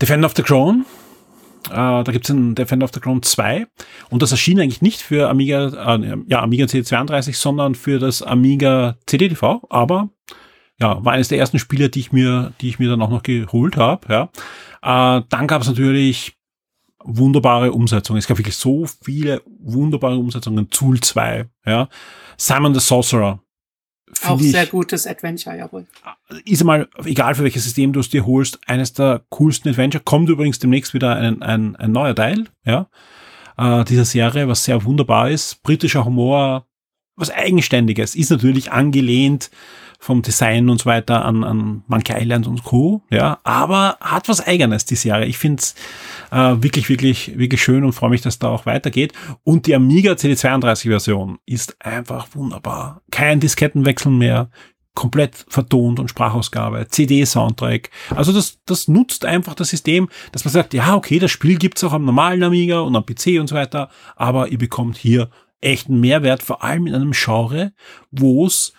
Defender 0.00 0.26
of 0.26 0.34
the 0.36 0.42
Crown 0.42 0.84
da 1.68 2.02
gibt 2.04 2.24
es 2.24 2.30
einen 2.30 2.54
Defender 2.54 2.84
of 2.84 2.90
the 2.94 3.00
Crown 3.00 3.22
2 3.22 3.66
und 4.08 4.22
das 4.22 4.32
erschien 4.32 4.60
eigentlich 4.60 4.82
nicht 4.82 5.00
für 5.00 5.28
Amiga, 5.28 5.96
äh, 5.96 6.16
ja, 6.26 6.42
Amiga 6.42 6.66
CD32, 6.66 7.34
sondern 7.36 7.74
für 7.74 7.98
das 7.98 8.22
Amiga 8.22 8.96
CD-TV, 9.06 9.62
aber 9.68 10.08
ja, 10.80 11.04
war 11.04 11.12
eines 11.12 11.28
der 11.28 11.38
ersten 11.38 11.58
Spiele, 11.58 11.90
die 11.90 12.00
ich 12.00 12.12
mir, 12.12 12.52
die 12.60 12.68
ich 12.68 12.78
mir 12.78 12.88
dann 12.88 13.02
auch 13.02 13.10
noch 13.10 13.22
geholt 13.22 13.76
habe. 13.76 14.06
Ja. 14.08 15.18
Äh, 15.18 15.22
dann 15.28 15.46
gab 15.46 15.62
es 15.62 15.68
natürlich 15.68 16.34
wunderbare 17.04 17.72
Umsetzungen. 17.72 18.18
Es 18.18 18.26
gab 18.26 18.38
wirklich 18.38 18.56
so 18.56 18.86
viele 19.02 19.42
wunderbare 19.58 20.16
Umsetzungen. 20.16 20.70
Tool 20.70 21.00
2, 21.00 21.46
ja. 21.66 21.88
Simon 22.36 22.74
the 22.74 22.80
Sorcerer 22.80 23.40
auch 24.26 24.40
sehr 24.40 24.66
gutes 24.66 25.06
Adventure, 25.06 25.56
jawohl. 25.56 25.86
Ist 26.44 26.64
mal, 26.64 26.88
egal 27.04 27.34
für 27.34 27.44
welches 27.44 27.64
System 27.64 27.92
du 27.92 28.00
es 28.00 28.08
dir 28.08 28.26
holst, 28.26 28.58
eines 28.66 28.92
der 28.92 29.22
coolsten 29.30 29.68
Adventure. 29.68 30.02
Kommt 30.02 30.28
übrigens 30.28 30.58
demnächst 30.58 30.94
wieder 30.94 31.16
ein, 31.16 31.42
ein, 31.42 31.76
ein 31.76 31.92
neuer 31.92 32.14
Teil, 32.14 32.46
ja, 32.64 32.88
äh, 33.56 33.84
dieser 33.84 34.04
Serie, 34.04 34.48
was 34.48 34.64
sehr 34.64 34.84
wunderbar 34.84 35.30
ist. 35.30 35.62
Britischer 35.62 36.04
Humor, 36.04 36.66
was 37.16 37.30
Eigenständiges, 37.30 38.14
ist 38.14 38.30
natürlich 38.30 38.72
angelehnt 38.72 39.50
vom 40.00 40.22
Design 40.22 40.70
und 40.70 40.80
so 40.80 40.86
weiter 40.86 41.24
an, 41.26 41.44
an 41.44 41.84
Monkey 41.86 42.14
Island 42.18 42.46
und 42.46 42.64
Co. 42.64 43.02
Ja, 43.10 43.38
aber 43.44 43.98
hat 44.00 44.28
was 44.30 44.44
Eigenes, 44.44 44.86
die 44.86 44.96
Serie. 44.96 45.26
Ich 45.26 45.36
finde 45.36 45.60
es 45.60 45.74
äh, 46.32 46.56
wirklich, 46.62 46.88
wirklich, 46.88 47.38
wirklich 47.38 47.62
schön 47.62 47.84
und 47.84 47.92
freue 47.92 48.08
mich, 48.08 48.22
dass 48.22 48.38
da 48.38 48.48
auch 48.48 48.64
weitergeht. 48.64 49.12
Und 49.44 49.66
die 49.66 49.74
Amiga 49.74 50.12
CD32-Version 50.12 51.38
ist 51.44 51.76
einfach 51.84 52.28
wunderbar. 52.32 53.02
Kein 53.10 53.40
Diskettenwechsel 53.40 54.10
mehr, 54.10 54.50
komplett 54.94 55.44
vertont 55.48 56.00
und 56.00 56.08
Sprachausgabe, 56.08 56.88
CD-Soundtrack. 56.88 57.90
Also 58.16 58.32
das, 58.32 58.58
das 58.64 58.88
nutzt 58.88 59.26
einfach 59.26 59.54
das 59.54 59.68
System, 59.68 60.08
dass 60.32 60.46
man 60.46 60.52
sagt, 60.52 60.72
ja, 60.72 60.94
okay, 60.94 61.18
das 61.18 61.30
Spiel 61.30 61.58
gibt's 61.58 61.84
auch 61.84 61.92
am 61.92 62.06
normalen 62.06 62.42
Amiga 62.42 62.80
und 62.80 62.96
am 62.96 63.04
PC 63.04 63.38
und 63.38 63.48
so 63.48 63.54
weiter, 63.54 63.90
aber 64.16 64.48
ihr 64.48 64.58
bekommt 64.58 64.96
hier 64.96 65.28
echten 65.60 66.00
Mehrwert, 66.00 66.42
vor 66.42 66.64
allem 66.64 66.86
in 66.86 66.94
einem 66.94 67.12
Genre, 67.12 67.72
wo 68.10 68.46
es 68.46 68.72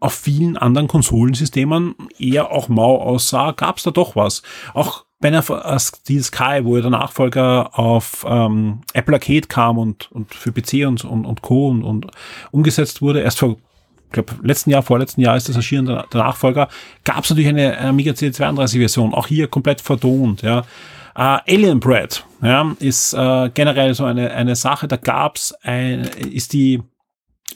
auf 0.00 0.14
vielen 0.14 0.56
anderen 0.56 0.88
Konsolensystemen 0.88 1.94
eher 2.18 2.50
auch 2.50 2.68
mau 2.68 3.00
aussah, 3.00 3.52
gab 3.52 3.78
es 3.78 3.82
da 3.82 3.90
doch 3.90 4.16
was. 4.16 4.42
Auch 4.74 5.04
bei 5.20 5.28
einer 5.28 5.42
Steel 5.42 6.22
Sky, 6.22 6.60
wo 6.62 6.76
ja 6.76 6.82
der 6.82 6.92
Nachfolger 6.92 7.76
auf 7.76 8.24
ähm, 8.28 8.82
Apple 8.92 9.14
Arcade 9.14 9.48
kam 9.48 9.78
und, 9.78 10.10
und 10.12 10.32
für 10.32 10.52
PC 10.52 10.86
und, 10.86 11.04
und, 11.04 11.24
und 11.24 11.42
Co. 11.42 11.68
Und, 11.68 11.82
und 11.82 12.06
umgesetzt 12.52 13.02
wurde, 13.02 13.20
erst 13.20 13.40
vor 13.40 13.56
ich 14.08 14.12
glaube, 14.12 14.34
letzten 14.42 14.70
Jahr, 14.70 14.82
vorletzten 14.82 15.20
Jahr 15.20 15.36
ist 15.36 15.50
das 15.50 15.56
erschienen, 15.56 15.86
der, 15.86 16.06
Nachfolger, 16.14 16.68
gab 17.04 17.24
es 17.24 17.30
natürlich 17.30 17.48
eine, 17.48 17.76
eine 17.76 17.88
Amiga 17.90 18.12
CD32-Version, 18.12 19.12
auch 19.12 19.26
hier 19.26 19.48
komplett 19.48 19.80
vertont, 19.82 20.42
ja. 20.42 20.64
Uh, 21.14 21.40
Alien 21.48 21.80
Bread, 21.80 22.24
ja, 22.40 22.74
ist 22.78 23.12
uh, 23.12 23.48
generell 23.52 23.92
so 23.92 24.04
eine, 24.04 24.30
eine 24.30 24.54
Sache, 24.54 24.86
da 24.86 24.96
gab's 24.96 25.52
ein, 25.62 26.02
ist 26.02 26.52
die, 26.52 26.80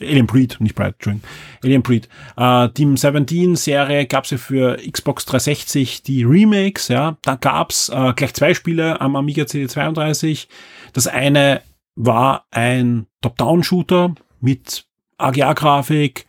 Alien 0.01 0.25
Breed, 0.25 0.57
nicht 0.59 0.75
Bright 0.75 0.95
String. 0.99 1.21
Alien 1.63 1.83
Breed. 1.83 2.09
Äh, 2.35 2.69
Team 2.69 2.97
17 2.97 3.55
Serie 3.55 4.05
gab's 4.05 4.31
ja 4.31 4.37
für 4.37 4.77
Xbox 4.77 5.25
360 5.25 6.03
die 6.03 6.23
Remakes, 6.23 6.87
ja. 6.87 7.17
Da 7.21 7.35
gab's 7.35 7.89
äh, 7.89 8.13
gleich 8.15 8.33
zwei 8.33 8.53
Spiele 8.53 8.99
am 9.01 9.15
Amiga 9.15 9.43
CD32. 9.43 10.47
Das 10.93 11.07
eine 11.07 11.61
war 11.95 12.45
ein 12.51 13.05
Top-Down-Shooter 13.21 14.15
mit 14.41 14.85
AGA-Grafik, 15.17 16.25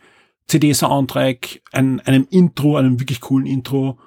CD-Soundtrack, 0.47 1.61
ein, 1.71 1.99
einem 2.01 2.27
Intro, 2.29 2.77
einem 2.77 2.99
wirklich 2.99 3.19
coolen 3.19 3.47
Intro. 3.47 3.97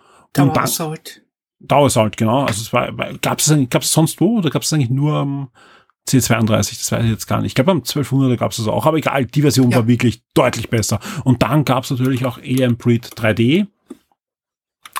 Tower 1.66 1.87
Assault. 1.87 2.16
Genau. 2.16 2.44
Also 2.44 2.62
es 2.62 2.73
war, 2.73 2.92
gab's 3.21 3.49
es 3.49 3.71
gab's 3.71 3.92
sonst 3.92 4.21
wo 4.21 4.38
oder 4.38 4.51
gab's 4.51 4.66
es 4.66 4.73
eigentlich 4.73 4.90
nur 4.90 5.14
am 5.14 5.51
C32, 6.09 6.79
das 6.79 6.92
weiß 6.92 7.05
ich 7.05 7.11
jetzt 7.11 7.27
gar 7.27 7.40
nicht. 7.40 7.51
Ich 7.51 7.55
glaube, 7.55 7.71
am 7.71 7.81
1200er 7.81 8.37
gab 8.37 8.51
es 8.51 8.59
das 8.59 8.68
auch, 8.68 8.87
aber 8.87 8.99
egal, 8.99 9.27
die 9.27 9.42
Version 9.42 9.71
ja. 9.71 9.79
war 9.79 9.87
wirklich 9.87 10.23
deutlich 10.35 10.71
besser. 10.71 11.01
Und 11.25 11.42
dann 11.42 11.64
gab 11.64 11.85
es 11.85 11.90
natürlich 11.90 12.25
auch 12.25 12.38
Alien 12.38 12.77
Breed 12.77 13.07
3D, 13.07 13.66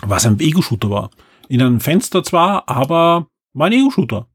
was 0.03 0.27
ein 0.27 0.38
Ego-Shooter 0.40 0.90
war. 0.90 1.11
In 1.49 1.62
einem 1.62 1.81
Fenster 1.81 2.23
zwar, 2.23 2.68
aber 2.68 3.29
war 3.55 3.66
ein 3.66 3.73
Ego-Shooter, 3.73 4.29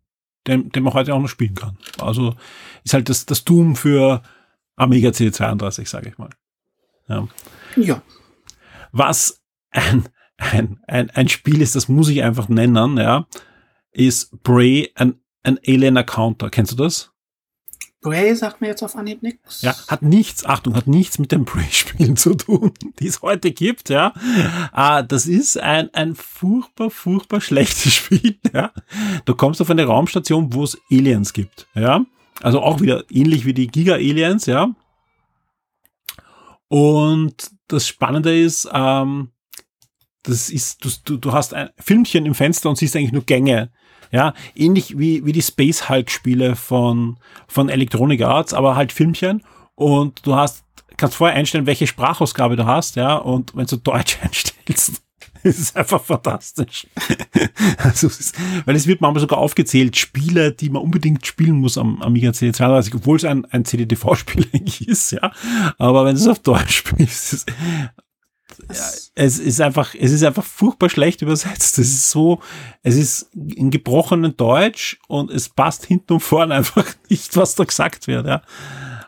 den, 0.47 0.69
den 0.69 0.83
man 0.83 0.93
heute 0.93 1.13
auch 1.13 1.21
noch 1.21 1.27
spielen 1.27 1.55
kann. 1.55 1.77
Also 1.99 2.35
ist 2.83 2.93
halt 2.93 3.09
das, 3.09 3.25
das 3.25 3.43
Doom 3.43 3.75
für 3.75 4.23
Amiga 4.75 5.09
C32, 5.09 5.87
sage 5.87 6.09
ich 6.09 6.17
mal. 6.17 6.29
Ja. 7.07 7.27
ja. 7.75 8.01
Was 8.91 9.41
ein, 9.71 10.09
ein, 10.37 10.79
ein, 10.87 11.09
ein 11.11 11.29
Spiel 11.29 11.61
ist, 11.61 11.75
das 11.75 11.87
muss 11.87 12.09
ich 12.09 12.23
einfach 12.23 12.49
nennen, 12.49 12.97
ja, 12.97 13.27
ist 13.91 14.41
Bray 14.43 14.91
an 14.95 15.19
ein 15.43 15.59
Alien 15.67 16.05
Counter. 16.05 16.49
Kennst 16.49 16.71
du 16.71 16.75
das? 16.75 17.13
Prey 18.03 18.35
sagt 18.35 18.59
mir 18.59 18.67
jetzt 18.67 18.83
auf 18.83 18.97
Anhieb 18.97 19.23
nichts. 19.23 19.61
Ja, 19.61 19.73
hat 19.87 20.01
nichts, 20.01 20.45
Achtung, 20.45 20.75
hat 20.75 20.87
nichts 20.87 21.19
mit 21.19 21.31
den 21.31 21.45
Prey-Spielen 21.45 22.17
zu 22.17 22.35
tun, 22.35 22.73
die 22.99 23.07
es 23.07 23.21
heute 23.21 23.51
gibt, 23.51 23.89
ja. 23.89 24.13
Ah, 24.73 25.01
das 25.01 25.25
ist 25.25 25.57
ein, 25.57 25.91
ein 25.93 26.15
furchtbar, 26.15 26.91
furchtbar 26.91 27.39
schlechtes 27.39 27.93
Spiel, 27.95 28.37
ja. 28.53 28.71
Du 29.25 29.35
kommst 29.35 29.61
auf 29.61 29.69
eine 29.69 29.85
Raumstation, 29.85 30.53
wo 30.53 30.65
es 30.65 30.77
Aliens 30.91 31.33
gibt, 31.33 31.67
ja. 31.73 32.05
Also 32.41 32.61
auch 32.61 32.81
wieder 32.81 33.05
ähnlich 33.09 33.45
wie 33.45 33.53
die 33.53 33.67
Giga-Aliens, 33.67 34.47
ja. 34.47 34.75
Und 36.67 37.51
das 37.67 37.87
Spannende 37.87 38.37
ist, 38.37 38.67
ähm, 38.73 39.29
das 40.23 40.49
ist, 40.49 40.83
du, 41.05 41.17
du, 41.17 41.33
hast 41.33 41.53
ein 41.53 41.69
Filmchen 41.77 42.25
im 42.25 42.35
Fenster 42.35 42.69
und 42.69 42.77
siehst 42.77 42.95
eigentlich 42.95 43.11
nur 43.11 43.25
Gänge. 43.25 43.71
Ja, 44.11 44.33
ähnlich 44.55 44.97
wie, 44.97 45.25
wie 45.25 45.31
die 45.31 45.41
Space 45.41 45.89
Hulk 45.89 46.11
Spiele 46.11 46.55
von, 46.55 47.17
von 47.47 47.67
Electronic 47.69 48.21
Arts, 48.21 48.53
aber 48.53 48.75
halt 48.75 48.91
Filmchen 48.91 49.43
und 49.75 50.25
du 50.25 50.35
hast, 50.35 50.63
kannst 50.97 51.15
vorher 51.15 51.35
einstellen, 51.35 51.65
welche 51.65 51.87
Sprachausgabe 51.87 52.55
du 52.55 52.65
hast, 52.65 52.95
ja, 52.95 53.15
und 53.15 53.55
wenn 53.55 53.65
du 53.65 53.77
Deutsch 53.77 54.19
einstellst, 54.21 55.01
ist 55.43 55.59
es 55.59 55.75
einfach 55.75 56.01
fantastisch. 56.01 56.87
also 57.77 58.07
es 58.07 58.19
ist, 58.19 58.35
weil 58.65 58.75
es 58.75 58.87
wird 58.87 59.01
manchmal 59.01 59.21
sogar 59.21 59.39
aufgezählt, 59.39 59.97
Spiele, 59.97 60.51
die 60.53 60.69
man 60.69 60.81
unbedingt 60.81 61.25
spielen 61.25 61.57
muss 61.57 61.77
am 61.77 62.01
Amiga 62.01 62.29
CD32, 62.29 62.95
obwohl 62.95 63.17
es 63.17 63.25
ein, 63.25 63.45
ein 63.45 63.65
CD-TV-Spiel 63.65 64.47
eigentlich 64.53 64.87
ist, 64.87 65.11
ja. 65.11 65.31
Aber 65.77 66.05
wenn 66.05 66.15
du 66.15 66.21
es 66.21 66.27
auf 66.27 66.39
Deutsch 66.39 66.77
spielst, 66.77 67.33
ist, 67.33 67.51
es 69.15 69.39
ist 69.39 69.61
einfach, 69.61 69.95
es 69.95 70.11
ist 70.11 70.23
einfach 70.23 70.43
furchtbar 70.43 70.89
schlecht 70.89 71.21
übersetzt. 71.21 71.79
Es 71.79 71.89
ist 71.89 72.09
so, 72.09 72.39
es 72.81 72.95
ist 72.95 73.29
in 73.33 73.71
gebrochenen 73.71 74.35
Deutsch 74.37 74.99
und 75.07 75.31
es 75.31 75.49
passt 75.49 75.85
hinten 75.85 76.13
und 76.13 76.19
vorne 76.19 76.55
einfach 76.55 76.85
nicht, 77.09 77.35
was 77.35 77.55
da 77.55 77.63
gesagt 77.63 78.07
wird, 78.07 78.25
ja. 78.25 78.41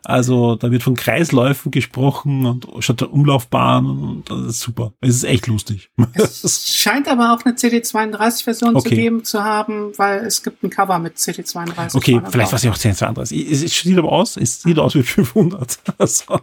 Also 0.05 0.55
da 0.55 0.69
wird 0.69 0.83
von 0.83 0.95
Kreisläufen 0.95 1.71
gesprochen 1.71 2.45
und 2.45 2.67
statt 2.79 3.01
der 3.01 3.11
Umlaufbahn 3.11 3.87
und 3.87 4.29
das 4.29 4.39
ist 4.41 4.59
super. 4.59 4.93
Es 5.01 5.15
ist 5.15 5.23
echt 5.23 5.47
lustig. 5.47 5.89
Es 6.13 6.75
scheint 6.75 7.07
aber 7.07 7.33
auch 7.33 7.43
eine 7.43 7.55
CD32-Version 7.55 8.75
okay. 8.75 8.89
zu 8.89 8.95
geben 8.95 9.23
zu 9.23 9.43
haben, 9.43 9.97
weil 9.97 10.19
es 10.19 10.43
gibt 10.43 10.63
ein 10.63 10.69
Cover 10.69 10.99
mit 10.99 11.17
CD32. 11.17 11.95
Okay, 11.95 12.21
vielleicht 12.29 12.51
war 12.51 12.57
es 12.57 12.63
ja 12.63 12.71
auch 12.71 12.77
CD32. 12.77 13.51
Es 13.51 13.61
sieht 13.61 13.97
aber 13.97 14.11
aus, 14.11 14.37
es 14.37 14.61
sieht 14.61 14.77
aus 14.77 14.93
wie 14.93 15.01
500. 15.03 15.79
Also, 15.97 16.39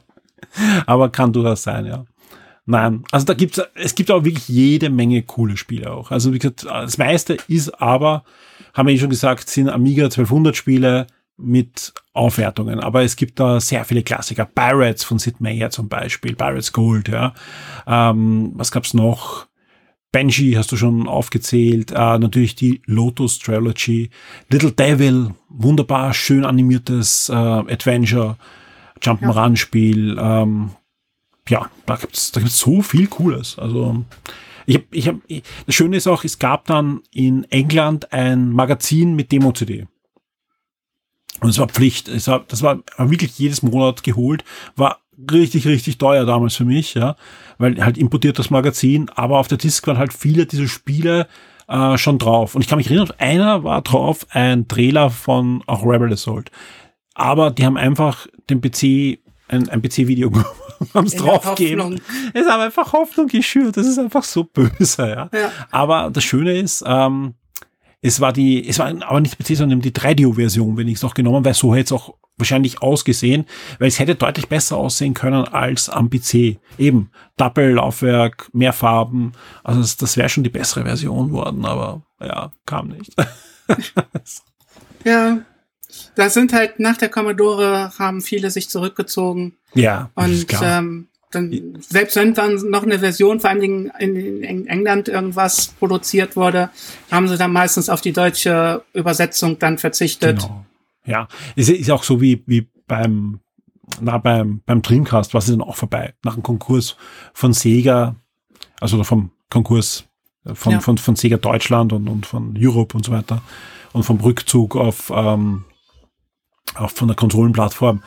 aber 0.87 1.11
kann 1.11 1.33
durchaus 1.33 1.63
sein, 1.63 1.87
ja. 1.87 2.05
Nein, 2.65 3.03
also 3.11 3.27
da 3.27 3.35
gibt's, 3.35 3.61
es 3.75 3.95
gibt 3.95 4.11
auch 4.11 4.25
wirklich 4.25 4.49
jede 4.49 4.89
Menge 4.89 5.23
coole 5.23 5.57
Spiele 5.57 5.93
auch. 5.93 6.11
Also 6.11 6.33
wie 6.33 6.39
gesagt, 6.39 6.65
das 6.65 6.97
meiste 6.97 7.37
ist 7.49 7.71
aber, 7.81 8.25
haben 8.73 8.87
wir 8.87 8.95
eh 8.95 8.99
schon 8.99 9.11
gesagt, 9.11 9.49
sind 9.49 9.69
Amiga 9.69 10.05
1200 10.05 10.57
Spiele, 10.57 11.07
mit 11.37 11.93
Aufwertungen. 12.13 12.81
Aber 12.81 13.03
es 13.03 13.17
gibt 13.17 13.41
da 13.41 13.61
sehr 13.61 13.85
viele 13.85 14.03
Klassiker. 14.03 14.45
Pirates 14.45 15.05
von 15.05 15.19
Sid 15.19 15.41
Meier 15.41 15.71
zum 15.71 15.89
Beispiel, 15.89 16.35
Pirates 16.35 16.73
Gold, 16.73 17.09
ja. 17.09 17.35
Ähm, 17.87 18.53
was 18.55 18.71
gab's 18.71 18.95
noch? 18.95 19.47
Benji 20.13 20.53
hast 20.53 20.71
du 20.71 20.77
schon 20.77 21.09
aufgezählt, 21.09 21.91
äh, 21.91 22.19
natürlich 22.19 22.55
die 22.55 22.83
Lotus 22.85 23.39
Trilogy, 23.39 24.11
Little 24.51 24.73
Devil, 24.73 25.31
wunderbar 25.49 26.13
schön 26.13 26.45
animiertes 26.45 27.31
äh, 27.31 27.33
Adventure, 27.33 28.37
Jump'n'Run-Spiel. 29.01 30.19
Ähm, 30.21 30.71
ja, 31.49 31.70
da 31.86 31.97
gibt's 31.97 32.32
da 32.32 32.40
gibt's 32.40 32.59
so 32.59 32.82
viel 32.82 33.07
Cooles. 33.07 33.59
Also 33.59 34.05
ich 34.66 34.76
hab, 34.76 34.82
ich 34.90 35.09
hab, 35.09 35.16
das 35.66 35.74
Schöne 35.74 35.97
ist 35.97 36.07
auch, 36.07 36.24
es 36.24 36.38
gab 36.38 36.66
dann 36.66 37.01
in 37.11 37.45
England 37.51 38.12
ein 38.12 38.51
Magazin 38.53 39.14
mit 39.14 39.32
Demo-CD. 39.32 39.86
Und 41.40 41.49
es 41.49 41.59
war 41.59 41.68
Pflicht. 41.68 42.09
Es 42.09 42.28
war, 42.28 42.45
das 42.47 42.62
war 42.62 42.78
wirklich 42.99 43.38
jedes 43.38 43.62
Monat 43.62 44.05
geholt. 44.05 44.45
War 44.76 45.01
richtig, 45.30 45.66
richtig 45.66 45.99
teuer 45.99 46.24
damals 46.24 46.57
für 46.57 46.64
mich, 46.64 46.95
ja. 46.95 47.16
Weil 47.59 47.84
halt 47.84 47.99
importiert 47.99 48.38
das 48.38 48.51
Magazin, 48.51 49.11
aber 49.14 49.38
auf 49.38 49.49
der 49.49 49.59
Disk 49.59 49.86
waren 49.86 49.99
halt 49.99 50.12
viele 50.12 50.47
dieser 50.47 50.68
Spiele 50.68 51.26
äh, 51.68 51.99
schon 51.99 52.18
drauf. 52.18 52.55
Und 52.55 52.62
ich 52.62 52.68
kann 52.68 52.78
mich 52.78 52.86
erinnern, 52.86 53.12
einer 53.18 53.64
war 53.64 53.82
drauf, 53.82 54.26
ein 54.30 54.68
Trailer 54.68 55.11
von 55.11 55.62
auch 55.66 55.84
Rebel 55.84 56.12
Assault. 56.12 56.51
Aber 57.14 57.51
die 57.51 57.66
haben 57.66 57.76
einfach 57.76 58.26
den 58.49 58.61
PC, 58.61 59.18
ein, 59.53 59.69
ein 59.69 59.83
PC-Video 59.83 60.33
haben 60.95 61.07
es 61.07 61.15
draufgegeben. 61.15 62.01
Es 62.35 62.49
haben 62.49 62.61
einfach 62.61 62.93
Hoffnung 62.93 63.29
geschürt. 63.29 63.77
Das 63.77 63.87
ist 63.87 63.99
einfach 63.99 64.25
so 64.25 64.45
böse, 64.45 65.09
ja. 65.09 65.31
ja. 65.33 65.53
Aber 65.71 66.11
das 66.11 66.25
Schöne 66.25 66.59
ist, 66.59 66.83
ähm, 66.87 67.35
es 68.01 68.21
war 68.21 68.33
die, 68.33 68.67
es 68.69 68.79
war 68.79 68.89
aber 68.89 69.21
nicht 69.21 69.39
PC, 69.39 69.57
sondern 69.57 69.81
die 69.81 69.93
3DO-Version, 69.93 70.77
wenn 70.77 70.89
ich 70.89 70.97
es 70.97 71.03
noch 71.03 71.15
genommen, 71.15 71.45
weil 71.45 71.55
so 71.55 71.75
hätte 71.75 71.95
es 71.95 72.01
auch 72.01 72.15
wahrscheinlich 72.37 72.83
ausgesehen, 72.83 73.47
weil 73.79 73.89
es 73.89 73.99
hätte 73.99 74.15
deutlich 74.15 74.49
besser 74.49 74.77
aussehen 74.77 75.15
können 75.15 75.45
als 75.45 75.89
am 75.89 76.11
PC. 76.11 76.59
Eben, 76.79 77.11
Doppel-Laufwerk, 77.37 78.49
mehr 78.53 78.73
Farben, 78.73 79.33
also 79.63 79.81
das, 79.81 79.97
das 79.97 80.17
wäre 80.17 80.29
schon 80.29 80.43
die 80.43 80.51
bessere 80.51 80.85
Version 80.85 81.31
worden, 81.31 81.65
aber 81.65 82.03
ja, 82.21 82.51
kam 82.67 82.89
nicht. 82.89 83.15
ja, 85.05 85.39
da 86.15 86.29
sind 86.29 86.53
halt 86.53 86.79
nach 86.79 86.97
der 86.97 87.09
Commodore 87.09 87.93
haben 87.99 88.21
viele 88.21 88.51
sich 88.51 88.69
zurückgezogen. 88.69 89.55
Ja. 89.75 90.11
Und 90.15 90.47
ähm, 90.63 91.09
dann, 91.31 91.79
selbst 91.81 92.17
wenn 92.17 92.35
dann 92.35 92.57
noch 92.71 92.83
eine 92.83 92.99
Version, 92.99 93.41
vor 93.41 93.51
allen 93.51 93.61
Dingen 93.61 93.91
in, 93.99 94.67
England 94.67 95.09
irgendwas 95.09 95.69
produziert 95.79 96.37
wurde, 96.37 96.71
haben 97.11 97.29
sie 97.29 97.39
dann 97.39 97.53
meistens 97.53 97.89
auf 97.89 98.01
die 98.01 98.13
deutsche 98.13 98.83
Übersetzung 98.93 99.59
dann 99.59 99.79
verzichtet. 99.79 100.41
Genau. 100.41 100.67
Ja, 101.05 101.29
es 101.57 101.69
ist 101.69 101.91
auch 101.91 102.05
so 102.05 102.21
wie, 102.21 102.43
wie 102.47 102.69
beim, 102.87 103.41
na, 104.01 104.19
beim, 104.19 104.61
beim 104.67 104.83
Dreamcast 104.83 105.35
war 105.35 105.39
es 105.41 105.47
dann 105.47 105.63
auch 105.63 105.77
vorbei. 105.77 106.15
Nach 106.23 106.35
dem 106.35 106.43
Konkurs 106.43 106.97
von 107.33 107.53
Sega, 107.53 108.15
also 108.81 109.03
vom 109.03 109.31
Konkurs 109.49 110.05
von, 110.55 110.73
ja. 110.73 110.81
von, 110.81 110.99
von 110.99 111.17
Sega 111.17 111.39
Deutschland 111.39 111.93
und, 111.93 112.09
und 112.09 112.27
von 112.27 112.55
Europe 112.59 112.97
und 112.97 113.05
so 113.05 113.13
weiter 113.13 113.43
und 113.93 114.05
vom 114.05 114.21
Rückzug 114.21 114.77
auf, 114.77 115.11
ähm, 115.15 115.65
auch 116.75 116.91
von 116.91 117.09
der 117.09 117.17
Konsolenplattform 117.17 118.03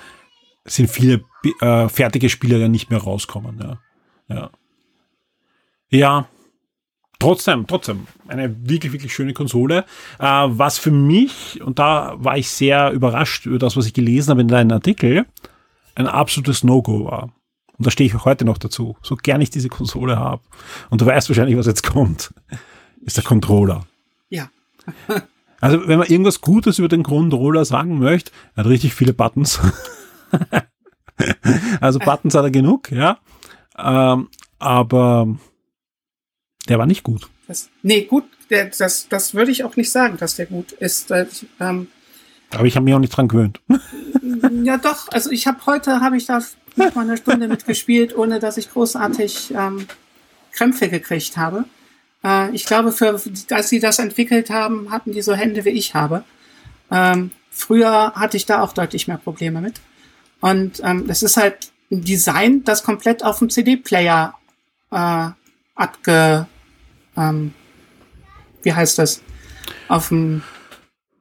sind 0.66 0.90
viele 0.90 1.24
äh, 1.62 1.88
fertige 1.90 2.30
Spiele 2.30 2.58
ja 2.58 2.68
nicht 2.68 2.90
mehr 2.90 3.00
rauskommen. 3.00 3.60
Ja. 3.60 4.36
ja. 4.36 4.50
Ja. 5.90 6.28
Trotzdem, 7.18 7.66
trotzdem, 7.66 8.08
eine 8.28 8.54
wirklich, 8.68 8.92
wirklich 8.92 9.14
schöne 9.14 9.34
Konsole. 9.34 9.86
Äh, 10.20 10.26
was 10.26 10.78
für 10.78 10.92
mich, 10.92 11.62
und 11.62 11.80
da 11.80 12.16
war 12.18 12.38
ich 12.38 12.50
sehr 12.50 12.92
überrascht 12.92 13.46
über 13.46 13.58
das, 13.58 13.78
was 13.78 13.86
ich 13.86 13.94
gelesen 13.94 14.32
habe 14.32 14.42
in 14.42 14.50
deinem 14.50 14.72
Artikel, 14.72 15.26
ein 15.96 16.08
absolutes 16.08 16.64
No-Go 16.64 17.06
war. 17.06 17.34
Und 17.78 17.86
da 17.88 17.92
stehe 17.92 18.08
ich 18.08 18.16
auch 18.16 18.26
heute 18.26 18.44
noch 18.46 18.58
dazu. 18.58 18.98
So 19.02 19.16
gern 19.16 19.42
ich 19.42 19.50
diese 19.50 19.70
Konsole 19.70 20.18
habe. 20.18 20.42
Und 20.90 21.02
du 21.02 21.06
weißt 21.06 21.30
wahrscheinlich, 21.30 21.58
was 21.58 21.68
jetzt 21.68 21.84
kommt. 21.84 22.34
Ist 23.02 23.18
der 23.18 23.24
Controller. 23.24 23.86
Ja. 24.30 24.50
Also, 25.66 25.88
wenn 25.88 25.98
man 25.98 26.08
irgendwas 26.08 26.42
Gutes 26.42 26.78
über 26.78 26.90
den 26.90 27.02
Controller 27.02 27.66
sagen 27.66 27.98
möchte, 27.98 28.32
er 28.54 28.64
hat 28.64 28.70
richtig 28.70 28.94
viele 28.94 29.14
Buttons. 29.14 29.60
also 31.82 31.98
Buttons 31.98 32.36
hat 32.36 32.44
er 32.44 32.52
genug, 32.52 32.92
ja. 32.92 33.18
Ähm, 33.76 34.30
aber 34.60 35.28
der 36.70 36.78
war 36.78 36.86
nicht 36.86 37.02
gut. 37.02 37.28
Das, 37.48 37.70
nee, 37.82 38.04
gut, 38.04 38.26
der, 38.52 38.70
das, 38.78 39.08
das 39.10 39.34
würde 39.34 39.50
ich 39.50 39.64
auch 39.64 39.76
nicht 39.76 39.92
sagen, 39.92 40.18
dass 40.18 40.36
der 40.36 40.46
gut 40.46 40.72
ist. 40.72 41.12
Ähm, 41.60 41.88
aber 42.52 42.66
ich 42.66 42.76
habe 42.76 42.84
mich 42.84 42.94
auch 42.94 43.00
nicht 43.00 43.18
dran 43.18 43.28
gewöhnt. 43.28 43.60
ja, 44.64 44.78
doch. 44.78 45.08
Also 45.12 45.32
ich 45.32 45.48
habe 45.48 45.66
heute 45.66 46.00
habe 46.00 46.16
ich 46.16 46.28
da 46.28 46.42
noch 46.76 46.94
mal 46.94 47.02
eine 47.02 47.18
Stunde 47.18 47.48
mitgespielt, 47.48 48.16
ohne 48.16 48.40
dass 48.40 48.58
ich 48.58 48.72
großartig 48.72 49.52
ähm, 49.58 49.88
Krämpfe 50.52 50.90
gekriegt 50.90 51.38
habe. 51.38 51.66
Äh, 52.26 52.50
ich 52.52 52.66
glaube, 52.66 52.92
für 52.92 53.22
als 53.52 53.70
sie 53.70 53.80
das 53.80 54.00
entwickelt 54.00 54.50
haben, 54.50 54.92
hatten 54.92 55.12
die 55.12 55.22
so 55.22 55.34
Hände 55.34 55.64
wie 55.64 55.70
ich 55.70 55.94
habe. 55.94 56.24
Ähm, 56.92 57.32
früher 57.52 58.14
hatte 58.16 58.38
ich 58.38 58.46
da 58.46 58.62
auch 58.62 58.74
deutlich 58.74 59.08
mehr 59.08 59.18
Probleme 59.18 59.62
mit. 59.62 59.80
Und 60.42 60.82
ähm, 60.84 61.08
das 61.08 61.24
ist 61.24 61.38
halt 61.38 61.72
ein 61.92 62.02
Design, 62.04 62.64
das 62.64 62.84
komplett 62.84 63.24
auf 63.24 63.40
dem 63.40 63.50
CD-Player 63.50 64.34
äh, 64.92 65.30
abge, 65.76 66.48
ähm, 67.16 67.54
wie 68.64 68.74
heißt 68.74 68.98
das? 68.98 69.22
Auf 69.88 70.10
dem 70.10 70.42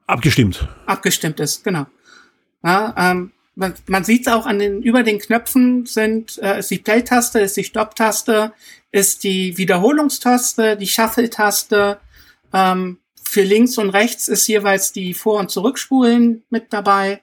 abgestimmt. 0.07 0.67
Abgestimmt 0.85 1.39
ist, 1.39 1.63
genau. 1.63 1.85
Ja, 2.63 2.93
ähm, 2.97 3.31
man, 3.55 3.73
man 3.87 4.03
sieht 4.03 4.27
es 4.27 4.33
auch 4.33 4.45
an 4.45 4.59
den 4.59 4.81
über 4.81 5.03
den 5.03 5.19
Knöpfen 5.19 5.85
sind 5.85 6.37
äh, 6.39 6.59
ist 6.59 6.71
die 6.71 6.79
Play-Taste, 6.79 7.39
ist 7.39 7.57
die 7.57 7.63
Stopp-Taste, 7.63 8.53
ist 8.91 9.23
die 9.23 9.57
Wiederholungstaste, 9.57 10.77
die 10.77 10.87
Shuffle-Taste. 10.87 11.97
Ähm, 12.53 12.99
für 13.23 13.43
links 13.43 13.77
und 13.77 13.89
rechts 13.89 14.27
ist 14.27 14.47
jeweils 14.47 14.91
die 14.91 15.13
Vor- 15.13 15.39
und 15.39 15.51
Zurückspulen 15.51 16.43
mit 16.49 16.71
dabei. 16.71 17.21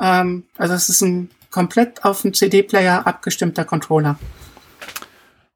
Ähm, 0.00 0.44
also 0.56 0.74
es 0.74 0.88
ist 0.88 1.02
ein 1.02 1.30
komplett 1.50 2.04
auf 2.04 2.22
den 2.22 2.34
CD-Player 2.34 3.06
abgestimmter 3.06 3.64
Controller. 3.64 4.18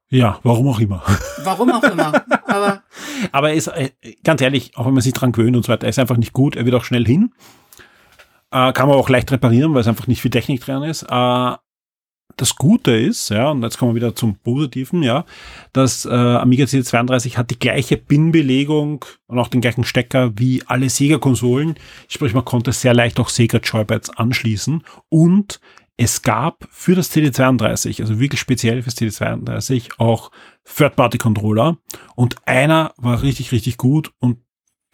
Ja, 0.09 0.39
warum 0.43 0.69
auch 0.69 0.79
immer. 0.79 1.03
Warum 1.45 1.71
auch 1.71 1.83
immer. 1.83 2.23
Aber, 2.47 2.83
Aber 3.33 3.49
er 3.49 3.55
ist, 3.55 3.69
äh, 3.69 3.93
ganz 4.23 4.43
ehrlich, 4.43 4.77
auch 4.77 4.85
wenn 4.85 4.93
man 4.93 5.03
sich 5.03 5.15
dran 5.15 5.33
gewöhnt 5.33 5.57
und 5.57 5.65
so 5.65 5.73
weiter, 5.73 5.87
er 5.87 5.91
ist 5.91 5.99
einfach 5.99 6.19
nicht 6.19 6.35
gut. 6.35 6.55
Er 6.55 6.67
wird 6.67 6.75
auch 6.75 6.85
schnell 6.85 7.07
hin. 7.07 7.33
Äh, 8.53 8.73
kann 8.73 8.89
man 8.89 8.97
auch 8.97 9.09
leicht 9.09 9.33
reparieren, 9.33 9.73
weil 9.75 9.81
es 9.81 9.89
einfach 9.89 10.07
nicht 10.07 10.21
viel 10.21 10.31
Technik 10.31 10.61
dran 10.61 10.83
ist. 10.83 11.05
Äh, 11.05 11.57
das 12.37 12.57
Gute 12.57 12.93
ist, 12.93 13.29
ja, 13.29 13.51
und 13.51 13.63
jetzt 13.63 13.79
kommen 13.79 13.93
wir 13.93 13.97
wieder 13.97 14.15
zum 14.15 14.37
Positiven, 14.37 15.03
ja, 15.03 15.25
dass 15.73 16.05
äh, 16.05 16.11
Amiga 16.11 16.65
CD32 16.65 17.37
hat 17.37 17.51
die 17.51 17.59
gleiche 17.59 17.97
BIN-Belegung 17.97 19.05
und 19.27 19.39
auch 19.39 19.49
den 19.49 19.61
gleichen 19.61 19.85
Stecker 19.85 20.33
wie 20.37 20.63
alle 20.67 20.89
Sega-Konsolen. 20.89 21.75
Sprich, 22.09 22.35
man 22.35 22.45
konnte 22.45 22.73
sehr 22.73 22.95
leicht 22.95 23.21
auch 23.21 23.29
Sega-Joypads 23.29 24.11
anschließen 24.11 24.83
und 25.09 25.61
es 25.99 26.23
gab 26.23 26.67
für 26.71 26.95
das 26.95 27.15
CD32, 27.15 28.01
also 28.01 28.19
wirklich 28.19 28.41
speziell 28.41 28.83
fürs 28.83 28.97
CD32, 28.97 29.99
auch 29.99 30.31
Third-Party-Controller 30.65 31.77
und 32.17 32.37
einer 32.47 32.95
war 32.97 33.23
richtig, 33.23 33.53
richtig 33.53 33.77
gut 33.77 34.13
und 34.19 34.39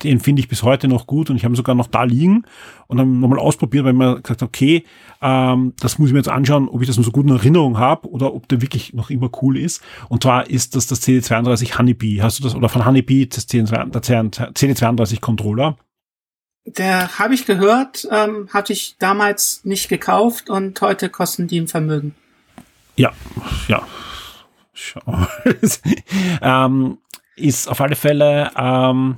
den 0.02 0.20
finde 0.20 0.40
ich 0.40 0.48
bis 0.48 0.62
heute 0.62 0.86
noch 0.86 1.06
gut 1.06 1.28
und 1.28 1.36
ich 1.36 1.44
habe 1.44 1.54
ihn 1.54 1.56
sogar 1.56 1.74
noch 1.74 1.88
da 1.88 2.04
liegen 2.04 2.44
und 2.86 2.98
dann 2.98 3.18
nochmal 3.18 3.38
ausprobiert, 3.38 3.84
weil 3.84 3.92
man 3.92 4.22
gesagt 4.22 4.42
hat, 4.42 4.48
okay, 4.48 4.84
ähm, 5.20 5.74
das 5.80 5.98
muss 5.98 6.08
ich 6.08 6.12
mir 6.12 6.20
jetzt 6.20 6.28
anschauen, 6.28 6.68
ob 6.68 6.80
ich 6.80 6.86
das 6.86 6.96
noch 6.96 7.04
so 7.04 7.10
gut 7.10 7.26
in 7.26 7.32
Erinnerung 7.32 7.78
habe 7.78 8.08
oder 8.08 8.32
ob 8.32 8.48
der 8.48 8.62
wirklich 8.62 8.94
noch 8.94 9.10
immer 9.10 9.28
cool 9.42 9.58
ist. 9.58 9.82
Und 10.08 10.22
zwar 10.22 10.48
ist 10.48 10.76
das 10.76 10.86
das 10.86 11.02
CD32 11.02 11.78
Honeybee. 11.78 12.22
Hast 12.22 12.38
du 12.38 12.44
das, 12.44 12.54
oder 12.54 12.68
von 12.68 12.86
Honeybee 12.86 13.26
das 13.26 13.48
CD32 13.48 15.20
Controller? 15.20 15.76
Der 16.64 17.18
habe 17.18 17.34
ich 17.34 17.46
gehört, 17.46 18.06
ähm, 18.10 18.48
hatte 18.52 18.72
ich 18.72 18.96
damals 18.98 19.64
nicht 19.64 19.88
gekauft 19.88 20.50
und 20.50 20.80
heute 20.80 21.08
kosten 21.08 21.48
die 21.48 21.60
ein 21.60 21.68
Vermögen. 21.68 22.14
Ja, 22.96 23.12
ja. 23.68 23.86
ähm, 26.42 26.98
ist 27.36 27.68
auf 27.68 27.80
alle 27.80 27.96
Fälle 27.96 28.50
ähm, 28.56 29.16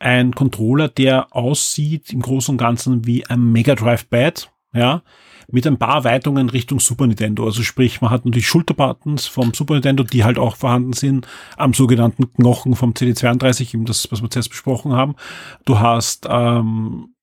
ein 0.00 0.34
Controller, 0.34 0.88
der 0.88 1.34
aussieht 1.36 2.12
im 2.12 2.22
Großen 2.22 2.54
und 2.54 2.58
Ganzen 2.58 3.06
wie 3.06 3.24
ein 3.26 3.52
Mega 3.52 3.74
Drive 3.74 4.08
Pad, 4.08 4.50
ja, 4.74 5.02
mit 5.52 5.66
ein 5.66 5.78
paar 5.78 5.96
Erweiterungen 5.96 6.48
Richtung 6.48 6.80
Super 6.80 7.06
Nintendo. 7.06 7.44
Also 7.44 7.62
sprich, 7.62 8.00
man 8.00 8.10
hat 8.10 8.24
natürlich 8.24 8.46
Schulterbuttons 8.46 9.26
vom 9.26 9.52
Super 9.52 9.74
Nintendo, 9.74 10.02
die 10.02 10.24
halt 10.24 10.38
auch 10.38 10.56
vorhanden 10.56 10.94
sind 10.94 11.26
am 11.56 11.74
sogenannten 11.74 12.32
Knochen 12.32 12.76
vom 12.76 12.92
CD32, 12.92 13.74
eben 13.74 13.84
das, 13.84 14.10
was 14.10 14.22
wir 14.22 14.30
zuerst 14.30 14.50
besprochen 14.50 14.92
haben. 14.92 15.16
Du 15.64 15.78
hast 15.80 16.26
ähm, 16.30 17.14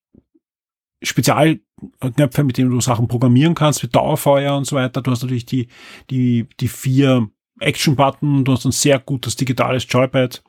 Spezialknöpfe, 1.02 2.44
mit 2.44 2.58
denen 2.58 2.70
du 2.70 2.82
Sachen 2.82 3.08
programmieren 3.08 3.56
kannst, 3.56 3.82
mit 3.82 3.96
Dauerfeuer 3.96 4.56
und 4.56 4.66
so 4.66 4.76
weiter. 4.76 5.02
Du 5.02 5.10
hast 5.12 5.24
natürlich 5.24 5.46
die, 5.46 5.68
die, 6.10 6.48
die 6.60 6.68
vier 6.68 7.30
Action-Button, 7.60 8.46
du 8.46 8.52
hast 8.52 8.66
ein 8.66 8.72
sehr 8.72 9.00
gutes 9.00 9.36
digitales 9.36 9.88
Joypad. 9.90 10.44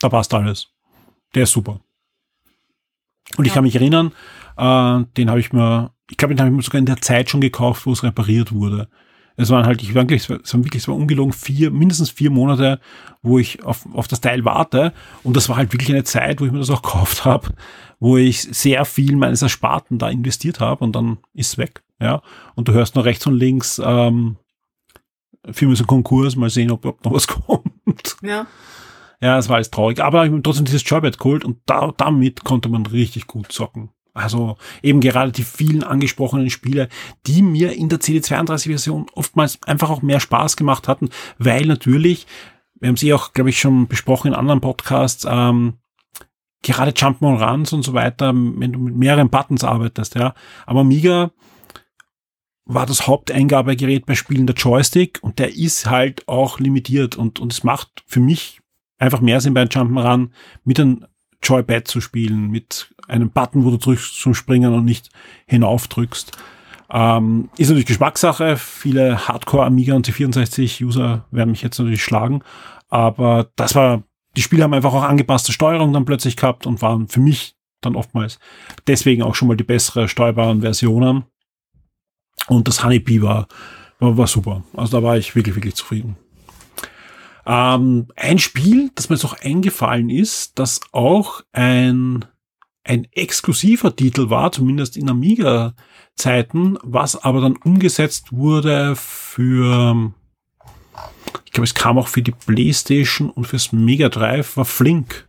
Da 0.00 0.08
passt 0.08 0.32
alles. 0.34 0.72
Der 1.34 1.44
ist 1.44 1.52
super. 1.52 1.80
Und 3.36 3.46
ich 3.46 3.52
kann 3.52 3.64
mich 3.64 3.76
erinnern, 3.76 4.12
äh, 4.56 5.04
den 5.16 5.30
habe 5.30 5.40
ich 5.40 5.52
mir, 5.52 5.92
ich 6.10 6.16
glaube, 6.16 6.34
den 6.34 6.40
habe 6.40 6.50
ich 6.50 6.56
mir 6.56 6.62
sogar 6.62 6.80
in 6.80 6.86
der 6.86 7.00
Zeit 7.00 7.30
schon 7.30 7.40
gekauft, 7.40 7.86
wo 7.86 7.92
es 7.92 8.02
repariert 8.02 8.52
wurde. 8.52 8.88
Es 9.36 9.48
waren 9.48 9.64
halt, 9.64 9.82
ich 9.82 9.94
war 9.94 10.02
wirklich, 10.02 10.28
es 10.28 10.52
waren 10.52 10.64
wirklich, 10.64 10.82
es 10.82 10.88
war 10.88 10.96
ungelogen 10.96 11.32
vier, 11.32 11.70
mindestens 11.70 12.10
vier 12.10 12.30
Monate, 12.30 12.80
wo 13.22 13.38
ich 13.38 13.64
auf, 13.64 13.86
auf 13.94 14.06
das 14.06 14.20
Teil 14.20 14.44
warte. 14.44 14.92
Und 15.22 15.36
das 15.36 15.48
war 15.48 15.56
halt 15.56 15.72
wirklich 15.72 15.90
eine 15.90 16.04
Zeit, 16.04 16.40
wo 16.40 16.44
ich 16.44 16.52
mir 16.52 16.58
das 16.58 16.70
auch 16.70 16.82
gekauft 16.82 17.24
habe, 17.24 17.54
wo 18.00 18.16
ich 18.16 18.42
sehr 18.42 18.84
viel 18.84 19.16
meines 19.16 19.42
Ersparten 19.42 19.98
da 19.98 20.10
investiert 20.10 20.60
habe 20.60 20.84
und 20.84 20.94
dann 20.94 21.18
ist 21.32 21.52
es 21.52 21.58
weg. 21.58 21.82
Ja. 22.00 22.22
Und 22.54 22.68
du 22.68 22.72
hörst 22.72 22.96
noch 22.96 23.04
rechts 23.04 23.26
und 23.26 23.34
links, 23.34 23.80
ähm, 23.82 24.36
Firma 25.50 25.72
ist 25.72 25.80
ein 25.80 25.86
Konkurs, 25.86 26.36
mal 26.36 26.50
sehen, 26.50 26.70
ob, 26.70 26.84
ob 26.84 27.02
noch 27.04 27.12
was 27.12 27.26
kommt. 27.26 28.16
Ja. 28.22 28.46
Ja, 29.22 29.38
es 29.38 29.48
war 29.48 29.56
alles 29.56 29.70
traurig. 29.70 30.00
Aber 30.00 30.28
trotzdem 30.42 30.64
dieses 30.64 30.88
Joybed 30.88 31.18
geholt 31.18 31.44
und 31.44 31.58
da, 31.66 31.92
damit 31.96 32.44
konnte 32.44 32.68
man 32.68 32.86
richtig 32.86 33.26
gut 33.26 33.52
zocken. 33.52 33.90
Also 34.12 34.56
eben 34.82 35.00
gerade 35.00 35.30
die 35.30 35.44
vielen 35.44 35.84
angesprochenen 35.84 36.50
Spiele, 36.50 36.88
die 37.26 37.42
mir 37.42 37.72
in 37.72 37.88
der 37.88 38.00
CD32-Version 38.00 39.06
oftmals 39.14 39.62
einfach 39.62 39.90
auch 39.90 40.02
mehr 40.02 40.20
Spaß 40.20 40.56
gemacht 40.56 40.88
hatten, 40.88 41.10
weil 41.38 41.66
natürlich, 41.66 42.26
wir 42.80 42.88
haben 42.88 42.96
sie 42.96 43.14
auch, 43.14 43.32
glaube 43.32 43.50
ich, 43.50 43.60
schon 43.60 43.86
besprochen 43.86 44.28
in 44.28 44.34
anderen 44.34 44.60
Podcasts, 44.60 45.26
ähm, 45.28 45.74
gerade 46.62 46.90
Jump'n'Runs 46.90 47.72
und 47.72 47.82
so 47.82 47.94
weiter, 47.94 48.32
wenn 48.34 48.72
du 48.72 48.80
mit 48.80 48.96
mehreren 48.96 49.30
Buttons 49.30 49.64
arbeitest, 49.64 50.16
ja. 50.16 50.34
Aber 50.66 50.80
Amiga 50.80 51.30
war 52.64 52.86
das 52.86 53.06
Haupteingabegerät 53.06 54.06
bei 54.06 54.14
Spielen 54.14 54.46
der 54.46 54.56
Joystick 54.56 55.18
und 55.22 55.38
der 55.38 55.54
ist 55.56 55.86
halt 55.86 56.26
auch 56.28 56.58
limitiert 56.58 57.16
und, 57.16 57.38
und 57.40 57.52
es 57.52 57.64
macht 57.64 58.04
für 58.06 58.20
mich 58.20 58.59
einfach 59.00 59.20
mehr 59.20 59.40
Sinn 59.40 59.54
bei 59.54 59.64
Jump'n'Run 59.64 60.28
mit 60.64 60.78
einem 60.78 61.06
Joypad 61.42 61.88
zu 61.88 62.00
spielen, 62.00 62.50
mit 62.50 62.94
einem 63.08 63.30
Button, 63.30 63.64
wo 63.64 63.70
du 63.70 63.78
drückst 63.78 64.20
zum 64.20 64.34
Springen 64.34 64.72
und 64.72 64.84
nicht 64.84 65.08
hinaufdrückst. 65.46 66.32
Ähm, 66.92 67.48
ist 67.56 67.68
natürlich 67.68 67.86
Geschmackssache. 67.86 68.56
Viele 68.56 69.26
Hardcore 69.26 69.64
Amiga 69.64 69.94
und 69.94 70.06
C64-User 70.06 71.24
werden 71.30 71.50
mich 71.50 71.62
jetzt 71.62 71.78
natürlich 71.78 72.04
schlagen. 72.04 72.42
Aber 72.88 73.50
das 73.56 73.74
war, 73.74 74.02
die 74.36 74.42
Spiele 74.42 74.64
haben 74.64 74.74
einfach 74.74 74.92
auch 74.92 75.02
angepasste 75.02 75.52
Steuerung 75.52 75.92
dann 75.92 76.04
plötzlich 76.04 76.36
gehabt 76.36 76.66
und 76.66 76.82
waren 76.82 77.08
für 77.08 77.20
mich 77.20 77.54
dann 77.80 77.96
oftmals 77.96 78.38
deswegen 78.86 79.22
auch 79.22 79.34
schon 79.34 79.48
mal 79.48 79.56
die 79.56 79.64
bessere 79.64 80.08
steuerbaren 80.08 80.60
Versionen. 80.60 81.24
Und 82.48 82.68
das 82.68 82.84
Honeybee 82.84 83.22
war, 83.22 83.46
war, 83.98 84.16
war 84.16 84.26
super. 84.26 84.64
Also 84.76 84.98
da 84.98 85.02
war 85.02 85.16
ich 85.16 85.34
wirklich, 85.34 85.54
wirklich 85.54 85.76
zufrieden. 85.76 86.16
Ähm, 87.50 88.06
ein 88.14 88.38
Spiel, 88.38 88.92
das 88.94 89.08
mir 89.08 89.16
jetzt 89.16 89.24
auch 89.24 89.40
eingefallen 89.40 90.08
ist, 90.08 90.56
das 90.60 90.80
auch 90.92 91.42
ein, 91.50 92.24
ein 92.84 93.08
exklusiver 93.10 93.96
Titel 93.96 94.30
war, 94.30 94.52
zumindest 94.52 94.96
in 94.96 95.10
Amiga-Zeiten, 95.10 96.78
was 96.84 97.20
aber 97.20 97.40
dann 97.40 97.56
umgesetzt 97.56 98.30
wurde 98.30 98.94
für, 98.94 100.12
ich 101.44 101.50
glaube, 101.50 101.64
es 101.64 101.74
kam 101.74 101.98
auch 101.98 102.06
für 102.06 102.22
die 102.22 102.30
Playstation 102.30 103.30
und 103.30 103.48
fürs 103.48 103.72
Mega 103.72 104.08
Drive, 104.10 104.56
war 104.56 104.64
Flink. 104.64 105.26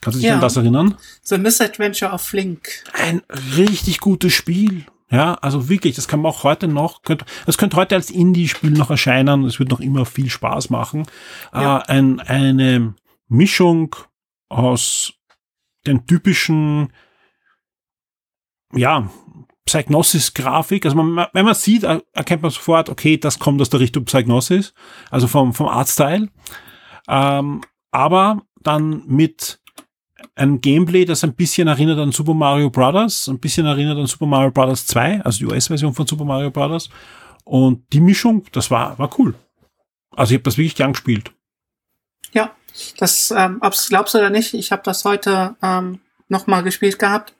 Kannst 0.00 0.16
du 0.16 0.20
dich 0.20 0.28
ja. 0.28 0.36
an 0.36 0.40
das 0.40 0.56
erinnern? 0.56 0.94
The 1.24 1.36
Misadventure 1.36 2.10
of 2.10 2.22
Flink. 2.22 2.70
Ein 2.94 3.20
richtig 3.58 4.00
gutes 4.00 4.32
Spiel. 4.32 4.86
Ja, 5.10 5.34
also 5.34 5.68
wirklich, 5.68 5.96
das 5.96 6.06
kann 6.06 6.20
man 6.20 6.30
auch 6.30 6.44
heute 6.44 6.68
noch, 6.68 7.02
könnte, 7.02 7.24
das 7.44 7.58
könnte 7.58 7.76
heute 7.76 7.96
als 7.96 8.10
Indie-Spiel 8.10 8.70
noch 8.70 8.90
erscheinen. 8.90 9.44
Es 9.44 9.58
wird 9.58 9.70
noch 9.70 9.80
immer 9.80 10.06
viel 10.06 10.30
Spaß 10.30 10.70
machen. 10.70 11.06
Ja. 11.52 11.80
Äh, 11.80 11.92
ein, 11.92 12.20
eine 12.20 12.94
Mischung 13.28 13.96
aus 14.48 15.12
den 15.86 16.06
typischen, 16.06 16.92
ja, 18.72 19.10
Psygnosis-Grafik. 19.66 20.84
Also 20.84 20.96
man, 20.96 21.26
wenn 21.32 21.44
man 21.44 21.54
sieht, 21.54 21.84
erkennt 21.84 22.42
man 22.42 22.50
sofort, 22.50 22.88
okay, 22.88 23.18
das 23.18 23.38
kommt 23.38 23.60
aus 23.60 23.70
der 23.70 23.80
Richtung 23.80 24.04
Psygnosis, 24.04 24.74
also 25.10 25.26
vom, 25.26 25.54
vom 25.54 25.68
Artstyle. 25.68 26.28
Ähm, 27.08 27.62
aber 27.90 28.42
dann 28.62 29.04
mit 29.06 29.59
ein 30.34 30.60
Gameplay, 30.60 31.04
das 31.04 31.24
ein 31.24 31.34
bisschen 31.34 31.68
erinnert 31.68 31.98
an 31.98 32.12
Super 32.12 32.34
Mario 32.34 32.70
Bros., 32.70 33.28
ein 33.28 33.38
bisschen 33.38 33.66
erinnert 33.66 33.98
an 33.98 34.06
Super 34.06 34.26
Mario 34.26 34.50
Bros. 34.50 34.86
2, 34.86 35.22
also 35.22 35.38
die 35.38 35.46
US-Version 35.46 35.94
von 35.94 36.06
Super 36.06 36.24
Mario 36.24 36.50
Bros. 36.50 36.90
Und 37.44 37.84
die 37.92 38.00
Mischung, 38.00 38.44
das 38.52 38.70
war, 38.70 38.98
war 38.98 39.10
cool. 39.18 39.34
Also 40.14 40.32
ich 40.32 40.38
habe 40.38 40.44
das 40.44 40.56
wirklich 40.56 40.74
gern 40.74 40.92
gespielt. 40.92 41.32
Ja, 42.32 42.54
das 42.98 43.30
ähm, 43.36 43.58
ob's 43.60 43.88
glaubst 43.88 44.14
du 44.14 44.18
oder 44.18 44.30
nicht, 44.30 44.54
ich 44.54 44.72
habe 44.72 44.82
das 44.84 45.04
heute 45.04 45.56
ähm, 45.62 46.00
nochmal 46.28 46.62
gespielt 46.62 46.98
gehabt. 46.98 47.34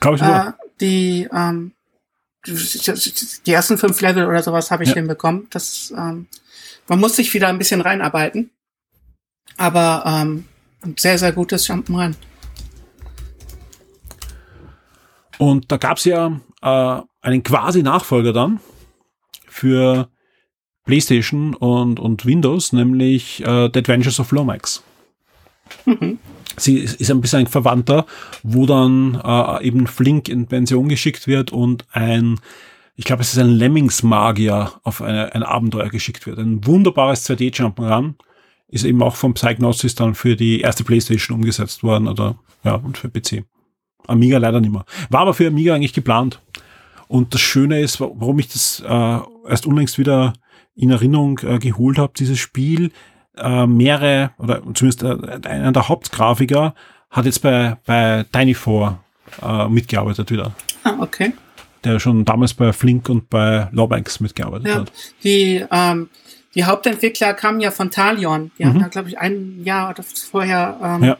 Glaube 0.00 0.16
ich 0.16 0.22
äh, 0.22 0.52
Die 0.80 1.28
ähm, 1.32 1.72
die 2.46 3.52
ersten 3.52 3.78
fünf 3.78 4.00
Level 4.00 4.26
oder 4.26 4.42
sowas 4.42 4.70
habe 4.70 4.84
ich 4.84 4.90
ja. 4.90 4.96
hinbekommen. 4.96 5.48
Das 5.50 5.92
ähm, 5.96 6.28
man 6.86 7.00
muss 7.00 7.16
sich 7.16 7.32
wieder 7.34 7.48
ein 7.48 7.58
bisschen 7.58 7.80
reinarbeiten. 7.80 8.50
Aber 9.56 10.04
ähm, 10.06 10.44
ein 10.82 10.94
sehr, 10.96 11.18
sehr 11.18 11.32
gutes 11.32 11.68
Jump'n'Run. 11.68 12.14
Und 15.38 15.70
da 15.70 15.76
gab 15.76 15.98
es 15.98 16.04
ja 16.04 16.40
äh, 16.62 17.02
einen 17.20 17.42
quasi 17.42 17.82
Nachfolger 17.82 18.32
dann 18.32 18.60
für 19.48 20.08
PlayStation 20.84 21.54
und, 21.54 22.00
und 22.00 22.24
Windows, 22.24 22.72
nämlich 22.72 23.40
äh, 23.42 23.68
The 23.72 23.78
Adventures 23.80 24.20
of 24.20 24.30
Lomax. 24.30 24.82
Mhm. 25.84 26.18
Sie 26.56 26.78
ist 26.78 27.10
ein 27.10 27.20
bisschen 27.20 27.40
ein 27.40 27.46
Verwandter, 27.48 28.06
wo 28.42 28.64
dann 28.64 29.20
äh, 29.22 29.66
eben 29.66 29.86
Flink 29.86 30.28
in 30.28 30.46
Pension 30.46 30.88
geschickt 30.88 31.26
wird 31.26 31.52
und 31.52 31.84
ein, 31.92 32.40
ich 32.94 33.04
glaube, 33.04 33.22
es 33.22 33.32
ist 33.32 33.38
ein 33.38 33.50
Lemmings-Magier 33.50 34.72
auf 34.82 35.02
eine, 35.02 35.34
ein 35.34 35.42
Abenteuer 35.42 35.90
geschickt 35.90 36.26
wird. 36.26 36.38
Ein 36.38 36.64
wunderbares 36.64 37.28
2D-Jump'n'Run, 37.28 38.14
ist 38.68 38.84
eben 38.84 39.02
auch 39.02 39.16
vom 39.16 39.34
Psygnosis 39.34 39.94
dann 39.94 40.14
für 40.14 40.36
die 40.36 40.60
erste 40.60 40.84
Playstation 40.84 41.36
umgesetzt 41.36 41.82
worden 41.82 42.08
oder 42.08 42.36
ja, 42.64 42.74
und 42.74 42.98
für 42.98 43.08
PC. 43.08 43.44
Amiga 44.06 44.38
leider 44.38 44.60
nicht 44.60 44.72
mehr. 44.72 44.84
War 45.10 45.20
aber 45.20 45.34
für 45.34 45.46
Amiga 45.46 45.74
eigentlich 45.74 45.92
geplant. 45.92 46.40
Und 47.08 47.34
das 47.34 47.40
Schöne 47.40 47.80
ist, 47.80 48.00
warum 48.00 48.38
ich 48.38 48.48
das 48.48 48.82
äh, 48.86 49.18
erst 49.48 49.66
unlängst 49.66 49.98
wieder 49.98 50.32
in 50.74 50.90
Erinnerung 50.90 51.38
äh, 51.44 51.58
geholt 51.58 51.98
habe, 51.98 52.12
dieses 52.16 52.38
Spiel, 52.38 52.90
äh, 53.36 53.66
mehrere, 53.66 54.32
oder 54.38 54.62
zumindest 54.74 55.02
äh, 55.02 55.48
einer 55.48 55.72
der 55.72 55.88
Hauptgrafiker 55.88 56.74
hat 57.10 57.24
jetzt 57.24 57.40
bei, 57.40 57.76
bei 57.86 58.24
Tiny 58.32 58.54
Four 58.54 58.98
äh, 59.42 59.68
mitgearbeitet 59.68 60.30
wieder. 60.30 60.52
Ah, 60.84 60.96
okay. 61.00 61.32
Der 61.84 62.00
schon 62.00 62.24
damals 62.24 62.54
bei 62.54 62.72
Flink 62.72 63.08
und 63.08 63.30
bei 63.30 63.68
Lawbanks 63.72 64.20
mitgearbeitet 64.20 64.66
ja, 64.66 64.74
hat. 64.76 64.92
Die 65.22 65.64
ähm, 65.70 66.08
die 66.56 66.64
Hauptentwickler 66.64 67.34
kamen 67.34 67.60
ja 67.60 67.70
von 67.70 67.90
Talion. 67.90 68.50
Die 68.58 68.64
mhm. 68.64 68.68
haben 68.68 68.80
ja, 68.80 68.88
glaube 68.88 69.08
ich, 69.10 69.18
ein 69.18 69.62
Jahr 69.62 69.94
vorher 70.30 70.80
ähm, 70.82 71.04
ja. 71.04 71.16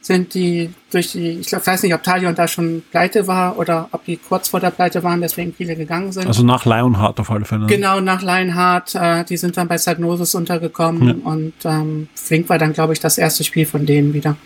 sind 0.00 0.32
die 0.32 0.72
durch 0.90 1.12
die, 1.12 1.38
ich 1.38 1.48
glaub, 1.48 1.66
weiß 1.66 1.82
nicht, 1.82 1.94
ob 1.94 2.02
Talion 2.02 2.34
da 2.34 2.48
schon 2.48 2.82
pleite 2.90 3.26
war 3.26 3.58
oder 3.58 3.90
ob 3.92 4.06
die 4.06 4.16
kurz 4.16 4.48
vor 4.48 4.58
der 4.58 4.70
Pleite 4.70 5.02
waren, 5.02 5.20
deswegen 5.20 5.52
viele 5.52 5.76
gegangen 5.76 6.12
sind. 6.12 6.26
Also 6.26 6.42
nach 6.42 6.64
Lionheart 6.64 7.20
auf 7.20 7.30
alle 7.30 7.44
Fälle. 7.44 7.66
Genau, 7.66 8.00
nach 8.00 8.22
Lionheart, 8.22 8.94
äh, 8.94 9.24
die 9.24 9.36
sind 9.36 9.58
dann 9.58 9.68
bei 9.68 9.76
Sagnosis 9.76 10.34
untergekommen 10.34 11.08
ja. 11.08 11.30
und 11.30 11.52
ähm, 11.64 12.08
Flink 12.14 12.48
war 12.48 12.56
dann, 12.56 12.72
glaube 12.72 12.94
ich, 12.94 13.00
das 13.00 13.18
erste 13.18 13.44
Spiel 13.44 13.66
von 13.66 13.84
denen 13.84 14.14
wieder. 14.14 14.36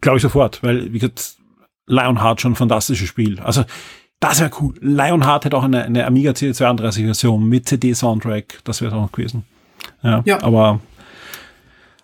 Glaube 0.00 0.16
ich 0.16 0.22
sofort, 0.22 0.60
weil, 0.64 0.92
wie 0.92 0.98
gesagt, 0.98 1.36
Lionheart 1.86 2.40
schon 2.40 2.52
ein 2.52 2.56
fantastisches 2.56 3.08
Spiel. 3.08 3.38
Also, 3.38 3.64
das 4.20 4.40
wäre 4.40 4.50
cool. 4.60 4.74
Lionheart 4.80 5.46
hätte 5.46 5.56
auch 5.56 5.64
eine, 5.64 5.84
eine 5.84 6.06
Amiga 6.06 6.32
CD32-Version 6.32 7.48
mit 7.48 7.68
CD-Soundtrack. 7.68 8.60
Das 8.64 8.82
wäre 8.82 8.94
auch 8.94 9.02
noch 9.02 9.12
gewesen. 9.12 9.44
Ja, 10.02 10.22
ja. 10.24 10.42
aber 10.42 10.80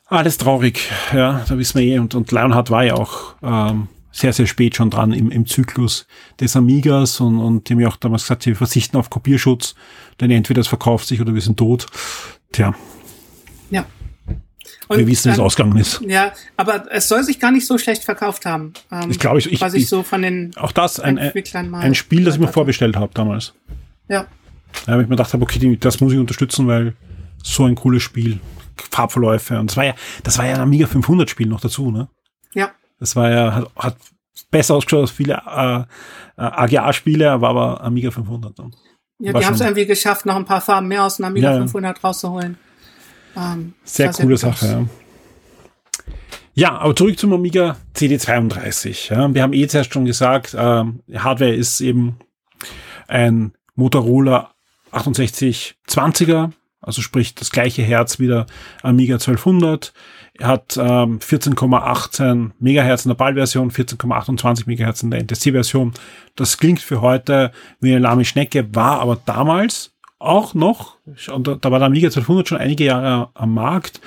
alles 0.06 0.38
traurig, 0.38 0.90
ja, 1.12 1.44
da 1.48 1.58
wissen 1.58 1.80
wir 1.80 1.86
eh. 1.86 1.98
Und, 1.98 2.14
und 2.14 2.30
Lionheart 2.32 2.70
war 2.70 2.84
ja 2.84 2.94
auch 2.94 3.34
ähm, 3.42 3.88
sehr, 4.12 4.32
sehr 4.32 4.46
spät 4.46 4.76
schon 4.76 4.88
dran 4.88 5.12
im, 5.12 5.30
im 5.30 5.46
Zyklus 5.46 6.06
des 6.40 6.56
Amigas 6.56 7.20
und, 7.20 7.38
und 7.38 7.68
die 7.68 7.74
haben 7.74 7.80
ja 7.80 7.88
auch 7.88 7.96
damals 7.96 8.22
gesagt, 8.22 8.44
sie 8.44 8.54
verzichten 8.54 8.96
auf 8.96 9.10
Kopierschutz, 9.10 9.74
denn 10.20 10.30
entweder 10.30 10.60
es 10.60 10.68
verkauft 10.68 11.06
sich 11.06 11.20
oder 11.20 11.34
wir 11.34 11.42
sind 11.42 11.58
tot. 11.58 11.86
Tja. 12.52 12.74
Ja. 13.70 13.84
Und 14.88 14.98
wir 14.98 15.06
wissen, 15.06 15.30
wie 15.30 15.34
es 15.34 15.38
ausgegangen 15.40 15.76
ist. 15.78 16.00
Ja, 16.02 16.32
aber 16.56 16.86
es 16.90 17.08
soll 17.08 17.24
sich 17.24 17.40
gar 17.40 17.50
nicht 17.50 17.66
so 17.66 17.76
schlecht 17.78 18.04
verkauft 18.04 18.46
haben. 18.46 18.72
Ähm, 18.92 19.10
ich 19.10 19.18
glaube, 19.18 19.38
ich, 19.38 19.50
ich, 19.52 19.60
was 19.60 19.74
ich 19.74 19.88
so 19.88 20.02
von 20.02 20.22
den 20.22 20.52
auch 20.56 20.72
das 20.72 21.00
ein, 21.00 21.18
ein 21.18 21.94
Spiel, 21.94 22.24
das 22.24 22.34
ich 22.34 22.40
mir 22.40 22.48
vorbestellt 22.48 22.96
habe 22.96 23.12
damals. 23.14 23.54
Ja. 24.08 24.26
Ja, 24.86 24.94
weil 24.94 25.02
ich 25.02 25.08
mir 25.08 25.16
gedacht 25.16 25.32
habe, 25.32 25.42
okay, 25.42 25.76
das 25.80 26.00
muss 26.00 26.12
ich 26.12 26.18
unterstützen, 26.18 26.66
weil 26.66 26.94
so 27.42 27.64
ein 27.64 27.74
cooles 27.74 28.02
Spiel. 28.02 28.40
Farbverläufe. 28.90 29.58
Und 29.58 29.70
das 29.70 29.76
war 29.76 29.84
ja, 29.84 29.94
das 30.22 30.38
war 30.38 30.46
ja 30.46 30.54
ein 30.54 30.60
Amiga 30.60 30.86
500 30.86 31.28
Spiel 31.30 31.46
noch 31.46 31.60
dazu, 31.60 31.90
ne? 31.90 32.08
Ja. 32.54 32.70
Das 32.98 33.16
war 33.16 33.30
ja, 33.30 33.54
hat, 33.54 33.70
hat 33.76 33.96
besser 34.50 34.74
ausgeschaut 34.74 35.02
als 35.02 35.10
viele 35.10 35.34
äh, 35.34 35.80
äh 35.80 35.84
AGA-Spiele, 36.36 37.40
war 37.40 37.50
aber 37.50 37.82
Amiga 37.82 38.10
500. 38.10 38.58
Ne? 38.58 38.70
Ja, 39.18 39.32
war 39.32 39.40
die 39.40 39.46
haben 39.46 39.54
es 39.54 39.60
irgendwie 39.60 39.86
geschafft, 39.86 40.26
noch 40.26 40.36
ein 40.36 40.44
paar 40.44 40.60
Farben 40.60 40.88
mehr 40.88 41.04
aus 41.04 41.16
dem 41.16 41.24
Amiga 41.24 41.52
ja, 41.52 41.58
500 41.58 42.02
rauszuholen. 42.04 42.58
Ähm, 43.36 43.74
sehr 43.84 44.12
coole 44.12 44.36
sehr 44.36 44.52
Sache, 44.52 44.66
ja. 44.66 44.86
Ja, 46.54 46.78
aber 46.78 46.96
zurück 46.96 47.18
zum 47.18 47.34
Amiga 47.34 47.76
CD32. 47.94 49.14
Ja. 49.14 49.34
Wir 49.34 49.42
haben 49.42 49.52
eh 49.52 49.66
zuerst 49.66 49.92
schon 49.92 50.06
gesagt, 50.06 50.54
äh, 50.54 50.58
Hardware 50.58 51.54
ist 51.54 51.82
eben 51.82 52.16
ein 53.08 53.52
Motorola 53.74 54.54
6820er 54.90 56.52
also 56.86 57.02
sprich 57.02 57.34
das 57.34 57.50
gleiche 57.50 57.82
Herz 57.82 58.20
wie 58.20 58.28
der 58.28 58.46
Amiga 58.82 59.14
1200. 59.16 59.92
Er 60.38 60.46
hat 60.46 60.76
ähm, 60.76 61.18
14,18 61.18 62.52
Megahertz 62.60 63.04
in 63.04 63.08
der 63.08 63.16
BAL-Version, 63.16 63.72
14,28 63.72 64.64
Megahertz 64.66 65.02
in 65.02 65.10
der 65.10 65.20
NTC-Version. 65.20 65.94
Das 66.36 66.58
klingt 66.58 66.80
für 66.80 67.00
heute 67.00 67.50
wie 67.80 67.90
eine 67.90 67.98
lahme 67.98 68.24
Schnecke, 68.24 68.72
war 68.74 69.00
aber 69.00 69.16
damals 69.16 69.95
auch 70.18 70.54
noch, 70.54 70.96
und 71.32 71.46
da, 71.46 71.54
da 71.54 71.70
war 71.70 71.78
der 71.78 71.86
Amiga 71.86 72.06
1200 72.06 72.48
schon 72.48 72.58
einige 72.58 72.84
Jahre 72.84 73.30
am 73.34 73.54
Markt, 73.54 74.00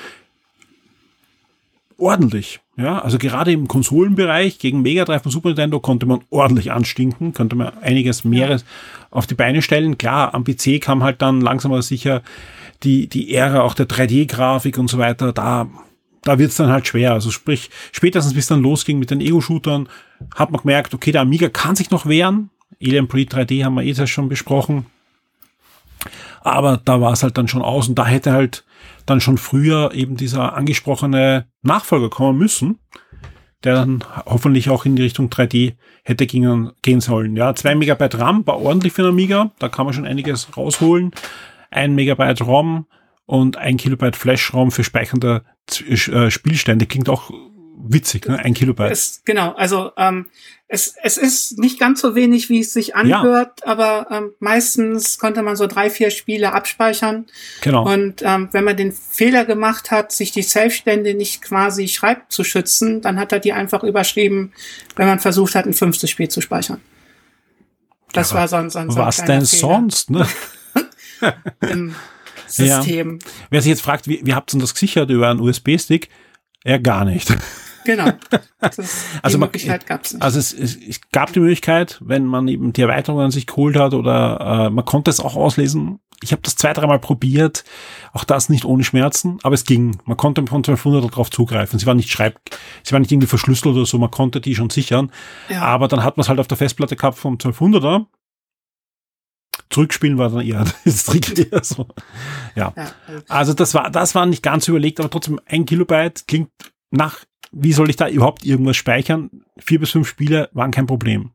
ordentlich. 1.97 2.60
Ja, 2.78 2.99
also 2.99 3.18
gerade 3.18 3.51
im 3.51 3.68
Konsolenbereich 3.68 4.57
gegen 4.57 4.82
Mega 4.82 5.03
Drive 5.03 5.26
und 5.26 5.32
Super 5.32 5.49
Nintendo 5.49 5.82
konnte 5.82 6.05
man 6.05 6.22
ordentlich 6.30 6.72
anstinken, 6.72 7.34
konnte 7.34 7.57
man 7.57 7.78
einiges 7.80 8.24
mehres 8.24 8.64
auf 9.12 9.28
die 9.28 9.36
Beine 9.36 9.62
stellen. 9.62 9.97
Klar, 9.97 10.34
am 10.34 10.45
PC 10.45 10.80
kam 10.80 11.03
halt 11.03 11.22
dann 11.22 11.41
langsam 11.41 11.74
aber 11.74 11.82
sicher 11.82 12.22
die, 12.84 13.07
die 13.07 13.34
Ära 13.36 13.62
auch 13.62 13.74
der 13.74 13.88
3D-Grafik 13.88 14.78
und 14.78 14.89
so 14.89 14.97
weiter, 14.97 15.34
da, 15.34 15.68
da 16.24 16.39
wird's 16.39 16.55
dann 16.55 16.72
halt 16.72 16.88
schwer. 16.88 17.12
Also 17.12 17.32
sprich, 17.32 17.70
spätestens 17.91 18.34
bis 18.34 18.47
dann 18.47 18.62
losging 18.62 18.97
mit 18.97 19.12
den 19.12 19.20
Ego-Shootern, 19.20 19.89
hat 20.36 20.51
man 20.51 20.62
gemerkt, 20.62 20.93
okay, 20.93 21.12
der 21.12 21.22
Amiga 21.22 21.49
kann 21.49 21.76
sich 21.76 21.91
noch 21.91 22.05
wehren. 22.05 22.49
Alien 22.82 23.10
Police 23.10 23.28
3D 23.28 23.66
haben 23.66 23.74
wir 23.76 23.84
eh 23.84 24.07
schon 24.07 24.30
besprochen. 24.30 24.86
Aber 26.41 26.77
da 26.83 27.01
war 27.01 27.13
es 27.13 27.23
halt 27.23 27.37
dann 27.37 27.47
schon 27.47 27.61
aus 27.61 27.87
und 27.87 27.95
da 27.95 28.05
hätte 28.05 28.31
halt 28.31 28.65
dann 29.05 29.21
schon 29.21 29.37
früher 29.37 29.93
eben 29.93 30.15
dieser 30.15 30.55
angesprochene 30.55 31.45
Nachfolger 31.61 32.09
kommen 32.09 32.37
müssen, 32.37 32.79
der 33.63 33.75
dann 33.75 34.03
hoffentlich 34.25 34.69
auch 34.69 34.85
in 34.85 34.95
die 34.95 35.03
Richtung 35.03 35.29
3D 35.29 35.75
hätte 36.03 36.27
gehen, 36.27 36.71
gehen 36.81 37.01
sollen. 37.01 37.35
Ja, 37.35 37.55
zwei 37.55 37.75
Megabyte 37.75 38.19
RAM 38.19 38.45
war 38.47 38.61
ordentlich 38.61 38.93
für 38.93 39.01
einen 39.01 39.11
Amiga, 39.11 39.51
da 39.59 39.69
kann 39.69 39.85
man 39.85 39.93
schon 39.93 40.05
einiges 40.05 40.55
rausholen 40.55 41.11
ein 41.71 41.95
Megabyte 41.95 42.41
ROM 42.41 42.87
und 43.25 43.57
ein 43.57 43.77
Kilobyte 43.77 44.15
Flash-ROM 44.15 44.71
für 44.71 44.83
speichernde 44.83 45.43
äh, 45.87 46.31
Spielstände. 46.31 46.85
Klingt 46.85 47.09
auch 47.09 47.31
witzig, 47.82 48.27
ne? 48.27 48.39
Ein 48.39 48.53
Kilobyte. 48.53 48.91
Es, 48.91 49.21
genau, 49.25 49.53
also 49.53 49.91
ähm, 49.97 50.27
es, 50.67 50.93
es 51.01 51.17
ist 51.17 51.57
nicht 51.57 51.80
ganz 51.80 51.99
so 52.01 52.13
wenig, 52.13 52.49
wie 52.49 52.59
es 52.59 52.73
sich 52.73 52.95
anhört, 52.95 53.61
ja. 53.61 53.71
aber 53.71 54.07
ähm, 54.11 54.32
meistens 54.39 55.17
konnte 55.17 55.41
man 55.41 55.55
so 55.55 55.65
drei, 55.65 55.89
vier 55.89 56.11
Spiele 56.11 56.53
abspeichern. 56.53 57.25
Genau. 57.61 57.91
Und 57.91 58.21
ähm, 58.23 58.49
wenn 58.51 58.63
man 58.63 58.77
den 58.77 58.91
Fehler 58.91 59.45
gemacht 59.45 59.89
hat, 59.89 60.11
sich 60.11 60.32
die 60.32 60.43
Safe-Stände 60.43 61.15
nicht 61.15 61.41
quasi 61.41 61.88
schreibt 61.88 62.32
zu 62.32 62.43
schützen, 62.43 63.01
dann 63.01 63.19
hat 63.19 63.32
er 63.32 63.39
die 63.39 63.53
einfach 63.53 63.84
überschrieben, 63.84 64.53
wenn 64.95 65.07
man 65.07 65.19
versucht 65.19 65.55
hat, 65.55 65.65
ein 65.65 65.73
fünftes 65.73 66.11
Spiel 66.11 66.30
zu 66.30 66.41
speichern. 66.41 66.82
Das 68.13 68.32
ja, 68.32 68.38
war 68.38 68.47
sonst 68.47 68.73
so, 68.73 68.91
so 68.91 68.95
Was 68.95 69.17
denn 69.17 69.45
Fehler. 69.45 69.45
sonst, 69.45 70.11
ne? 70.11 70.27
im 71.61 71.95
System. 72.47 73.19
Ja. 73.21 73.32
Wer 73.49 73.61
sich 73.61 73.69
jetzt 73.69 73.82
fragt, 73.82 74.07
wie, 74.07 74.21
wie 74.23 74.34
habt 74.34 74.53
ihr 74.53 74.59
das 74.59 74.73
gesichert 74.73 75.09
über 75.09 75.30
einen 75.30 75.39
USB-Stick? 75.39 76.09
Ja, 76.63 76.77
gar 76.77 77.05
nicht. 77.05 77.36
Genau. 77.89 78.11
Das, 78.61 78.77
also 79.21 79.37
die 79.37 79.41
Möglichkeit 79.45 79.85
gab 79.85 80.03
es 80.03 80.11
nicht. 80.11 80.21
Also 80.21 80.37
es, 80.37 80.51
es, 80.51 80.75
es, 80.75 80.99
gab 81.13 81.31
die 81.31 81.39
Möglichkeit, 81.39 81.97
wenn 82.01 82.25
man 82.25 82.45
eben 82.49 82.73
die 82.73 82.81
Erweiterung 82.81 83.21
an 83.21 83.31
sich 83.31 83.47
geholt 83.47 83.77
hat 83.77 83.93
oder 83.93 84.65
äh, 84.65 84.69
man 84.69 84.83
konnte 84.83 85.09
es 85.09 85.21
auch 85.21 85.37
auslesen. 85.37 86.01
Ich 86.21 86.33
habe 86.33 86.41
das 86.41 86.57
zwei, 86.57 86.73
dreimal 86.73 86.99
probiert, 86.99 87.63
auch 88.11 88.25
das 88.25 88.49
nicht 88.49 88.65
ohne 88.65 88.83
Schmerzen, 88.83 89.39
aber 89.43 89.55
es 89.55 89.63
ging. 89.63 89.97
Man 90.03 90.17
konnte 90.17 90.41
von 90.45 90.57
1200 90.57 91.09
darauf 91.09 91.31
zugreifen. 91.31 91.79
Sie 91.79 91.85
war 91.85 91.93
nicht 91.93 92.11
schreib, 92.11 92.37
sie 92.83 92.91
war 92.91 92.99
nicht 92.99 93.13
irgendwie 93.13 93.29
verschlüsselt 93.29 93.73
oder 93.73 93.85
so, 93.85 93.97
man 93.97 94.11
konnte 94.11 94.41
die 94.41 94.55
schon 94.55 94.69
sichern. 94.69 95.09
Ja. 95.47 95.61
Aber 95.61 95.87
dann 95.87 96.03
hat 96.03 96.17
man 96.17 96.23
es 96.23 96.27
halt 96.27 96.41
auf 96.41 96.47
der 96.49 96.57
Festplatte 96.57 96.97
gehabt 96.97 97.17
vom 97.17 97.35
1200er 97.37 98.07
Zurückspielen 99.69 100.17
war 100.17 100.29
dann 100.29 100.41
eher 100.41 100.65
das 100.85 101.05
Trick 101.05 101.37
eher 101.37 101.63
so. 101.63 101.87
Ja. 102.55 102.73
ja. 102.75 102.91
Also 103.27 103.53
das 103.53 103.73
war, 103.73 103.89
das 103.89 104.15
war 104.15 104.25
nicht 104.25 104.43
ganz 104.43 104.67
überlegt, 104.67 104.99
aber 104.99 105.09
trotzdem 105.09 105.39
ein 105.45 105.65
Kilobyte 105.65 106.27
klingt 106.27 106.49
nach, 106.91 107.19
wie 107.52 107.74
soll 107.74 107.89
ich 107.89 107.95
da 107.95 108.08
überhaupt 108.08 108.45
irgendwas 108.45 108.78
speichern? 108.78 109.30
Vier 109.58 109.80
bis 109.80 109.91
fünf 109.91 110.08
Spiele 110.08 110.50
waren 110.54 110.72
kein 110.72 110.88
Problem. 110.88 111.32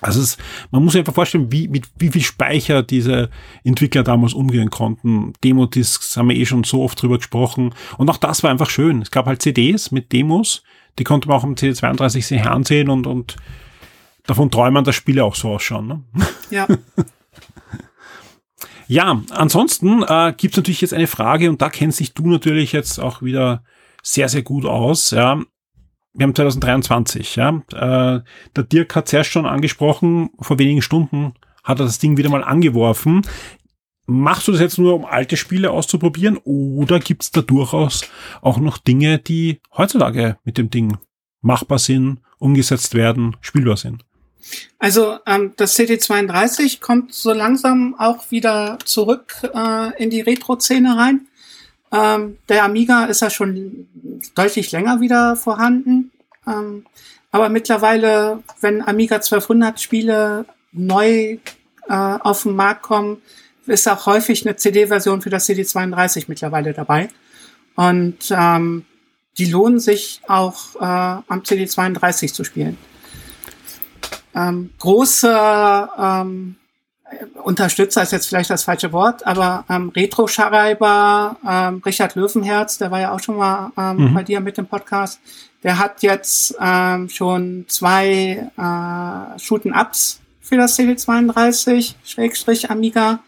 Also 0.00 0.20
es, 0.20 0.38
man 0.70 0.84
muss 0.84 0.92
sich 0.92 1.00
einfach 1.00 1.14
vorstellen, 1.14 1.50
wie, 1.50 1.66
mit 1.66 1.88
wie 1.98 2.10
viel 2.10 2.22
Speicher 2.22 2.82
diese 2.82 3.30
Entwickler 3.64 4.04
damals 4.04 4.32
umgehen 4.32 4.70
konnten. 4.70 5.32
Demo-Discs 5.42 6.16
haben 6.16 6.28
wir 6.28 6.36
eh 6.36 6.46
schon 6.46 6.64
so 6.64 6.82
oft 6.82 7.00
drüber 7.02 7.18
gesprochen. 7.18 7.74
Und 7.96 8.08
auch 8.08 8.16
das 8.16 8.42
war 8.42 8.50
einfach 8.50 8.70
schön. 8.70 9.02
Es 9.02 9.10
gab 9.10 9.26
halt 9.26 9.42
CDs 9.42 9.90
mit 9.90 10.12
Demos, 10.12 10.62
die 10.98 11.04
konnte 11.04 11.28
man 11.28 11.38
auch 11.38 11.44
am 11.44 11.54
CD32 11.54 12.22
sich 12.22 12.42
ansehen 12.42 12.90
und, 12.90 13.06
und 13.06 13.36
davon 14.24 14.50
träumen, 14.50 14.84
dass 14.84 14.94
Spiele 14.94 15.24
auch 15.24 15.34
so 15.34 15.50
ausschauen. 15.50 15.88
Ne? 15.88 16.02
Ja. 16.50 16.66
ja, 18.86 19.22
ansonsten 19.30 20.02
äh, 20.02 20.32
gibt 20.34 20.54
es 20.54 20.56
natürlich 20.56 20.80
jetzt 20.80 20.94
eine 20.94 21.06
Frage 21.06 21.50
und 21.50 21.60
da 21.60 21.68
kennst 21.68 22.00
dich 22.00 22.14
du 22.14 22.26
natürlich 22.26 22.72
jetzt 22.72 22.98
auch 22.98 23.20
wieder 23.20 23.62
sehr, 24.02 24.28
sehr 24.28 24.42
gut 24.42 24.64
aus. 24.64 25.10
Ja. 25.10 25.42
Wir 26.14 26.24
haben 26.24 26.34
2023, 26.34 27.36
ja. 27.36 27.62
Äh, 27.72 28.22
der 28.56 28.64
Dirk 28.64 28.96
hat 28.96 29.08
zuerst 29.08 29.30
schon 29.30 29.46
angesprochen, 29.46 30.30
vor 30.40 30.58
wenigen 30.58 30.82
Stunden 30.82 31.34
hat 31.64 31.80
er 31.80 31.86
das 31.86 31.98
Ding 31.98 32.16
wieder 32.16 32.30
mal 32.30 32.42
angeworfen. 32.42 33.22
Machst 34.06 34.48
du 34.48 34.52
das 34.52 34.60
jetzt 34.60 34.78
nur, 34.78 34.94
um 34.94 35.04
alte 35.04 35.36
Spiele 35.36 35.70
auszuprobieren 35.70 36.38
oder 36.38 36.98
gibt 36.98 37.24
es 37.24 37.30
da 37.30 37.42
durchaus 37.42 38.06
auch 38.40 38.56
noch 38.56 38.78
Dinge, 38.78 39.18
die 39.18 39.60
heutzutage 39.76 40.38
mit 40.44 40.56
dem 40.56 40.70
Ding 40.70 40.96
machbar 41.42 41.78
sind, 41.78 42.20
umgesetzt 42.38 42.94
werden, 42.94 43.36
spielbar 43.42 43.76
sind? 43.76 44.02
Also 44.78 45.18
ähm, 45.26 45.52
das 45.56 45.78
CD32 45.78 46.80
kommt 46.80 47.12
so 47.12 47.32
langsam 47.32 47.94
auch 47.98 48.30
wieder 48.30 48.78
zurück 48.84 49.34
äh, 49.54 50.02
in 50.02 50.08
die 50.08 50.22
Retro-Szene 50.22 50.96
rein. 50.96 51.28
Ähm, 51.92 52.38
der 52.48 52.64
Amiga 52.64 53.04
ist 53.06 53.22
ja 53.22 53.30
schon 53.30 53.88
deutlich 54.34 54.72
länger 54.72 55.00
wieder 55.00 55.36
vorhanden. 55.36 56.10
Ähm, 56.46 56.84
aber 57.30 57.48
mittlerweile, 57.48 58.42
wenn 58.60 58.82
Amiga 58.82 59.16
1200 59.16 59.80
Spiele 59.80 60.46
neu 60.72 61.38
äh, 61.88 61.92
auf 61.92 62.42
den 62.42 62.56
Markt 62.56 62.82
kommen, 62.82 63.22
ist 63.66 63.88
auch 63.88 64.06
häufig 64.06 64.46
eine 64.46 64.56
CD-Version 64.56 65.20
für 65.20 65.30
das 65.30 65.48
CD32 65.48 66.24
mittlerweile 66.28 66.72
dabei. 66.72 67.10
Und 67.76 68.30
ähm, 68.30 68.84
die 69.36 69.46
lohnen 69.46 69.78
sich 69.78 70.20
auch 70.26 70.74
äh, 70.76 71.22
am 71.28 71.40
CD32 71.42 72.32
zu 72.32 72.44
spielen. 72.44 72.76
Ähm, 74.34 74.70
große 74.78 75.88
ähm, 75.98 76.56
Unterstützer 77.42 78.02
ist 78.02 78.12
jetzt 78.12 78.28
vielleicht 78.28 78.50
das 78.50 78.64
falsche 78.64 78.92
Wort, 78.92 79.26
aber 79.26 79.64
ähm, 79.70 79.90
Retro-Schreiber 79.90 81.36
ähm, 81.48 81.82
Richard 81.84 82.14
Löwenherz, 82.14 82.78
der 82.78 82.90
war 82.90 83.00
ja 83.00 83.12
auch 83.12 83.20
schon 83.20 83.36
mal 83.36 83.72
ähm, 83.78 84.10
mhm. 84.10 84.14
bei 84.14 84.22
dir 84.22 84.40
mit 84.40 84.58
dem 84.58 84.66
Podcast, 84.66 85.20
der 85.62 85.78
hat 85.78 86.02
jetzt 86.02 86.54
ähm, 86.60 87.08
schon 87.08 87.64
zwei 87.68 88.50
äh, 88.56 89.38
Shooten-Ups 89.38 90.20
für 90.40 90.56
das 90.56 90.78
CD32, 90.78 91.94
Schrägstrich 92.04 92.70
Amiga 92.70 93.20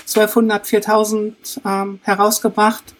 1200 0.00 0.66
4000 0.66 1.60
ähm, 1.64 2.00
herausgebracht. 2.02 2.94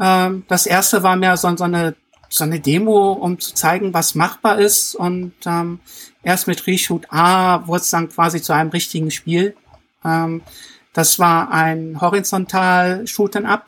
Ähm, 0.00 0.44
das 0.48 0.66
erste 0.66 1.02
war 1.02 1.16
mehr 1.16 1.36
so, 1.36 1.54
so, 1.56 1.64
eine, 1.64 1.94
so 2.28 2.44
eine 2.44 2.60
Demo, 2.60 3.12
um 3.12 3.38
zu 3.38 3.54
zeigen, 3.54 3.92
was 3.92 4.14
machbar 4.14 4.58
ist. 4.58 4.94
Und 4.94 5.34
ähm, 5.46 5.80
erst 6.22 6.46
mit 6.46 6.66
Reshoot 6.66 7.06
A 7.10 7.66
wurde 7.66 7.82
es 7.82 7.90
dann 7.90 8.08
quasi 8.08 8.40
zu 8.40 8.52
einem 8.52 8.70
richtigen 8.70 9.10
Spiel. 9.10 9.56
Ähm, 10.04 10.42
das 10.92 11.18
war 11.18 11.50
ein 11.50 12.00
horizontal 12.00 13.06
Shooten 13.06 13.46
Up. 13.46 13.66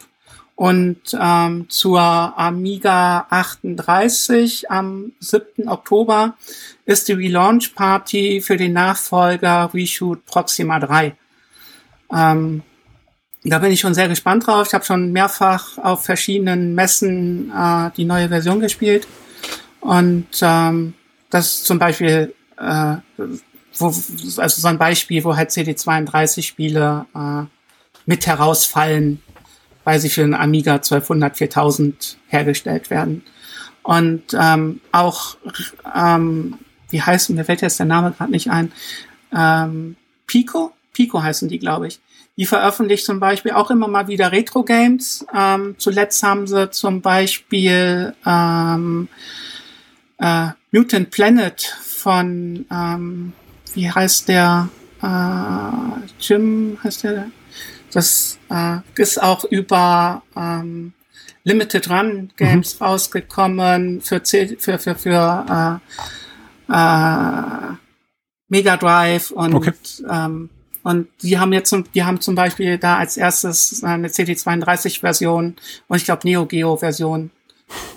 Und 0.56 1.00
ähm, 1.20 1.68
zur 1.68 2.00
Amiga 2.00 3.26
38 3.28 4.70
am 4.70 5.12
7. 5.18 5.68
Oktober 5.68 6.36
ist 6.84 7.08
die 7.08 7.12
Relaunch 7.12 7.74
Party 7.74 8.40
für 8.40 8.56
den 8.56 8.72
Nachfolger 8.72 9.70
Reshoot 9.74 10.24
Proxima 10.26 10.78
3. 10.78 11.16
Ähm, 12.12 12.62
da 13.42 13.58
bin 13.58 13.72
ich 13.72 13.80
schon 13.80 13.94
sehr 13.94 14.08
gespannt 14.08 14.46
drauf. 14.46 14.68
Ich 14.68 14.74
habe 14.74 14.84
schon 14.84 15.10
mehrfach 15.12 15.76
auf 15.78 16.04
verschiedenen 16.04 16.74
Messen 16.74 17.50
äh, 17.50 17.90
die 17.96 18.04
neue 18.04 18.28
Version 18.28 18.60
gespielt. 18.60 19.08
Und 19.80 20.28
ähm, 20.40 20.94
das 21.30 21.64
zum 21.64 21.78
Beispiel 21.78 22.32
äh, 22.58 22.96
wo, 23.78 23.86
also 23.86 24.60
so 24.60 24.68
ein 24.68 24.78
Beispiel, 24.78 25.24
wo 25.24 25.36
halt 25.36 25.50
CD32-Spiele 25.50 27.06
äh, 27.14 27.42
mit 28.06 28.26
herausfallen, 28.26 29.22
weil 29.84 30.00
sie 30.00 30.10
für 30.10 30.22
einen 30.22 30.34
Amiga 30.34 30.74
1200 30.74 31.36
4000 31.36 32.18
hergestellt 32.28 32.90
werden. 32.90 33.24
Und 33.82 34.22
ähm, 34.38 34.80
auch, 34.92 35.36
ähm, 35.94 36.58
wie 36.90 37.02
heißen, 37.02 37.34
mir 37.36 37.44
fällt 37.44 37.60
jetzt 37.60 37.78
der 37.78 37.86
Name 37.86 38.12
gerade 38.12 38.30
nicht 38.30 38.50
ein, 38.50 38.72
ähm, 39.34 39.96
Pico? 40.26 40.72
Pico 40.94 41.22
heißen 41.22 41.48
die, 41.48 41.58
glaube 41.58 41.88
ich. 41.88 42.00
Die 42.36 42.46
veröffentlicht 42.46 43.04
zum 43.04 43.20
Beispiel 43.20 43.52
auch 43.52 43.70
immer 43.70 43.86
mal 43.86 44.08
wieder 44.08 44.32
Retro-Games. 44.32 45.26
Ähm, 45.34 45.76
zuletzt 45.78 46.22
haben 46.22 46.46
sie 46.46 46.70
zum 46.70 47.00
Beispiel 47.00 48.14
ähm, 48.26 49.08
äh, 50.18 50.48
Mutant 50.72 51.10
Planet 51.10 51.62
von 51.62 52.66
ähm, 52.72 53.32
wie 53.74 53.90
heißt 53.90 54.28
der? 54.28 54.68
Äh, 55.02 56.08
Jim 56.20 56.78
heißt 56.82 57.04
der? 57.04 57.26
Das 57.92 58.38
äh, 58.50 58.78
ist 58.96 59.22
auch 59.22 59.44
über 59.44 60.22
ähm, 60.36 60.92
Limited 61.44 61.88
Run 61.90 62.30
Games 62.36 62.80
mhm. 62.80 62.86
rausgekommen 62.86 64.00
für 64.00 64.22
C 64.22 64.56
für 64.58 64.78
für 64.78 64.94
für 64.94 65.80
äh, 66.68 66.72
äh, 66.72 67.76
Mega 68.48 68.76
Drive 68.76 69.30
und 69.30 69.54
okay. 69.54 69.72
ähm, 70.10 70.50
und 70.82 71.08
die 71.22 71.38
haben 71.38 71.52
jetzt 71.52 71.74
die 71.94 72.04
haben 72.04 72.20
zum 72.20 72.34
Beispiel 72.34 72.78
da 72.78 72.96
als 72.98 73.16
erstes 73.16 73.84
eine 73.84 74.08
CD32 74.08 75.00
Version 75.00 75.56
und 75.88 75.96
ich 75.96 76.04
glaube 76.04 76.22
Neo 76.24 76.46
Geo 76.46 76.76
Version 76.76 77.30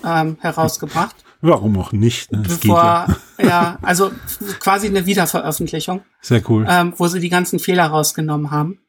ähm, 0.05 0.37
herausgebracht. 0.41 1.15
Warum 1.41 1.77
auch 1.77 1.91
nicht? 1.91 2.31
Ne? 2.31 2.39
Bevor, 2.39 2.77
ja. 2.77 3.17
ja. 3.43 3.79
also 3.81 4.11
quasi 4.59 4.87
eine 4.87 5.05
Wiederveröffentlichung. 5.05 6.01
Sehr 6.21 6.41
cool. 6.49 6.65
Ähm, 6.67 6.93
wo 6.97 7.07
sie 7.07 7.19
die 7.19 7.29
ganzen 7.29 7.59
Fehler 7.59 7.87
rausgenommen 7.87 8.51
haben. 8.51 8.79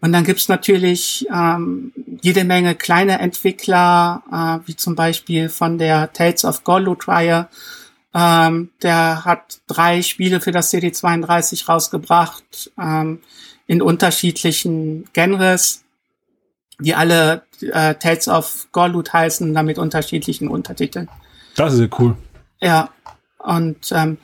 Und 0.00 0.12
dann 0.12 0.24
gibt's 0.24 0.48
natürlich 0.48 1.26
ähm, 1.32 1.92
jede 2.20 2.42
Menge 2.42 2.74
kleine 2.74 3.20
Entwickler, 3.20 4.22
äh, 4.32 4.66
wie 4.66 4.74
zum 4.74 4.96
Beispiel 4.96 5.48
von 5.48 5.78
der 5.78 6.12
Tales 6.12 6.44
of 6.44 6.64
Gollut-Reihe. 6.64 7.48
Ähm, 8.12 8.70
der 8.82 9.24
hat 9.24 9.60
drei 9.68 10.02
Spiele 10.02 10.40
für 10.40 10.50
das 10.50 10.72
CD32 10.72 11.68
rausgebracht, 11.68 12.72
ähm, 12.78 13.20
in 13.68 13.80
unterschiedlichen 13.80 15.08
Genres, 15.12 15.84
die 16.80 16.96
alle 16.96 17.42
äh, 17.60 17.94
Tales 17.94 18.26
of 18.26 18.66
Gollut 18.72 19.12
heißen, 19.12 19.54
damit 19.54 19.78
unterschiedlichen 19.78 20.48
Untertiteln. 20.48 21.08
Das 21.56 21.74
ist 21.74 21.80
ja 21.80 21.88
cool. 21.98 22.16
Ja. 22.60 22.90
Und 23.38 23.90
ähm, 23.92 24.18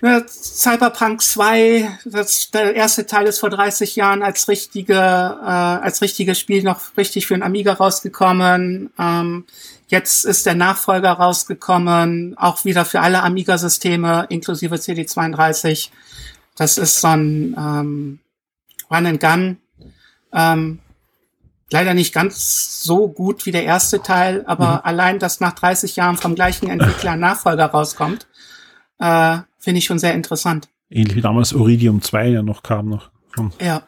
ne, 0.00 0.24
Cyberpunk 0.28 1.20
2, 1.20 1.98
das, 2.04 2.50
der 2.50 2.74
erste 2.74 3.06
Teil 3.06 3.26
ist 3.26 3.40
vor 3.40 3.50
30 3.50 3.96
Jahren 3.96 4.22
als 4.22 4.48
richtige, 4.48 4.94
äh, 4.94 4.96
als 4.96 6.00
richtiges 6.02 6.38
Spiel 6.38 6.62
noch 6.62 6.96
richtig 6.96 7.26
für 7.26 7.34
den 7.34 7.42
Amiga 7.42 7.74
rausgekommen. 7.74 8.90
Ähm, 8.98 9.44
jetzt 9.88 10.24
ist 10.24 10.46
der 10.46 10.54
Nachfolger 10.54 11.12
rausgekommen, 11.12 12.36
auch 12.38 12.64
wieder 12.64 12.84
für 12.84 13.00
alle 13.00 13.22
Amiga-Systeme, 13.22 14.26
inklusive 14.28 14.76
CD32. 14.76 15.90
Das 16.56 16.78
ist 16.78 17.00
so 17.00 17.08
ein 17.08 17.54
ähm, 17.56 18.18
Run 18.90 19.06
and 19.06 19.20
Gun. 19.20 19.56
Ähm, 20.32 20.80
leider 21.70 21.94
nicht 21.94 22.14
ganz 22.14 22.82
so 22.82 23.08
gut 23.08 23.46
wie 23.46 23.52
der 23.52 23.64
erste 23.64 24.02
Teil, 24.02 24.44
aber 24.46 24.76
mhm. 24.76 24.80
allein, 24.84 25.18
dass 25.18 25.40
nach 25.40 25.52
30 25.52 25.96
Jahren 25.96 26.16
vom 26.16 26.34
gleichen 26.34 26.68
Entwickler 26.68 27.12
ein 27.12 27.20
Nachfolger 27.20 27.66
rauskommt, 27.66 28.26
äh, 28.98 29.38
finde 29.58 29.78
ich 29.78 29.84
schon 29.84 29.98
sehr 29.98 30.14
interessant. 30.14 30.68
Ähnlich 30.90 31.16
wie 31.16 31.20
damals 31.20 31.52
Iridium 31.52 32.00
2 32.00 32.28
ja 32.28 32.42
noch 32.42 32.62
kam 32.62 32.88
noch. 32.88 33.10
Ja. 33.60 33.82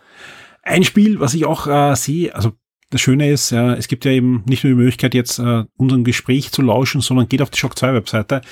Ein 0.62 0.84
Spiel, 0.84 1.20
was 1.20 1.34
ich 1.34 1.46
auch 1.46 1.66
äh, 1.66 1.96
sehe, 1.96 2.34
also 2.34 2.52
das 2.90 3.00
Schöne 3.00 3.30
ist, 3.30 3.50
ja, 3.50 3.74
es 3.74 3.88
gibt 3.88 4.04
ja 4.04 4.10
eben 4.10 4.42
nicht 4.46 4.64
nur 4.64 4.72
die 4.72 4.76
Möglichkeit, 4.76 5.14
jetzt 5.14 5.38
äh, 5.38 5.64
unserem 5.76 6.04
Gespräch 6.04 6.50
zu 6.50 6.60
lauschen, 6.60 7.00
sondern 7.00 7.28
geht 7.28 7.40
auf 7.40 7.50
die 7.50 7.58
Shock 7.58 7.78
2 7.78 7.94
Webseite. 7.94 8.42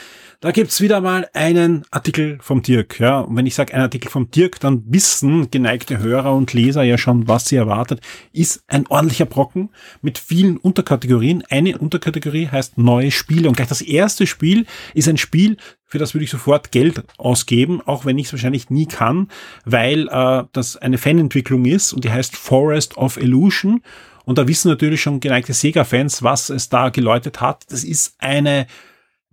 Da 0.41 0.53
gibt's 0.53 0.81
wieder 0.81 1.01
mal 1.01 1.29
einen 1.33 1.85
Artikel 1.91 2.39
vom 2.41 2.63
Dirk. 2.63 3.01
Ja, 3.01 3.19
und 3.19 3.35
wenn 3.35 3.47
ich 3.47 3.57
sage 3.57 3.75
einen 3.75 3.83
Artikel 3.83 4.09
vom 4.09 4.31
Dirk, 4.31 4.61
dann 4.61 4.85
wissen 4.87 5.51
geneigte 5.51 5.99
Hörer 5.99 6.33
und 6.33 6.53
Leser 6.53 6.85
ja 6.85 6.97
schon, 6.97 7.27
was 7.27 7.47
sie 7.47 7.57
erwartet. 7.57 8.01
Ist 8.33 8.63
ein 8.69 8.87
ordentlicher 8.87 9.27
Brocken 9.27 9.71
mit 10.01 10.17
vielen 10.17 10.57
Unterkategorien. 10.57 11.43
Eine 11.51 11.77
Unterkategorie 11.79 12.47
heißt 12.47 12.79
neue 12.79 13.11
Spiele. 13.11 13.49
Und 13.49 13.57
gleich 13.57 13.67
das 13.67 13.81
erste 13.81 14.29
Spiel 14.29 14.67
ist 14.95 15.09
ein 15.09 15.17
Spiel, 15.17 15.57
für 15.85 15.99
das 15.99 16.15
würde 16.15 16.23
ich 16.23 16.31
sofort 16.31 16.71
Geld 16.71 17.03
ausgeben, 17.17 17.81
auch 17.85 18.05
wenn 18.05 18.17
ich 18.17 18.27
es 18.27 18.33
wahrscheinlich 18.33 18.71
nie 18.71 18.87
kann, 18.87 19.27
weil 19.65 20.07
äh, 20.07 20.45
das 20.53 20.77
eine 20.77 20.99
Fanentwicklung 20.99 21.65
ist 21.65 21.93
und 21.93 22.05
die 22.05 22.13
heißt 22.13 22.37
Forest 22.37 22.97
of 22.97 23.17
Illusion. 23.17 23.83
Und 24.25 24.39
da 24.39 24.47
wissen 24.47 24.69
natürlich 24.69 25.03
schon 25.03 25.19
geneigte 25.19 25.53
Sega-Fans, 25.53 26.23
was 26.23 26.49
es 26.49 26.69
da 26.69 26.91
geläutet 26.91 27.41
hat. 27.41 27.65
Das 27.71 27.83
ist 27.83 28.15
eine 28.19 28.69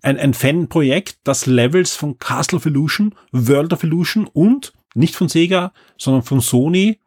ein, 0.06 0.20
ein 0.20 0.34
Fanprojekt, 0.34 1.18
das 1.24 1.48
Levels 1.48 1.96
von 1.96 2.20
Castle 2.20 2.58
of 2.58 2.66
Illusion, 2.68 3.16
World 3.32 3.74
of 3.74 3.84
Illusion 3.84 4.28
und 4.32 4.74
nicht 4.94 5.16
von 5.16 5.28
Sega, 5.28 5.74
sondern 5.98 6.22
von 6.22 6.42
Sony, 6.42 7.00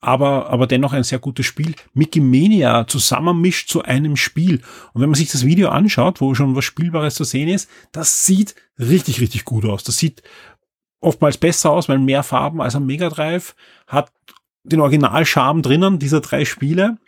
aber, 0.00 0.50
aber 0.50 0.66
dennoch 0.66 0.92
ein 0.92 1.02
sehr 1.02 1.18
gutes 1.18 1.46
Spiel, 1.46 1.74
Mickey 1.94 2.20
Mania 2.20 2.86
zusammenmischt 2.86 3.68
zu 3.70 3.82
einem 3.82 4.16
Spiel. 4.16 4.60
Und 4.92 5.02
wenn 5.02 5.08
man 5.08 5.16
sich 5.16 5.32
das 5.32 5.44
Video 5.44 5.70
anschaut, 5.70 6.20
wo 6.20 6.34
schon 6.34 6.54
was 6.54 6.64
Spielbares 6.64 7.14
zu 7.14 7.24
sehen 7.24 7.48
ist, 7.48 7.68
das 7.90 8.24
sieht 8.24 8.54
richtig, 8.78 9.20
richtig 9.20 9.44
gut 9.44 9.64
aus. 9.64 9.82
Das 9.82 9.96
sieht 9.96 10.22
oftmals 11.00 11.38
besser 11.38 11.70
aus, 11.70 11.88
weil 11.88 11.98
mehr 11.98 12.22
Farben 12.22 12.60
als 12.60 12.76
am 12.76 12.86
Mega 12.86 13.08
Drive 13.08 13.56
hat 13.88 14.12
den 14.62 14.80
Originalcharme 14.80 15.62
drinnen, 15.62 15.98
dieser 15.98 16.20
drei 16.20 16.44
Spiele. 16.44 16.98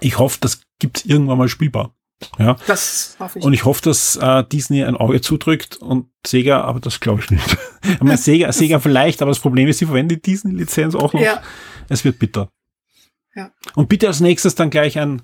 Ich 0.00 0.18
hoffe, 0.18 0.38
das 0.40 0.62
gibt's 0.80 1.04
irgendwann 1.04 1.38
mal 1.38 1.48
spielbar. 1.48 1.94
Ja. 2.38 2.56
Das 2.66 3.16
hoffe 3.18 3.38
ich. 3.38 3.44
Und 3.44 3.52
ich 3.52 3.64
hoffe, 3.64 3.82
dass 3.82 4.16
äh, 4.16 4.44
Disney 4.44 4.84
ein 4.84 4.96
Auge 4.96 5.20
zudrückt 5.20 5.76
und 5.76 6.06
Sega, 6.26 6.62
aber 6.62 6.80
das 6.80 7.00
glaube 7.00 7.22
ich 7.22 7.30
nicht. 7.30 7.56
ich 7.84 8.00
meine, 8.00 8.16
Sega, 8.16 8.52
Sega 8.52 8.78
vielleicht, 8.78 9.22
aber 9.22 9.30
das 9.30 9.40
Problem 9.40 9.68
ist, 9.68 9.78
sie 9.78 9.86
verwenden 9.86 10.10
die 10.10 10.22
Disney-Lizenz 10.22 10.94
auch 10.94 11.12
noch. 11.12 11.20
Ja. 11.20 11.42
Es 11.88 12.04
wird 12.04 12.18
bitter. 12.18 12.48
Ja. 13.34 13.50
Und 13.74 13.88
bitte 13.88 14.08
als 14.08 14.20
nächstes 14.20 14.54
dann 14.54 14.70
gleich 14.70 14.98
ein, 14.98 15.22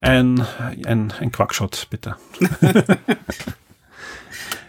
ein, 0.00 0.46
ein, 0.84 1.12
ein 1.12 1.32
Quackshot, 1.32 1.88
bitte. 1.90 2.16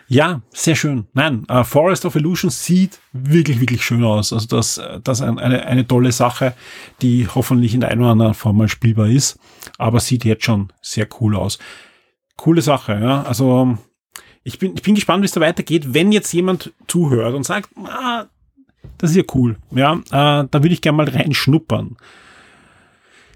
Ja, 0.09 0.41
sehr 0.53 0.75
schön. 0.75 1.05
Nein, 1.13 1.45
uh, 1.51 1.65
Forest 1.65 2.05
of 2.05 2.15
Illusion 2.15 2.49
sieht 2.49 2.99
wirklich, 3.11 3.59
wirklich 3.59 3.83
schön 3.83 4.05
aus. 4.05 4.31
Also 4.31 4.47
das, 4.47 4.81
das 5.03 5.19
ist 5.19 5.25
eine, 5.25 5.65
eine 5.65 5.85
tolle 5.85 6.13
Sache, 6.13 6.53
die 7.01 7.27
hoffentlich 7.27 7.73
in 7.73 7.81
der 7.81 7.89
einen 7.89 8.01
oder 8.01 8.11
anderen 8.11 8.33
Form 8.33 8.57
mal 8.57 8.69
spielbar 8.69 9.07
ist, 9.07 9.37
aber 9.77 9.99
sieht 9.99 10.25
jetzt 10.25 10.45
schon 10.45 10.71
sehr 10.81 11.07
cool 11.19 11.35
aus. 11.35 11.59
Coole 12.35 12.61
Sache, 12.61 12.99
ja. 13.01 13.23
Also 13.23 13.77
ich 14.43 14.59
bin, 14.59 14.73
ich 14.75 14.81
bin 14.81 14.95
gespannt, 14.95 15.21
wie 15.23 15.25
es 15.25 15.31
da 15.31 15.41
weitergeht. 15.41 15.93
Wenn 15.93 16.11
jetzt 16.11 16.31
jemand 16.33 16.73
zuhört 16.87 17.35
und 17.35 17.43
sagt, 17.43 17.69
ah, 17.85 18.25
das 18.97 19.11
ist 19.11 19.17
ja 19.17 19.23
cool, 19.35 19.57
ja, 19.71 19.93
äh, 19.93 20.47
da 20.49 20.53
würde 20.53 20.69
ich 20.69 20.81
gerne 20.81 20.97
mal 20.97 21.09
reinschnuppern. 21.09 21.97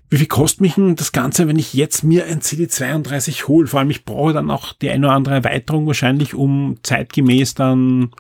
Wie 0.10 0.18
viel 0.18 0.28
kostet 0.28 0.62
mich 0.62 0.76
denn 0.76 0.98
das 0.98 1.14
Ganze, 1.14 1.48
wenn 1.48 1.58
ich 1.58 1.74
jetzt 1.74 2.04
mir 2.04 2.26
ein 2.26 2.42
CD32 2.42 3.48
hole? 3.48 3.68
Vor 3.68 3.80
allem, 3.80 3.90
ich 3.92 4.04
brauche 4.04 4.34
dann 4.34 4.52
auch 4.52 4.74
die 4.74 4.90
eine 4.90 5.08
oder 5.08 5.16
andere 5.16 5.36
Erweiterung 5.36 5.88
wahrscheinlich, 5.88 6.34
um 6.34 6.78
zeitgemäß 6.84 7.54
dann 7.54 8.12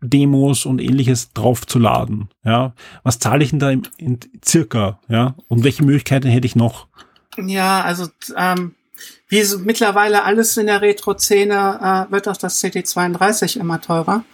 Demos 0.00 0.64
und 0.64 0.80
ähnliches 0.80 1.32
draufzuladen. 1.32 2.28
Ja, 2.44 2.74
was 3.02 3.18
zahle 3.18 3.44
ich 3.44 3.50
denn 3.50 3.58
da 3.58 3.70
in, 3.70 3.82
in 3.98 4.18
circa? 4.44 5.00
Ja, 5.08 5.34
und 5.48 5.64
welche 5.64 5.84
Möglichkeiten 5.84 6.28
hätte 6.28 6.46
ich 6.46 6.56
noch? 6.56 6.88
Ja, 7.36 7.82
also 7.82 8.08
ähm, 8.36 8.74
wie 9.28 9.42
so 9.42 9.58
mittlerweile 9.58 10.24
alles 10.24 10.56
in 10.56 10.66
der 10.66 10.82
Retro-Szene 10.82 12.06
äh, 12.08 12.12
wird 12.12 12.28
auch 12.28 12.36
das 12.36 12.62
CD32 12.62 13.58
immer 13.58 13.80
teurer. 13.80 14.24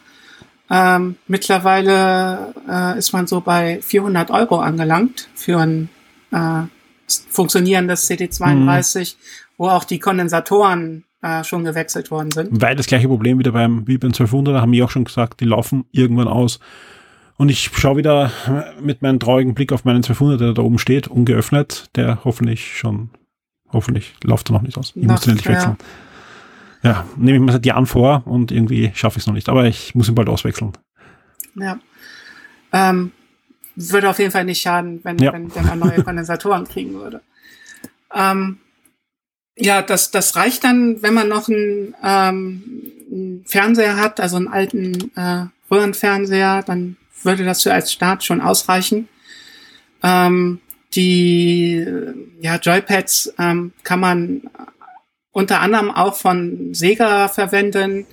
Ähm, 0.70 1.16
mittlerweile 1.26 2.54
äh, 2.68 2.98
ist 2.98 3.12
man 3.12 3.26
so 3.26 3.40
bei 3.40 3.80
400 3.82 4.30
Euro 4.30 4.60
angelangt 4.60 5.28
für 5.34 5.58
ein 5.58 5.88
äh, 6.30 6.62
funktionierendes 7.30 8.08
CD32, 8.10 8.98
mhm. 8.98 9.18
wo 9.58 9.68
auch 9.68 9.84
die 9.84 9.98
Kondensatoren 9.98 11.04
äh, 11.20 11.44
schon 11.44 11.64
gewechselt 11.64 12.10
worden 12.10 12.30
sind. 12.30 12.48
Weil 12.50 12.76
das 12.76 12.86
gleiche 12.86 13.08
Problem 13.08 13.38
wieder 13.38 13.52
beim, 13.52 13.86
wie 13.86 13.98
beim 13.98 14.08
1200, 14.08 14.54
da 14.54 14.60
haben 14.60 14.72
wir 14.72 14.84
auch 14.84 14.90
schon 14.90 15.04
gesagt, 15.04 15.40
die 15.40 15.44
laufen 15.44 15.84
irgendwann 15.92 16.28
aus. 16.28 16.58
Und 17.36 17.48
ich 17.48 17.70
schaue 17.74 17.96
wieder 17.96 18.30
mit 18.80 19.02
meinem 19.02 19.18
traurigen 19.18 19.54
Blick 19.54 19.72
auf 19.72 19.84
meinen 19.84 19.96
1200, 19.96 20.40
der 20.40 20.52
da 20.52 20.62
oben 20.62 20.78
steht, 20.78 21.08
ungeöffnet, 21.08 21.90
der 21.96 22.24
hoffentlich 22.24 22.76
schon, 22.76 23.10
hoffentlich 23.72 24.14
läuft 24.22 24.50
er 24.50 24.54
noch 24.54 24.62
nicht 24.62 24.78
aus. 24.78 24.92
Ich 24.94 25.06
muss 25.06 25.22
den 25.22 25.34
nicht 25.34 25.48
wechseln. 25.48 25.76
Ja, 26.82 26.90
ja 26.90 27.06
nehme 27.16 27.38
ich 27.38 27.42
mir 27.42 27.52
seit 27.52 27.66
Jahren 27.66 27.86
vor 27.86 28.22
und 28.26 28.52
irgendwie 28.52 28.92
schaffe 28.94 29.18
ich 29.18 29.24
es 29.24 29.26
noch 29.26 29.34
nicht. 29.34 29.48
Aber 29.48 29.64
ich 29.64 29.94
muss 29.94 30.08
ihn 30.08 30.14
bald 30.14 30.28
auswechseln. 30.28 30.72
Ja. 31.54 31.78
Ähm, 32.72 33.12
würde 33.74 34.10
auf 34.10 34.18
jeden 34.18 34.30
Fall 34.30 34.44
nicht 34.44 34.60
schaden, 34.60 35.00
wenn, 35.02 35.18
ja. 35.18 35.32
wenn, 35.32 35.54
wenn 35.54 35.66
man 35.66 35.78
neue 35.78 36.02
Kondensatoren 36.02 36.66
kriegen 36.66 36.94
würde. 36.94 37.22
Ähm, 38.14 38.58
ja, 39.56 39.82
das, 39.82 40.10
das 40.10 40.36
reicht 40.36 40.64
dann, 40.64 41.02
wenn 41.02 41.14
man 41.14 41.28
noch 41.28 41.48
einen, 41.48 41.94
ähm, 42.02 42.62
einen 43.10 43.44
Fernseher 43.46 43.96
hat, 43.96 44.20
also 44.20 44.36
einen 44.36 44.48
alten 44.48 45.16
äh, 45.16 45.46
Röhrenfernseher, 45.70 46.62
dann 46.62 46.96
würde 47.24 47.44
das 47.44 47.62
für 47.62 47.72
als 47.72 47.92
Start 47.92 48.24
schon 48.24 48.40
ausreichen. 48.40 49.08
Ähm, 50.02 50.60
die 50.94 51.86
ja, 52.40 52.56
Joypads 52.56 53.34
ähm, 53.38 53.72
kann 53.82 54.00
man 54.00 54.42
unter 55.30 55.60
anderem 55.60 55.90
auch 55.90 56.14
von 56.14 56.74
Sega 56.74 57.28
verwenden. 57.28 58.06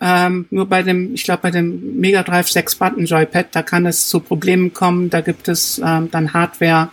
Ähm, 0.00 0.46
nur 0.50 0.66
bei 0.66 0.82
dem, 0.82 1.14
ich 1.14 1.24
glaube, 1.24 1.42
bei 1.42 1.50
dem 1.50 1.98
Mega 1.98 2.22
Drive 2.22 2.48
6 2.48 2.76
Button 2.76 3.06
Joypad, 3.06 3.54
da 3.54 3.62
kann 3.62 3.86
es 3.86 4.08
zu 4.08 4.20
Problemen 4.20 4.72
kommen. 4.72 5.10
Da 5.10 5.20
gibt 5.20 5.48
es 5.48 5.80
ähm, 5.84 6.10
dann 6.10 6.32
Hardware, 6.32 6.90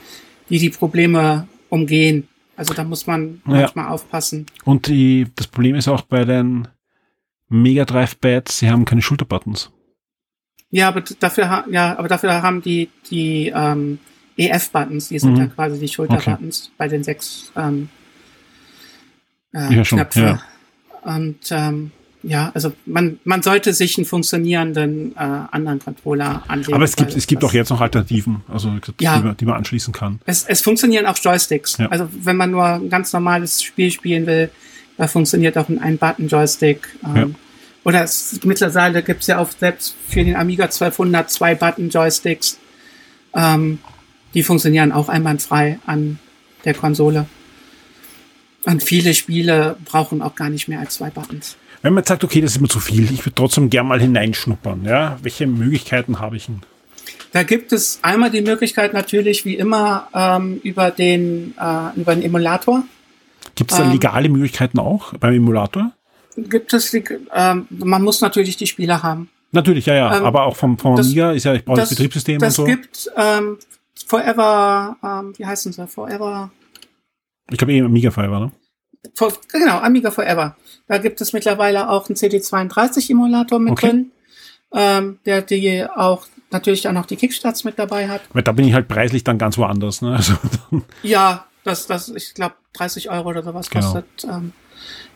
die 0.50 0.60
die 0.60 0.70
Probleme 0.70 1.48
umgehen. 1.70 2.28
Also 2.56 2.74
da 2.74 2.84
muss 2.84 3.08
man 3.08 3.42
ja. 3.46 3.54
manchmal 3.54 3.88
aufpassen. 3.88 4.46
Und 4.66 4.88
die, 4.88 5.28
das 5.36 5.48
Problem 5.48 5.76
ist 5.76 5.88
auch 5.88 6.02
bei 6.02 6.26
den 6.26 6.68
Mega 7.48 7.86
Drive 7.86 8.20
Pads, 8.20 8.60
sie 8.60 8.70
haben 8.70 8.86
keine 8.86 9.02
Schulterbuttons. 9.02 9.72
Ja, 10.72 10.88
aber 10.88 11.02
dafür, 11.02 11.66
ja, 11.70 11.98
aber 11.98 12.08
dafür 12.08 12.42
haben 12.42 12.62
die, 12.62 12.90
die 13.10 13.52
ähm, 13.56 14.00
EF-Buttons, 14.38 15.10
die 15.10 15.20
sind 15.20 15.34
mhm. 15.34 15.40
ja 15.40 15.46
quasi 15.48 15.80
die 15.80 15.88
Schulterbuttons 15.88 16.66
okay. 16.66 16.74
bei 16.78 16.88
den 16.88 17.04
sechs 17.04 17.52
ähm, 17.56 17.90
äh, 19.54 19.76
ja, 19.76 19.86
schon, 19.86 19.98
Knöpfe. 19.98 20.20
Ja. 20.20 20.42
Und 21.16 21.40
ähm, 21.52 21.92
ja, 22.22 22.52
also 22.54 22.74
man, 22.86 23.20
man 23.24 23.42
sollte 23.42 23.74
sich 23.74 23.98
einen 23.98 24.06
funktionierenden 24.06 25.16
äh, 25.16 25.20
anderen 25.20 25.80
Controller 25.80 26.44
anlegen. 26.48 26.74
Aber 26.74 26.84
es 26.84 26.96
gibt, 26.96 27.16
es 27.16 27.28
gibt 27.28 27.44
auch 27.44 27.54
jetzt 27.54 27.70
noch 27.70 27.80
Alternativen, 27.80 28.44
also 28.48 28.74
ja, 29.00 29.18
die, 29.18 29.24
man, 29.24 29.38
die 29.38 29.46
man 29.46 29.56
anschließen 29.56 29.94
kann. 29.94 30.20
Es, 30.26 30.44
es 30.44 30.62
funktionieren 30.62 31.06
auch 31.06 31.18
Joysticks. 31.18 31.78
Ja. 31.78 31.88
Also 31.88 32.10
wenn 32.12 32.36
man 32.36 32.52
nur 32.52 32.66
ein 32.66 32.90
ganz 32.90 33.14
normales 33.14 33.64
Spiel 33.64 33.90
spielen 33.92 34.26
will, 34.26 34.52
da 34.98 35.08
funktioniert 35.08 35.58
auch 35.58 35.70
ein 35.70 35.80
Ein-Button-Joystick. 35.80 36.90
Ähm, 37.06 37.16
ja. 37.16 37.28
Oder 37.84 38.04
es, 38.04 38.40
mittlerweile 38.44 39.04
gibt 39.04 39.22
es 39.22 39.28
ja 39.28 39.38
auch 39.40 39.50
selbst 39.52 39.96
für 40.08 40.24
den 40.24 40.36
Amiga 40.36 40.66
1200 40.66 41.30
zwei 41.32 41.56
Button-Joysticks. 41.56 42.60
Ähm, 43.36 43.80
die 44.34 44.44
funktionieren 44.44 44.92
auch 44.92 45.10
einwandfrei 45.10 45.80
an 45.86 46.20
der 46.66 46.74
Konsole. 46.74 47.26
Und 48.66 48.84
viele 48.84 49.14
Spiele 49.14 49.78
brauchen 49.86 50.22
auch 50.22 50.36
gar 50.36 50.50
nicht 50.50 50.68
mehr 50.68 50.80
als 50.80 50.96
zwei 50.96 51.10
Buttons. 51.10 51.56
Wenn 51.82 51.94
man 51.94 52.02
jetzt 52.02 52.10
sagt, 52.10 52.24
okay, 52.24 52.42
das 52.42 52.52
ist 52.52 52.62
mir 52.62 52.68
zu 52.68 52.80
viel, 52.80 53.06
ich 53.12 53.26
würde 53.26 53.36
trotzdem 53.36 53.70
gern 53.70 53.88
mal 53.88 54.02
hineinschnuppern, 54.02 54.84
ja, 54.84 55.18
welche 55.22 55.48
Möglichkeiten 55.48 56.20
habe 56.20 56.36
ich 56.36 56.48
denn? 56.48 56.62
Da 57.32 57.44
gibt 57.44 57.72
es 57.72 58.00
einmal 58.02 58.32
die 58.32 58.42
Möglichkeit 58.42 58.94
natürlich, 58.94 59.46
wie 59.46 59.56
immer, 59.56 60.08
ähm, 60.14 60.60
über 60.64 60.92
den 60.92 61.54
äh, 61.60 62.00
über 62.00 62.16
den 62.16 62.24
Emulator. 62.24 62.84
Gibt 63.56 63.72
es 63.72 63.78
da 63.78 63.84
ähm, 63.84 63.92
legale 63.92 64.26
ähm, 64.26 64.34
Möglichkeiten 64.34 64.80
auch 64.80 65.14
beim 65.14 65.36
Emulator? 65.36 65.92
Gibt 66.48 66.74
es, 66.74 66.94
ähm, 66.94 67.68
man 67.70 68.02
muss 68.02 68.22
natürlich 68.22 68.58
die 68.58 68.68
Spieler 68.68 69.04
haben. 69.04 69.30
Natürlich, 69.52 69.88
ja, 69.88 69.96
ja, 69.96 70.18
ähm, 70.18 70.26
aber 70.26 70.44
auch 70.44 70.56
vom, 70.56 70.78
vom 70.78 70.96
das, 70.96 71.08
Amiga 71.08 71.32
ist 71.32 71.44
ja, 71.44 71.54
ich 71.56 71.66
brauche 71.66 71.78
das, 71.78 71.90
das 71.90 71.98
Betriebssystem 71.98 72.40
das 72.40 72.60
und 72.60 72.66
so. 72.66 72.72
Es 72.72 72.78
gibt 72.78 73.12
ähm, 73.18 73.58
Forever, 74.06 74.98
ähm, 75.04 75.34
wie 75.38 75.46
heißen 75.46 75.74
sie? 75.74 75.88
Forever. 75.88 76.52
Ich 77.50 77.58
glaube 77.58 77.74
eh 77.74 77.82
Amiga 77.82 78.12
Forever, 78.12 78.40
ne? 78.40 78.52
For, 79.16 79.34
genau, 79.52 79.80
Amiga 79.80 80.12
Forever. 80.12 80.56
Da 80.88 80.98
gibt 80.98 81.22
es 81.22 81.34
mittlerweile 81.34 81.90
auch 81.90 82.08
einen 82.10 82.16
CD32-Emulator 82.16 83.60
mit 83.60 83.72
okay. 83.72 83.88
drin, 83.88 84.12
ähm, 84.74 85.20
der 85.26 85.42
die 85.42 85.86
auch 85.86 86.28
natürlich 86.52 86.88
auch 86.88 86.94
noch 86.94 87.06
die 87.06 87.16
Kickstarts 87.16 87.64
mit 87.64 87.80
dabei 87.80 88.08
hat. 88.08 88.22
Weil 88.34 88.44
da 88.44 88.52
bin 88.52 88.66
ich 88.66 88.74
halt 88.74 88.88
preislich 88.88 89.24
dann 89.24 89.38
ganz 89.38 89.58
woanders. 89.58 90.02
Ne? 90.02 90.12
Also, 90.18 90.34
ja, 91.04 91.46
das, 91.64 91.88
das, 91.88 92.10
ich 92.10 92.34
glaube, 92.34 92.56
30 92.74 93.10
Euro 93.10 93.30
oder 93.30 93.44
sowas 93.44 93.70
genau. 93.70 93.94
kostet 93.94 94.26
ähm, 94.26 94.54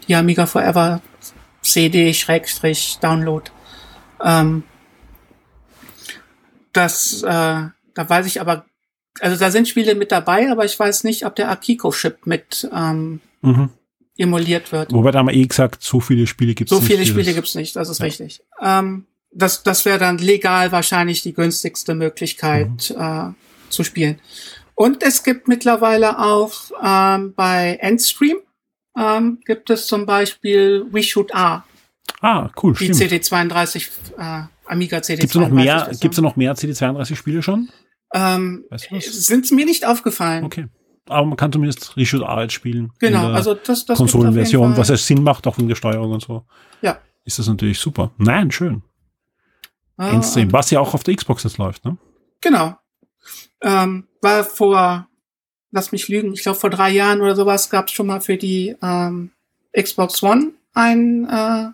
die 0.08 0.16
Amiga 0.16 0.46
Forever 0.46 1.02
CD-Download. 1.62 3.52
Ähm, 4.24 4.64
das, 6.74 7.24
äh, 7.24 7.28
da 7.28 7.74
weiß 7.96 8.26
ich 8.26 8.42
aber, 8.42 8.66
also 9.20 9.38
da 9.38 9.52
sind 9.52 9.68
Spiele 9.68 9.96
mit 9.96 10.12
dabei, 10.12 10.52
aber 10.52 10.66
ich 10.66 10.78
weiß 10.78 11.04
nicht, 11.04 11.26
ob 11.26 11.36
der 11.36 11.50
Akiko-Chip 11.50 12.26
mit 12.26 12.68
ähm, 12.74 13.22
mhm. 13.42 13.70
emuliert 14.18 14.72
wird. 14.72 14.92
Wobei 14.92 15.12
da 15.12 15.20
haben 15.20 15.28
wir 15.28 15.36
eh 15.36 15.46
gesagt, 15.46 15.84
so 15.84 16.00
viele 16.00 16.28
Spiele 16.28 16.56
gibt 16.56 16.72
es 16.72 16.78
nicht. 16.78 16.82
So 16.82 16.94
viele 16.94 17.06
Spiele 17.06 17.34
gibt 17.34 17.48
es 17.48 17.56
nicht, 17.56 17.76
das 17.76 17.90
ist 17.90 18.00
ja. 18.00 18.06
richtig. 18.06 18.42
Ähm, 18.62 19.06
das 19.32 19.64
das 19.64 19.86
wäre 19.86 19.98
dann 19.98 20.20
legal 20.20 20.72
wahrscheinlich 20.72 21.22
die 21.22 21.34
günstigste 21.34 21.96
Möglichkeit 21.96 22.94
mhm. 22.96 23.02
äh, 23.02 23.34
zu 23.70 23.84
spielen. 23.84 24.20
Und 24.76 25.04
es 25.04 25.24
gibt 25.24 25.48
mittlerweile 25.48 26.20
auch 26.20 26.54
ähm, 26.84 27.34
bei 27.36 27.78
Endstream 27.80 28.38
ähm, 28.98 29.40
gibt 29.46 29.70
es 29.70 29.88
zum 29.88 30.06
Beispiel 30.06 30.86
We 30.92 31.04
Shoot 31.04 31.32
R. 31.32 31.64
Ah, 32.22 32.50
cool, 32.62 32.74
Die 32.74 32.94
stimmt. 32.94 33.12
CD32, 33.12 33.90
äh, 34.18 34.44
Amiga 34.66 34.98
CD32. 34.98 35.18
Gibt 35.18 35.36
es 35.36 35.36
noch 35.36 35.50
mehr, 35.50 35.92
gibt's 36.00 36.18
noch 36.22 36.36
mehr 36.36 36.56
CD32 36.56 37.16
Spiele 37.16 37.42
schon? 37.42 37.70
Ähm, 38.14 38.66
weißt 38.70 38.92
du 38.92 39.00
sind 39.00 39.52
mir 39.52 39.66
nicht 39.66 39.86
aufgefallen. 39.86 40.44
Okay 40.46 40.68
aber 41.08 41.26
man 41.26 41.38
kann 41.38 41.52
zumindest 41.52 41.98
Reshoot 41.98 42.24
A 42.24 42.42
jetzt 42.42 42.54
spielen. 42.54 42.92
Genau, 43.00 43.32
also 43.32 43.54
das, 43.54 43.86
das 43.86 43.98
Konsolenversion, 43.98 44.78
was 44.78 44.90
ja 44.90 44.98
Sinn 44.98 45.24
macht, 45.24 45.46
auch 45.48 45.58
in 45.58 45.68
der 45.68 45.76
Steuerung 45.76 46.12
und 46.12 46.22
so. 46.22 46.46
Ja. 46.82 47.00
Ist 47.26 47.40
das 47.40 47.48
natürlich 47.48 47.80
super. 47.80 48.12
Nein, 48.18 48.52
schön. 48.52 48.84
Ah, 49.98 50.10
Endstream, 50.10 50.52
was 50.52 50.72
ja 50.72 50.80
auch 50.80 50.94
auf 50.94 51.04
der 51.04 51.16
Xbox 51.16 51.44
jetzt 51.44 51.58
läuft, 51.58 51.86
ne? 51.86 51.98
Genau. 52.42 52.76
Ähm, 53.62 54.08
war 54.22 54.44
vor, 54.44 55.08
lass 55.74 55.92
mich 55.92 56.08
lügen, 56.08 56.34
ich 56.34 56.44
glaube 56.44 56.60
vor 56.60 56.70
drei 56.70 56.92
Jahren 56.92 57.22
oder 57.22 57.36
sowas 57.36 57.70
gab 57.70 57.88
es 57.88 57.94
schon 57.94 58.08
mal 58.08 58.22
für 58.22 58.38
die 58.38 58.76
ähm, 58.82 59.32
Xbox 59.76 60.22
One 60.24 60.52
ein, 60.74 61.28
äh, 61.28 61.70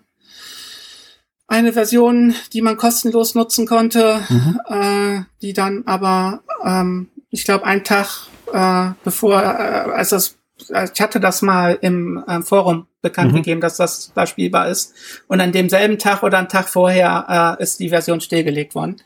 eine 1.47 1.73
Version, 1.73 2.33
die 2.53 2.61
man 2.61 2.77
kostenlos 2.77 3.35
nutzen 3.35 3.67
konnte, 3.67 4.21
mhm. 4.29 4.59
äh, 4.67 5.21
die 5.41 5.53
dann 5.53 5.83
aber, 5.85 6.41
ähm, 6.63 7.09
ich 7.29 7.43
glaube, 7.43 7.65
einen 7.65 7.83
Tag 7.83 8.27
äh, 8.53 8.91
bevor, 9.03 9.41
äh, 9.41 9.91
als 9.91 10.09
das, 10.09 10.37
ich 10.59 11.01
hatte 11.01 11.19
das 11.19 11.41
mal 11.41 11.77
im 11.81 12.23
äh, 12.27 12.41
Forum 12.41 12.87
bekannt 13.01 13.31
mhm. 13.31 13.37
gegeben, 13.37 13.61
dass 13.61 13.77
das 13.77 14.11
da 14.13 14.25
spielbar 14.25 14.69
ist. 14.69 14.93
Und 15.27 15.41
an 15.41 15.51
demselben 15.51 15.99
Tag 15.99 16.23
oder 16.23 16.37
einen 16.37 16.49
Tag 16.49 16.69
vorher 16.69 17.57
äh, 17.59 17.63
ist 17.63 17.79
die 17.79 17.89
Version 17.89 18.21
stillgelegt 18.21 18.75
worden. 18.75 18.97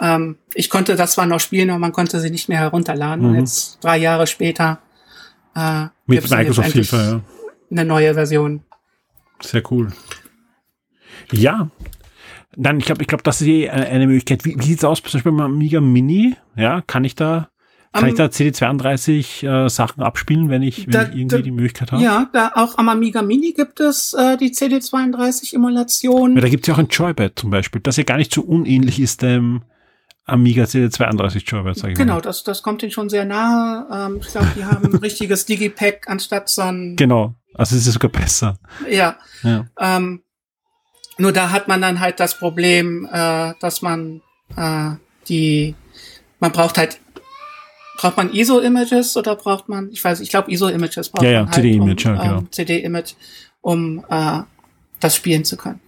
Ähm, 0.00 0.36
ich 0.54 0.70
konnte 0.70 0.96
das 0.96 1.12
zwar 1.12 1.26
noch 1.26 1.40
spielen, 1.40 1.70
aber 1.70 1.78
man 1.78 1.92
konnte 1.92 2.20
sie 2.20 2.30
nicht 2.30 2.48
mehr 2.48 2.58
herunterladen. 2.58 3.24
Mhm. 3.24 3.30
Und 3.30 3.38
jetzt 3.40 3.78
drei 3.82 3.98
Jahre 3.98 4.26
später 4.26 4.78
äh, 5.54 5.86
mit 6.06 6.28
Microsoft 6.30 6.72
Hilfe, 6.72 6.96
ja. 6.96 7.20
eine 7.70 7.84
neue 7.84 8.14
Version. 8.14 8.62
Sehr 9.40 9.62
cool. 9.70 9.92
Ja, 11.30 11.70
dann, 12.56 12.78
ich 12.78 12.84
glaube, 12.84 13.02
ich 13.02 13.08
glaube, 13.08 13.22
das 13.22 13.40
ist 13.40 13.48
eh 13.48 13.70
eine 13.70 14.06
Möglichkeit. 14.06 14.44
Wie, 14.44 14.56
wie 14.58 14.64
sieht's 14.64 14.84
aus, 14.84 15.02
zum 15.02 15.12
Beispiel 15.12 15.32
beim 15.32 15.40
Amiga 15.40 15.80
Mini? 15.80 16.36
Ja, 16.56 16.82
kann 16.82 17.04
ich 17.04 17.14
da 17.14 17.48
kann 17.92 18.04
um, 18.04 18.10
ich 18.10 18.14
da 18.14 18.24
CD32 18.24 19.46
äh, 19.46 19.68
Sachen 19.68 20.02
abspielen, 20.02 20.48
wenn 20.48 20.62
ich, 20.62 20.86
wenn 20.86 20.92
da, 20.92 21.02
ich 21.02 21.08
irgendwie 21.10 21.36
da, 21.36 21.42
die 21.42 21.50
Möglichkeit 21.50 21.92
habe? 21.92 22.02
Ja, 22.02 22.30
da 22.32 22.52
auch 22.54 22.78
am 22.78 22.88
Amiga 22.88 23.20
Mini 23.20 23.52
gibt 23.52 23.80
es 23.80 24.14
äh, 24.14 24.38
die 24.38 24.50
CD32-Emulation. 24.50 26.36
Ja, 26.36 26.40
da 26.40 26.48
gibt 26.48 26.64
es 26.64 26.68
ja 26.68 26.74
auch 26.74 26.78
ein 26.78 26.88
Joypad 26.88 27.38
zum 27.38 27.50
Beispiel, 27.50 27.82
das 27.82 27.98
ja 27.98 28.04
gar 28.04 28.16
nicht 28.16 28.32
so 28.32 28.42
unähnlich 28.42 28.98
ist 28.98 29.20
dem 29.20 29.62
Amiga 30.32 30.64
CD32 30.64 31.44
Joypad, 31.46 31.76
sag 31.76 31.90
ich 31.92 31.98
Genau, 31.98 32.14
mal. 32.14 32.20
das, 32.22 32.42
das 32.42 32.62
kommt 32.62 32.82
ihnen 32.82 32.90
schon 32.92 33.08
sehr 33.08 33.24
nahe. 33.24 33.86
Ähm, 33.92 34.18
ich 34.20 34.28
glaube, 34.28 34.48
die 34.56 34.64
haben 34.64 34.84
ein 34.86 34.96
richtiges 35.02 35.44
Digipack 35.46 36.08
anstatt 36.08 36.48
so 36.48 36.62
ein... 36.62 36.96
Genau, 36.96 37.34
also 37.54 37.76
es 37.76 37.86
ist 37.86 37.92
sogar 37.92 38.10
besser. 38.10 38.58
Ja. 38.90 39.16
ja. 39.42 39.66
Ähm, 39.78 40.22
nur 41.18 41.32
da 41.32 41.50
hat 41.50 41.68
man 41.68 41.82
dann 41.82 42.00
halt 42.00 42.18
das 42.18 42.38
Problem, 42.38 43.06
äh, 43.12 43.52
dass 43.60 43.82
man 43.82 44.22
äh, 44.56 44.92
die, 45.28 45.74
man 46.40 46.50
braucht 46.52 46.78
halt, 46.78 46.98
braucht 47.98 48.16
man 48.16 48.32
ISO-Images 48.32 49.16
oder 49.18 49.36
braucht 49.36 49.68
man, 49.68 49.90
ich 49.92 50.02
weiß, 50.02 50.20
ich 50.20 50.30
glaube 50.30 50.50
ISO-Images 50.50 51.10
braucht 51.10 51.24
Ja, 51.24 51.30
ja, 51.30 51.38
man 51.40 51.46
halt, 51.52 51.56
CD-Image, 51.56 52.06
um, 52.06 52.14
ja, 52.14 52.22
genau. 52.22 52.38
ähm, 52.38 52.48
CD-Image, 52.50 53.12
um 53.60 54.04
äh, 54.08 54.40
das 54.98 55.14
spielen 55.14 55.44
zu 55.44 55.58
können. 55.58 55.80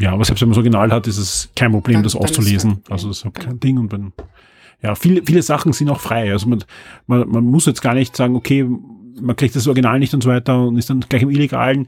Ja, 0.00 0.12
aber 0.12 0.24
selbst 0.24 0.40
wenn 0.40 0.48
man 0.48 0.54
so 0.54 0.60
original 0.60 0.90
hat, 0.92 1.06
ist 1.06 1.18
es 1.18 1.50
kein 1.54 1.72
Problem, 1.72 1.94
Dann- 1.96 2.02
das 2.04 2.16
auszulesen. 2.16 2.76
Problem. 2.76 2.92
Also 2.92 3.08
das 3.08 3.18
ist 3.18 3.22
Genau. 3.22 3.46
kein 3.46 3.60
Ding. 3.60 3.78
Und 3.78 3.92
wenn, 3.92 4.12
ja, 4.82 4.94
viele, 4.94 5.22
viele 5.24 5.42
Sachen 5.42 5.72
sind 5.72 5.90
auch 5.90 6.00
frei. 6.00 6.30
Also 6.32 6.48
man, 6.48 6.64
man, 7.06 7.28
man 7.28 7.44
muss 7.44 7.66
jetzt 7.66 7.82
gar 7.82 7.94
nicht 7.94 8.16
sagen, 8.16 8.34
okay, 8.34 8.66
man 9.20 9.36
kriegt 9.36 9.54
das 9.54 9.66
Original 9.66 9.98
nicht 9.98 10.14
und 10.14 10.22
so 10.22 10.30
weiter 10.30 10.66
und 10.66 10.76
ist 10.78 10.88
dann 10.88 11.00
gleich 11.00 11.22
im 11.22 11.30
Illegalen. 11.30 11.86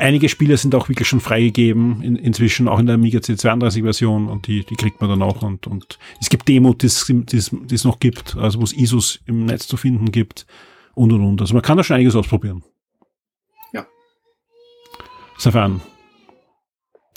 Einige 0.00 0.28
Spiele 0.28 0.56
sind 0.56 0.76
auch 0.76 0.88
wirklich 0.88 1.08
schon 1.08 1.18
freigegeben, 1.18 2.02
in, 2.02 2.14
inzwischen 2.14 2.68
auch 2.68 2.78
in 2.78 2.86
der 2.86 2.94
Amiga 2.94 3.18
C32-Version 3.18 4.28
und 4.28 4.46
die, 4.46 4.64
die 4.64 4.76
kriegt 4.76 5.00
man 5.00 5.10
dann 5.10 5.22
auch. 5.22 5.42
Und, 5.42 5.66
und 5.66 5.98
es 6.20 6.30
gibt 6.30 6.46
Demo, 6.46 6.72
die 6.74 6.86
es 6.86 7.84
noch 7.84 7.98
gibt, 7.98 8.36
also 8.36 8.60
wo 8.60 8.62
es 8.64 8.72
ISOs 8.72 9.18
im 9.26 9.46
Netz 9.46 9.66
zu 9.66 9.76
finden 9.76 10.12
gibt 10.12 10.46
und 10.94 11.12
und 11.12 11.24
und. 11.24 11.40
Also 11.40 11.52
man 11.54 11.64
kann 11.64 11.76
da 11.76 11.82
schon 11.82 11.96
einiges 11.96 12.14
ausprobieren. 12.14 12.62
Ja. 13.72 13.84
Insofern. 15.34 15.80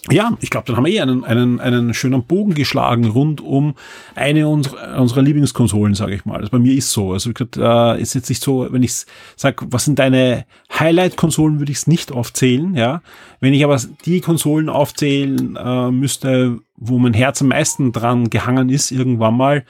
Ja, 0.10 0.36
ich 0.40 0.50
glaube, 0.50 0.66
dann 0.66 0.78
haben 0.78 0.86
wir 0.86 0.94
eh 0.94 1.00
einen, 1.02 1.24
einen, 1.24 1.60
einen 1.60 1.94
schönen 1.94 2.24
Bogen 2.24 2.56
geschlagen 2.56 3.06
rund 3.06 3.40
um 3.40 3.76
eine 4.16 4.48
unserer, 4.48 5.00
unserer 5.00 5.22
Lieblingskonsolen, 5.22 5.94
sage 5.94 6.16
ich 6.16 6.26
mal. 6.26 6.38
Also 6.38 6.50
bei 6.50 6.58
mir 6.58 6.74
ist 6.74 6.92
so. 6.92 7.14
Also 7.14 7.30
wie 7.30 7.34
gesagt, 7.36 7.58
äh, 7.58 8.02
ist 8.02 8.16
jetzt 8.16 8.28
nicht 8.30 8.42
so, 8.42 8.68
wenn 8.72 8.82
ich 8.82 9.06
sage, 9.36 9.68
was 9.70 9.86
sind 9.86 10.00
deine 10.00 10.46
Highlight-Konsolen, 10.74 11.60
würde 11.60 11.72
ich 11.72 11.78
es 11.78 11.88
nicht 11.88 12.12
aufzählen, 12.12 12.74
ja. 12.74 13.04
Wenn 13.42 13.54
ich 13.54 13.64
aber 13.64 13.80
die 14.06 14.22
Konsolen 14.22 14.70
aufzählen 14.70 15.56
äh, 15.56 15.92
müsste, 15.92 16.58
wo 16.78 16.98
mein 16.98 17.14
Herz 17.14 17.42
am 17.44 17.50
meisten 17.50 17.92
dran 17.92 18.32
gehangen 18.32 18.70
ist, 18.70 18.90
irgendwann 18.90 19.38
mal, 19.38 19.66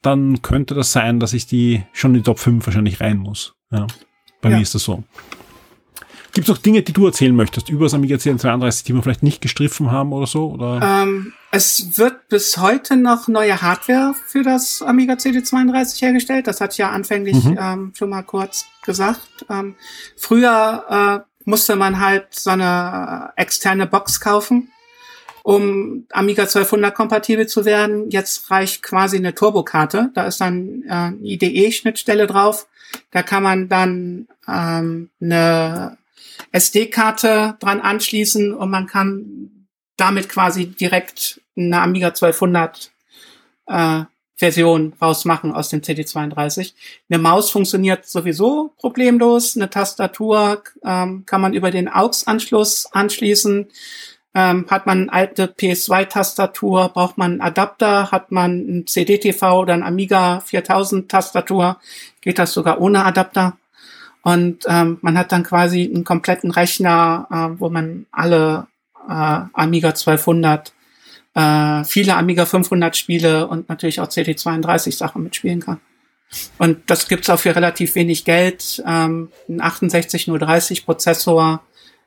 dann 0.00 0.40
könnte 0.40 0.74
das 0.74 0.92
sein, 0.92 1.20
dass 1.20 1.34
ich 1.34 1.46
die 1.46 1.82
schon 1.92 2.12
in 2.12 2.20
die 2.20 2.22
Top 2.24 2.38
5 2.38 2.64
wahrscheinlich 2.66 3.02
rein 3.02 3.18
muss. 3.18 3.54
Ja. 3.70 3.86
Bei 4.40 4.48
Ja. 4.48 4.56
mir 4.56 4.62
ist 4.62 4.74
das 4.74 4.84
so. 4.84 5.04
Gibt 6.34 6.48
es 6.48 6.54
noch 6.54 6.58
Dinge, 6.60 6.82
die 6.82 6.92
du 6.92 7.06
erzählen 7.06 7.34
möchtest 7.34 7.68
über 7.68 7.84
das 7.86 7.94
Amiga 7.94 8.16
C32, 8.16 8.84
die 8.84 8.92
wir 8.94 9.02
vielleicht 9.02 9.22
nicht 9.22 9.40
gestriffen 9.40 9.92
haben 9.92 10.12
oder 10.12 10.26
so? 10.26 10.50
Oder? 10.50 10.80
Ähm, 10.82 11.32
es 11.52 11.96
wird 11.96 12.28
bis 12.28 12.56
heute 12.58 12.96
noch 12.96 13.28
neue 13.28 13.62
Hardware 13.62 14.14
für 14.26 14.42
das 14.42 14.82
Amiga 14.82 15.14
CD32 15.14 16.02
hergestellt. 16.02 16.48
Das 16.48 16.60
hatte 16.60 16.72
ich 16.72 16.78
ja 16.78 16.90
anfänglich 16.90 17.42
Mhm. 17.44 17.58
ähm, 17.60 17.92
schon 17.96 18.10
mal 18.10 18.22
kurz 18.22 18.66
gesagt. 18.82 19.46
Ähm, 19.48 19.76
früher 20.16 21.24
äh, 21.24 21.30
musste 21.44 21.76
man 21.76 22.00
halt 22.00 22.26
so 22.34 22.50
eine 22.50 23.30
äh, 23.36 23.40
externe 23.40 23.86
Box 23.86 24.18
kaufen, 24.18 24.72
um 25.44 26.06
Amiga 26.10 26.42
1200 26.42 26.92
kompatibel 26.94 27.46
zu 27.46 27.64
werden. 27.64 28.10
Jetzt 28.10 28.50
reicht 28.50 28.82
quasi 28.82 29.18
eine 29.18 29.34
Turbokarte. 29.36 30.10
Da 30.14 30.24
ist 30.26 30.40
dann 30.40 30.82
äh, 30.88 30.90
eine 30.90 31.18
IDE-Schnittstelle 31.22 32.26
drauf. 32.26 32.66
Da 33.12 33.22
kann 33.22 33.44
man 33.44 33.68
dann 33.68 34.26
ähm, 34.48 35.10
eine 35.20 35.96
SD-Karte 36.54 37.56
dran 37.58 37.80
anschließen 37.80 38.54
und 38.54 38.70
man 38.70 38.86
kann 38.86 39.66
damit 39.96 40.28
quasi 40.28 40.66
direkt 40.66 41.40
eine 41.56 41.80
Amiga 41.80 42.08
1200 42.08 42.92
äh, 43.66 44.02
Version 44.36 44.92
rausmachen 45.00 45.52
aus 45.52 45.68
dem 45.68 45.80
CD32. 45.80 46.74
Eine 47.08 47.18
Maus 47.18 47.50
funktioniert 47.50 48.06
sowieso 48.06 48.72
problemlos. 48.78 49.56
Eine 49.56 49.70
Tastatur 49.70 50.62
ähm, 50.84 51.24
kann 51.26 51.40
man 51.40 51.54
über 51.54 51.70
den 51.70 51.88
AUX-Anschluss 51.88 52.86
anschließen. 52.92 53.66
Ähm, 54.36 54.66
hat 54.68 54.86
man 54.86 55.02
eine 55.02 55.12
alte 55.12 55.46
PS2-Tastatur, 55.46 56.88
braucht 56.88 57.18
man 57.18 57.32
einen 57.32 57.40
Adapter, 57.40 58.10
hat 58.12 58.30
man 58.32 58.58
ein 58.58 58.86
CD-TV 58.86 59.60
oder 59.60 59.74
ein 59.74 59.84
Amiga 59.84 60.40
4000 60.40 61.08
Tastatur, 61.08 61.80
geht 62.20 62.40
das 62.40 62.52
sogar 62.52 62.80
ohne 62.80 63.04
Adapter. 63.04 63.56
Und 64.24 64.64
ähm, 64.66 64.98
man 65.02 65.16
hat 65.18 65.32
dann 65.32 65.42
quasi 65.44 65.84
einen 65.84 66.02
kompletten 66.04 66.50
Rechner, 66.50 67.28
äh, 67.30 67.60
wo 67.60 67.68
man 67.68 68.06
alle 68.10 68.66
äh, 69.06 69.12
Amiga 69.52 69.88
1200, 69.90 70.72
äh, 71.34 71.84
viele 71.84 72.16
Amiga 72.16 72.46
500 72.46 72.96
Spiele 72.96 73.46
und 73.46 73.68
natürlich 73.68 74.00
auch 74.00 74.08
CD32 74.08 74.96
Sachen 74.96 75.22
mitspielen 75.22 75.60
kann. 75.60 75.78
Und 76.58 76.78
das 76.90 77.06
gibt's 77.06 77.28
auch 77.28 77.38
für 77.38 77.54
relativ 77.54 77.94
wenig 77.96 78.24
Geld. 78.24 78.82
Ähm, 78.86 79.28
ein 79.48 79.60
6830 79.90 80.86
Prozessor 80.86 81.62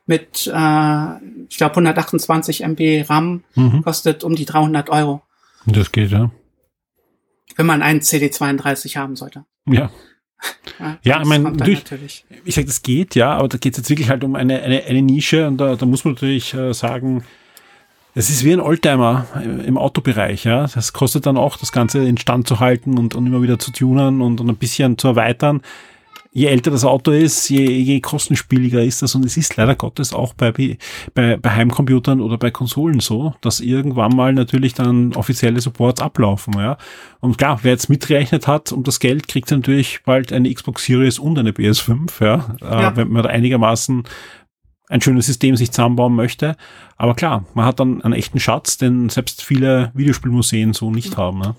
mit, 0.06 0.46
äh, 0.52 1.16
ich 1.48 1.56
glaube, 1.56 1.76
128 1.76 2.62
MB 2.64 3.04
RAM 3.08 3.44
Mhm. 3.54 3.82
kostet 3.84 4.24
um 4.24 4.34
die 4.34 4.44
300 4.44 4.90
Euro, 4.90 5.22
Das 5.66 5.92
geht, 5.92 6.10
ja. 6.10 6.30
wenn 7.56 7.66
man 7.66 7.82
einen 7.82 8.00
CD32 8.00 8.96
haben 8.96 9.14
sollte. 9.16 9.44
Ja. 9.66 9.90
Ja, 10.80 10.96
ich 11.02 11.18
das 11.20 11.28
mein, 11.28 11.42
kommt 11.44 11.60
dann 11.60 11.66
durch- 11.66 11.78
natürlich. 11.84 12.24
Ich 12.44 12.54
sage, 12.54 12.66
das 12.66 12.82
geht, 12.82 13.14
ja, 13.14 13.32
aber 13.32 13.48
da 13.48 13.58
geht 13.58 13.72
es 13.72 13.78
jetzt 13.78 13.90
wirklich 13.90 14.08
halt 14.10 14.22
um 14.24 14.36
eine, 14.36 14.62
eine, 14.62 14.84
eine 14.84 15.02
Nische 15.02 15.46
und 15.48 15.58
da, 15.58 15.74
da 15.76 15.86
muss 15.86 16.04
man 16.04 16.14
natürlich 16.14 16.54
äh, 16.54 16.72
sagen, 16.72 17.24
es 18.14 18.30
ist 18.30 18.44
wie 18.44 18.52
ein 18.52 18.60
Oldtimer 18.60 19.26
im 19.42 19.60
im 19.60 19.78
Autobereich, 19.78 20.44
ja. 20.44 20.66
Das 20.66 20.92
kostet 20.92 21.26
dann 21.26 21.36
auch, 21.36 21.56
das 21.56 21.72
Ganze 21.72 22.04
instand 22.04 22.48
zu 22.48 22.58
halten 22.60 22.98
und, 22.98 23.14
und 23.14 23.26
immer 23.26 23.42
wieder 23.42 23.58
zu 23.58 23.70
tunen 23.72 24.20
und, 24.20 24.40
und 24.40 24.48
ein 24.48 24.56
bisschen 24.56 24.98
zu 24.98 25.08
erweitern. 25.08 25.62
Je 26.30 26.46
älter 26.46 26.70
das 26.70 26.84
Auto 26.84 27.10
ist, 27.10 27.48
je, 27.48 27.64
je 27.64 28.00
kostenspieliger 28.00 28.82
ist 28.82 29.02
das 29.02 29.14
und 29.14 29.24
es 29.24 29.36
ist 29.36 29.56
leider 29.56 29.74
Gottes 29.74 30.12
auch 30.12 30.34
bei, 30.34 30.52
bei, 31.14 31.36
bei 31.36 31.50
Heimcomputern 31.50 32.20
oder 32.20 32.38
bei 32.38 32.50
Konsolen 32.50 33.00
so, 33.00 33.34
dass 33.40 33.60
irgendwann 33.60 34.14
mal 34.14 34.32
natürlich 34.32 34.74
dann 34.74 35.14
offizielle 35.14 35.60
Supports 35.60 36.00
ablaufen, 36.00 36.54
ja. 36.58 36.76
Und 37.20 37.38
klar, 37.38 37.60
wer 37.62 37.72
jetzt 37.72 37.88
mitrechnet 37.88 38.46
hat 38.46 38.72
um 38.72 38.84
das 38.84 39.00
Geld, 39.00 39.26
kriegt 39.26 39.50
natürlich 39.50 40.02
bald 40.04 40.32
eine 40.32 40.52
Xbox 40.52 40.84
Series 40.84 41.18
und 41.18 41.38
eine 41.38 41.50
PS5, 41.50 42.22
ja, 42.22 42.56
Ja. 42.60 42.90
Äh, 42.90 42.96
wenn 42.96 43.08
man 43.08 43.22
da 43.22 43.30
einigermaßen 43.30 44.04
ein 44.88 45.00
schönes 45.00 45.26
System 45.26 45.56
sich 45.56 45.70
zusammenbauen 45.70 46.14
möchte. 46.14 46.56
Aber 46.96 47.14
klar, 47.14 47.44
man 47.54 47.64
hat 47.64 47.80
dann 47.80 48.02
einen 48.02 48.14
echten 48.14 48.40
Schatz, 48.40 48.78
den 48.78 49.08
selbst 49.08 49.42
viele 49.42 49.92
Videospielmuseen 49.94 50.72
so 50.72 50.90
nicht 50.90 51.16
haben. 51.16 51.38
Ne? 51.38 51.54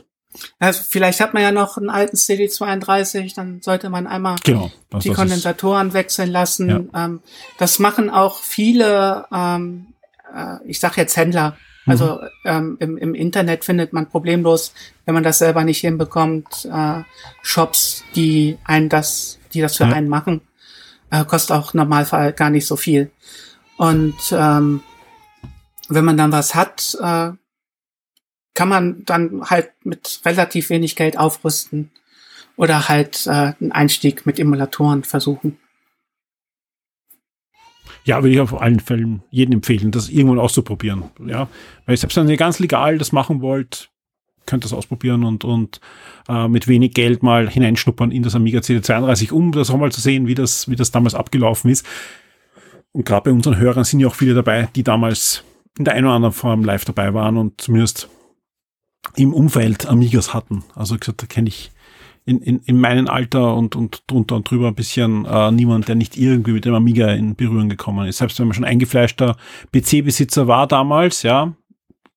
Also 0.59 0.83
vielleicht 0.87 1.19
hat 1.21 1.33
man 1.33 1.41
ja 1.43 1.51
noch 1.51 1.77
einen 1.77 1.89
alten 1.89 2.15
CD32, 2.15 3.35
dann 3.35 3.61
sollte 3.61 3.89
man 3.89 4.07
einmal 4.07 4.35
Genau. 4.43 4.63
Also 4.63 4.71
die 4.71 4.91
das 4.91 5.05
ist- 5.05 5.15
Kondensatoren 5.15 5.93
wechseln 5.93 6.29
lassen. 6.31 6.89
Ähm, 6.95 7.21
das 7.57 7.79
machen 7.79 8.09
auch 8.09 8.39
viele, 8.43 9.25
ähm, 9.33 9.87
äh, 10.33 10.57
ich 10.65 10.79
sag 10.79 10.97
jetzt 10.97 11.17
Händler. 11.17 11.57
Mhm. 11.85 11.91
Also 11.91 12.19
ähm, 12.45 12.77
im, 12.79 12.97
im 12.97 13.15
Internet 13.15 13.65
findet 13.65 13.91
man 13.93 14.07
problemlos, 14.07 14.73
wenn 15.05 15.15
man 15.15 15.23
das 15.23 15.39
selber 15.39 15.63
nicht 15.63 15.79
hinbekommt, 15.79 16.65
äh, 16.71 17.01
Shops, 17.41 18.03
die 18.15 18.57
einen 18.65 18.89
das, 18.89 19.39
die 19.53 19.61
das 19.61 19.77
für 19.77 19.85
Ja. 19.85 19.93
einen 19.93 20.09
machen. 20.09 20.41
Äh, 21.09 21.25
kostet 21.25 21.55
auch 21.57 21.73
im 21.73 21.79
Normalfall 21.79 22.33
gar 22.33 22.51
nicht 22.51 22.67
so 22.67 22.75
viel. 22.75 23.09
Und 23.77 24.15
ähm, 24.31 24.83
wenn 25.87 26.05
man 26.05 26.17
dann 26.17 26.31
was 26.31 26.53
hat, 26.53 26.95
äh, 27.01 27.31
kann 28.59 28.67
man 28.67 29.05
dann 29.05 29.49
halt 29.49 29.69
mit 29.85 30.19
relativ 30.25 30.69
wenig 30.69 30.97
Geld 30.97 31.17
aufrüsten 31.17 31.91
oder 32.57 32.89
halt 32.89 33.25
äh, 33.25 33.53
einen 33.57 33.71
Einstieg 33.71 34.25
mit 34.25 34.37
Emulatoren 34.37 35.05
versuchen. 35.05 35.57
Ja, 38.03 38.17
würde 38.21 38.33
ich 38.33 38.41
auf 38.41 38.61
allen 38.61 38.81
Fällen 38.81 39.23
jedem 39.31 39.53
empfehlen, 39.53 39.91
das 39.91 40.09
irgendwann 40.09 40.39
auszuprobieren. 40.39 41.05
Ja, 41.25 41.47
weil 41.85 41.95
selbst 41.95 42.17
wenn 42.17 42.27
ihr 42.27 42.35
ganz 42.35 42.59
legal 42.59 42.97
das 42.97 43.13
machen 43.13 43.39
wollt, 43.39 43.91
könnt 44.45 44.65
das 44.65 44.73
ausprobieren 44.73 45.23
und, 45.23 45.45
und 45.45 45.79
äh, 46.27 46.49
mit 46.49 46.67
wenig 46.67 46.93
Geld 46.93 47.23
mal 47.23 47.49
hineinschnuppern 47.49 48.11
in 48.11 48.23
das 48.23 48.35
Amiga 48.35 48.59
CD32, 48.59 49.31
um 49.31 49.53
das 49.53 49.69
auch 49.69 49.77
mal 49.77 49.93
zu 49.93 50.01
sehen, 50.01 50.27
wie 50.27 50.35
das, 50.35 50.69
wie 50.69 50.75
das 50.75 50.91
damals 50.91 51.15
abgelaufen 51.15 51.71
ist. 51.71 51.85
Und 52.91 53.05
gerade 53.05 53.29
bei 53.29 53.31
unseren 53.31 53.57
Hörern 53.57 53.85
sind 53.85 54.01
ja 54.01 54.07
auch 54.07 54.15
viele 54.15 54.33
dabei, 54.33 54.67
die 54.75 54.83
damals 54.83 55.45
in 55.77 55.85
der 55.85 55.93
einen 55.93 56.07
oder 56.07 56.15
anderen 56.15 56.33
Form 56.33 56.65
live 56.65 56.83
dabei 56.83 57.13
waren 57.13 57.37
und 57.37 57.61
zumindest 57.61 58.09
im 59.15 59.33
Umfeld 59.33 59.87
Amigas 59.87 60.33
hatten. 60.33 60.63
Also 60.75 60.97
gesagt, 60.97 61.21
da 61.21 61.27
kenne 61.27 61.49
ich 61.49 61.71
in, 62.25 62.41
in, 62.41 62.59
in 62.65 62.79
meinem 62.79 63.07
Alter 63.07 63.55
und, 63.55 63.75
und 63.75 64.03
drunter 64.07 64.35
und 64.35 64.49
drüber 64.49 64.67
ein 64.67 64.75
bisschen 64.75 65.25
äh, 65.25 65.51
niemand, 65.51 65.87
der 65.87 65.95
nicht 65.95 66.17
irgendwie 66.17 66.51
mit 66.51 66.65
dem 66.65 66.75
Amiga 66.75 67.09
in 67.09 67.35
Berührung 67.35 67.69
gekommen 67.69 68.07
ist. 68.07 68.17
Selbst 68.17 68.39
wenn 68.39 68.47
man 68.47 68.53
schon 68.53 68.65
eingefleischter 68.65 69.35
PC-Besitzer 69.73 70.47
war 70.47 70.67
damals, 70.67 71.23
ja, 71.23 71.53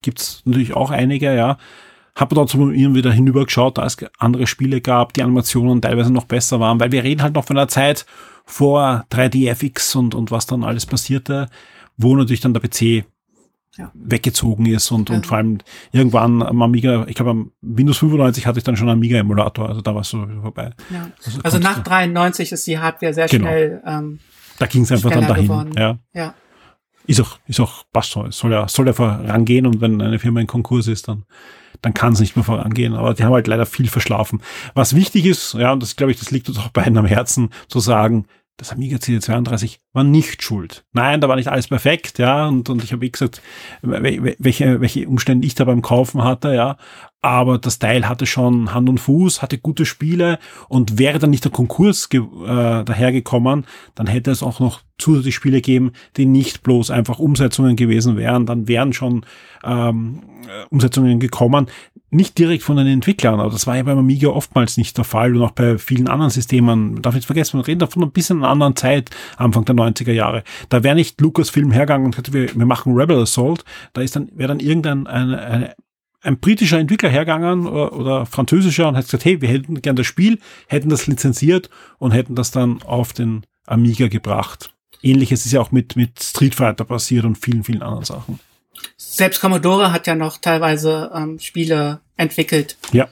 gibt's 0.02 0.42
natürlich 0.44 0.74
auch 0.74 0.90
einige, 0.90 1.34
ja, 1.34 1.56
habe 2.14 2.34
dort 2.34 2.50
so 2.50 2.58
irgendwie 2.58 2.98
wieder 2.98 3.12
hinübergeschaut, 3.12 3.78
da 3.78 3.86
es 3.86 3.96
andere 4.18 4.46
Spiele 4.46 4.82
gab, 4.82 5.14
die 5.14 5.22
Animationen 5.22 5.80
teilweise 5.80 6.12
noch 6.12 6.26
besser 6.26 6.60
waren, 6.60 6.78
weil 6.78 6.92
wir 6.92 7.04
reden 7.04 7.22
halt 7.22 7.34
noch 7.34 7.46
von 7.46 7.56
einer 7.56 7.68
Zeit 7.68 8.04
vor 8.44 9.06
3DFX 9.10 9.96
und, 9.96 10.14
und 10.14 10.30
was 10.30 10.46
dann 10.46 10.64
alles 10.64 10.84
passierte, 10.84 11.48
wo 11.96 12.14
natürlich 12.14 12.40
dann 12.40 12.54
der 12.54 12.60
PC 12.60 13.06
Ja. 13.78 13.90
weggezogen 13.94 14.66
ist 14.66 14.90
und, 14.90 15.08
Ja. 15.08 15.16
und 15.16 15.26
vor 15.26 15.38
allem 15.38 15.58
irgendwann 15.92 16.42
am 16.42 16.60
Amiga, 16.60 17.06
ich 17.08 17.14
glaube 17.14 17.30
am 17.30 17.52
Windows 17.62 17.96
95 17.98 18.46
hatte 18.46 18.58
ich 18.58 18.64
dann 18.64 18.76
schon 18.76 18.88
einen 18.88 18.98
Amiga-Emulator, 18.98 19.66
also 19.68 19.80
da 19.80 19.94
war 19.94 20.02
es 20.02 20.10
so 20.10 20.26
vorbei. 20.42 20.72
Ja. 20.90 21.08
Also 21.24 21.40
Also 21.42 21.58
nach 21.58 21.76
du- 21.78 21.82
93 21.88 22.52
ist 22.52 22.66
die 22.66 22.78
Hardware 22.78 23.14
sehr 23.14 23.28
Genau. 23.28 23.46
schnell. 23.46 23.82
Ähm, 23.86 24.18
Da 24.58 24.66
ging 24.66 24.82
es 24.82 24.92
einfach 24.92 25.10
dann 25.10 25.26
dahin. 25.26 25.44
geworden. 25.46 25.70
Ja. 25.78 25.98
ja. 26.12 26.34
ist 27.06 27.20
auch, 27.20 27.38
ist 27.48 27.58
auch, 27.60 27.84
passt 27.92 28.12
so. 28.12 28.26
Es 28.26 28.38
soll 28.38 28.52
ja, 28.52 28.68
soll 28.68 28.86
ja 28.86 28.92
vorangehen 28.92 29.66
und 29.66 29.80
wenn 29.80 30.00
eine 30.00 30.18
Firma 30.20 30.40
in 30.40 30.46
Konkurs 30.46 30.86
ist, 30.86 31.08
dann, 31.08 31.24
dann 31.80 31.94
kann 31.94 32.12
es 32.12 32.20
nicht 32.20 32.36
mehr 32.36 32.44
vorangehen. 32.44 32.94
Aber 32.94 33.12
die 33.14 33.24
haben 33.24 33.32
halt 33.32 33.48
leider 33.48 33.66
viel 33.66 33.88
verschlafen. 33.88 34.40
Was 34.74 34.94
wichtig 34.94 35.24
ist, 35.26 35.54
ja, 35.54 35.72
und 35.72 35.82
das 35.82 35.96
glaube 35.96 36.12
ich, 36.12 36.18
das 36.20 36.30
liegt 36.30 36.48
uns 36.48 36.58
auch 36.58 36.68
beiden 36.68 36.96
am 36.98 37.06
Herzen, 37.06 37.50
zu 37.68 37.80
sagen, 37.80 38.26
das 38.56 38.72
Amiga 38.72 38.98
CD32 38.98 39.78
war 39.92 40.04
nicht 40.04 40.42
schuld. 40.42 40.84
Nein, 40.92 41.20
da 41.20 41.28
war 41.28 41.36
nicht 41.36 41.48
alles 41.48 41.68
perfekt, 41.68 42.18
ja, 42.18 42.46
und, 42.46 42.68
und 42.68 42.84
ich 42.84 42.92
habe, 42.92 43.02
wie 43.02 43.10
gesagt, 43.10 43.42
welche, 43.82 44.80
welche 44.80 45.08
Umstände 45.08 45.46
ich 45.46 45.54
da 45.54 45.64
beim 45.64 45.82
Kaufen 45.82 46.22
hatte, 46.22 46.54
ja, 46.54 46.76
aber 47.22 47.58
das 47.58 47.78
Teil 47.78 48.08
hatte 48.08 48.26
schon 48.26 48.74
Hand 48.74 48.88
und 48.88 48.98
Fuß, 48.98 49.42
hatte 49.42 49.58
gute 49.58 49.86
Spiele 49.86 50.38
und 50.68 50.98
wäre 50.98 51.18
dann 51.18 51.30
nicht 51.30 51.44
der 51.44 51.52
Konkurs 51.52 52.08
äh, 52.12 52.84
dahergekommen, 52.84 53.64
dann 53.94 54.06
hätte 54.06 54.30
es 54.30 54.42
auch 54.42 54.60
noch 54.60 54.82
zusätzliche 54.98 55.36
Spiele 55.36 55.58
gegeben, 55.58 55.92
die 56.16 56.26
nicht 56.26 56.62
bloß 56.62 56.90
einfach 56.90 57.18
Umsetzungen 57.18 57.76
gewesen 57.76 58.16
wären, 58.16 58.46
dann 58.46 58.68
wären 58.68 58.92
schon 58.92 59.24
ähm, 59.64 60.22
Umsetzungen 60.70 61.20
gekommen, 61.20 61.66
nicht 62.12 62.36
direkt 62.38 62.62
von 62.62 62.76
den 62.76 62.86
Entwicklern, 62.86 63.40
aber 63.40 63.50
das 63.50 63.66
war 63.66 63.76
ja 63.76 63.82
beim 63.82 63.98
Amiga 63.98 64.28
oftmals 64.28 64.76
nicht 64.76 64.98
der 64.98 65.04
Fall 65.04 65.34
und 65.34 65.42
auch 65.42 65.52
bei 65.52 65.78
vielen 65.78 66.08
anderen 66.08 66.30
Systemen. 66.30 66.92
Man 66.92 67.02
darf 67.02 67.14
nicht 67.14 67.24
vergessen, 67.24 67.58
wir 67.58 67.66
reden 67.66 67.78
da 67.78 67.86
von 67.86 68.02
ein 68.02 68.12
bisschen 68.12 68.38
einer 68.38 68.48
anderen 68.48 68.76
Zeit, 68.76 69.10
Anfang 69.38 69.64
der 69.64 69.74
90er 69.74 70.12
Jahre. 70.12 70.44
Da 70.68 70.82
wäre 70.82 70.94
nicht 70.94 71.20
Lucasfilm 71.20 71.70
hergegangen 71.70 72.06
und 72.06 72.18
hätte, 72.18 72.34
wir, 72.34 72.54
wir 72.54 72.66
machen 72.66 72.94
Rebel 72.94 73.22
Assault, 73.22 73.64
da 73.94 74.02
ist 74.02 74.14
dann, 74.14 74.28
wäre 74.34 74.48
dann 74.48 74.60
irgendein 74.60 75.06
eine, 75.06 75.40
eine, 75.40 75.74
ein 76.20 76.38
britischer 76.38 76.78
Entwickler 76.78 77.08
hergegangen 77.08 77.66
oder, 77.66 77.94
oder 77.94 78.26
französischer 78.26 78.88
und 78.88 78.96
hat 78.96 79.06
gesagt, 79.06 79.24
hey, 79.24 79.40
wir 79.40 79.48
hätten 79.48 79.80
gern 79.80 79.96
das 79.96 80.06
Spiel, 80.06 80.38
hätten 80.68 80.90
das 80.90 81.06
lizenziert 81.06 81.70
und 81.98 82.12
hätten 82.12 82.34
das 82.34 82.50
dann 82.50 82.82
auf 82.82 83.14
den 83.14 83.46
Amiga 83.66 84.08
gebracht. 84.08 84.74
Ähnliches 85.02 85.46
ist 85.46 85.52
ja 85.52 85.62
auch 85.62 85.72
mit, 85.72 85.96
mit 85.96 86.22
Street 86.22 86.54
Fighter 86.54 86.84
passiert 86.84 87.24
und 87.24 87.38
vielen, 87.38 87.64
vielen 87.64 87.82
anderen 87.82 88.04
Sachen. 88.04 88.38
Selbst 88.96 89.40
Commodore 89.40 89.92
hat 89.92 90.06
ja 90.06 90.14
noch 90.14 90.38
teilweise 90.38 91.10
ähm, 91.14 91.38
Spiele 91.38 92.00
entwickelt. 92.16 92.76
Ja. 92.92 93.08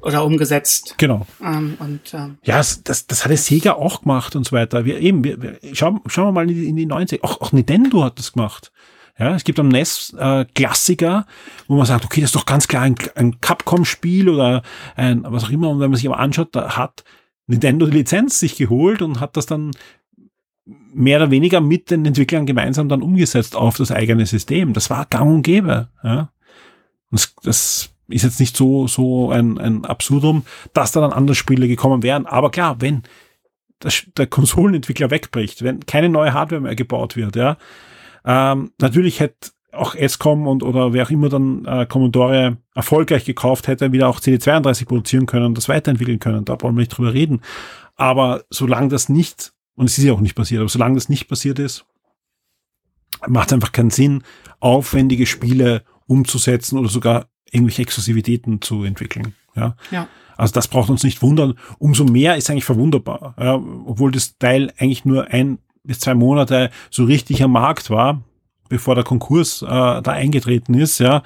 Oder 0.00 0.24
umgesetzt. 0.24 0.94
Genau. 0.98 1.26
Ähm, 1.40 1.76
und, 1.78 2.12
ähm, 2.12 2.38
ja, 2.42 2.56
das, 2.56 2.82
das, 2.82 3.24
hatte 3.24 3.36
Sega 3.36 3.74
auch 3.74 4.02
gemacht 4.02 4.34
und 4.34 4.44
so 4.44 4.52
weiter. 4.52 4.84
Wir 4.84 4.98
eben, 4.98 5.22
wir, 5.22 5.40
wir, 5.40 5.58
schauen, 5.74 6.00
schauen 6.06 6.26
wir 6.26 6.32
mal 6.32 6.50
in 6.50 6.54
die, 6.54 6.68
in 6.68 6.76
die 6.76 6.86
90 6.86 7.22
Auch, 7.22 7.40
auch 7.40 7.52
Nintendo 7.52 8.02
hat 8.02 8.18
das 8.18 8.32
gemacht. 8.32 8.72
Ja, 9.18 9.34
es 9.34 9.44
gibt 9.44 9.58
am 9.58 9.68
NES 9.68 10.14
äh, 10.18 10.44
Klassiker, 10.54 11.26
wo 11.68 11.76
man 11.76 11.86
sagt, 11.86 12.04
okay, 12.04 12.20
das 12.20 12.28
ist 12.28 12.36
doch 12.36 12.44
ganz 12.44 12.68
klar 12.68 12.82
ein, 12.82 12.96
ein 13.14 13.40
Capcom-Spiel 13.40 14.28
oder 14.28 14.62
ein 14.94 15.24
was 15.26 15.44
auch 15.44 15.50
immer. 15.50 15.70
Und 15.70 15.80
wenn 15.80 15.90
man 15.90 15.96
sich 15.96 16.06
aber 16.06 16.18
anschaut, 16.18 16.48
da 16.52 16.76
hat 16.76 17.04
Nintendo 17.46 17.86
die 17.86 17.96
Lizenz 17.96 18.40
sich 18.40 18.56
geholt 18.56 19.00
und 19.02 19.20
hat 19.20 19.36
das 19.36 19.46
dann 19.46 19.70
mehr 20.66 21.18
oder 21.18 21.30
weniger 21.30 21.60
mit 21.60 21.90
den 21.90 22.04
Entwicklern 22.04 22.46
gemeinsam 22.46 22.88
dann 22.88 23.02
umgesetzt 23.02 23.54
auf 23.54 23.76
das 23.76 23.92
eigene 23.92 24.26
System. 24.26 24.72
Das 24.72 24.90
war 24.90 25.06
gang 25.06 25.36
und 25.36 25.42
gäbe. 25.42 25.88
Ja. 26.02 26.30
Und 27.10 27.32
das, 27.44 27.90
ist 28.08 28.22
jetzt 28.22 28.40
nicht 28.40 28.56
so, 28.56 28.86
so 28.86 29.30
ein, 29.30 29.58
ein 29.58 29.84
Absurdum, 29.84 30.44
dass 30.72 30.92
da 30.92 31.00
dann 31.00 31.12
andere 31.12 31.34
Spiele 31.34 31.68
gekommen 31.68 32.02
wären. 32.02 32.26
Aber 32.26 32.50
klar, 32.50 32.80
wenn 32.80 33.02
das, 33.78 34.06
der 34.16 34.26
Konsolenentwickler 34.26 35.10
wegbricht, 35.10 35.62
wenn 35.62 35.80
keine 35.86 36.08
neue 36.08 36.32
Hardware 36.32 36.60
mehr 36.60 36.76
gebaut 36.76 37.16
wird, 37.16 37.36
ja, 37.36 37.56
ähm, 38.24 38.72
natürlich 38.80 39.20
hätte 39.20 39.50
auch 39.72 39.94
ESCOM 39.94 40.46
und 40.46 40.62
oder 40.62 40.92
wer 40.92 41.04
auch 41.04 41.10
immer 41.10 41.28
dann 41.28 41.64
äh, 41.66 41.86
Commodore 41.86 42.56
erfolgreich 42.74 43.24
gekauft 43.24 43.68
hätte, 43.68 43.92
wieder 43.92 44.08
auch 44.08 44.20
CD32 44.20 44.86
produzieren 44.86 45.26
können 45.26 45.46
und 45.46 45.58
das 45.58 45.68
weiterentwickeln 45.68 46.18
können. 46.18 46.44
Da 46.44 46.60
wollen 46.60 46.74
wir 46.74 46.80
nicht 46.80 46.96
drüber 46.96 47.12
reden. 47.12 47.42
Aber 47.94 48.44
solange 48.50 48.88
das 48.88 49.08
nicht, 49.08 49.52
und 49.76 49.86
es 49.86 49.98
ist 49.98 50.04
ja 50.04 50.12
auch 50.12 50.20
nicht 50.20 50.34
passiert, 50.34 50.60
aber 50.60 50.68
solange 50.68 50.96
das 50.96 51.08
nicht 51.08 51.28
passiert 51.28 51.58
ist, 51.58 51.84
macht 53.26 53.48
es 53.48 53.52
einfach 53.54 53.72
keinen 53.72 53.90
Sinn, 53.90 54.22
aufwendige 54.60 55.26
Spiele 55.26 55.82
umzusetzen 56.06 56.78
oder 56.78 56.88
sogar 56.88 57.28
irgendwelche 57.50 57.82
Exklusivitäten 57.82 58.60
zu 58.60 58.84
entwickeln. 58.84 59.34
Ja. 59.54 59.76
ja. 59.90 60.08
Also 60.36 60.52
das 60.52 60.68
braucht 60.68 60.90
uns 60.90 61.02
nicht 61.02 61.22
wundern. 61.22 61.58
Umso 61.78 62.04
mehr 62.04 62.36
ist 62.36 62.50
eigentlich 62.50 62.64
verwunderbar, 62.64 63.34
ja, 63.38 63.54
obwohl 63.54 64.10
das 64.10 64.38
Teil 64.38 64.72
eigentlich 64.78 65.04
nur 65.04 65.28
ein 65.28 65.58
bis 65.82 66.00
zwei 66.00 66.14
Monate 66.14 66.70
so 66.90 67.04
richtig 67.04 67.42
am 67.42 67.52
Markt 67.52 67.90
war, 67.90 68.22
bevor 68.68 68.94
der 68.94 69.04
Konkurs 69.04 69.62
äh, 69.62 69.66
da 69.66 70.02
eingetreten 70.06 70.74
ist, 70.74 70.98
ja, 70.98 71.22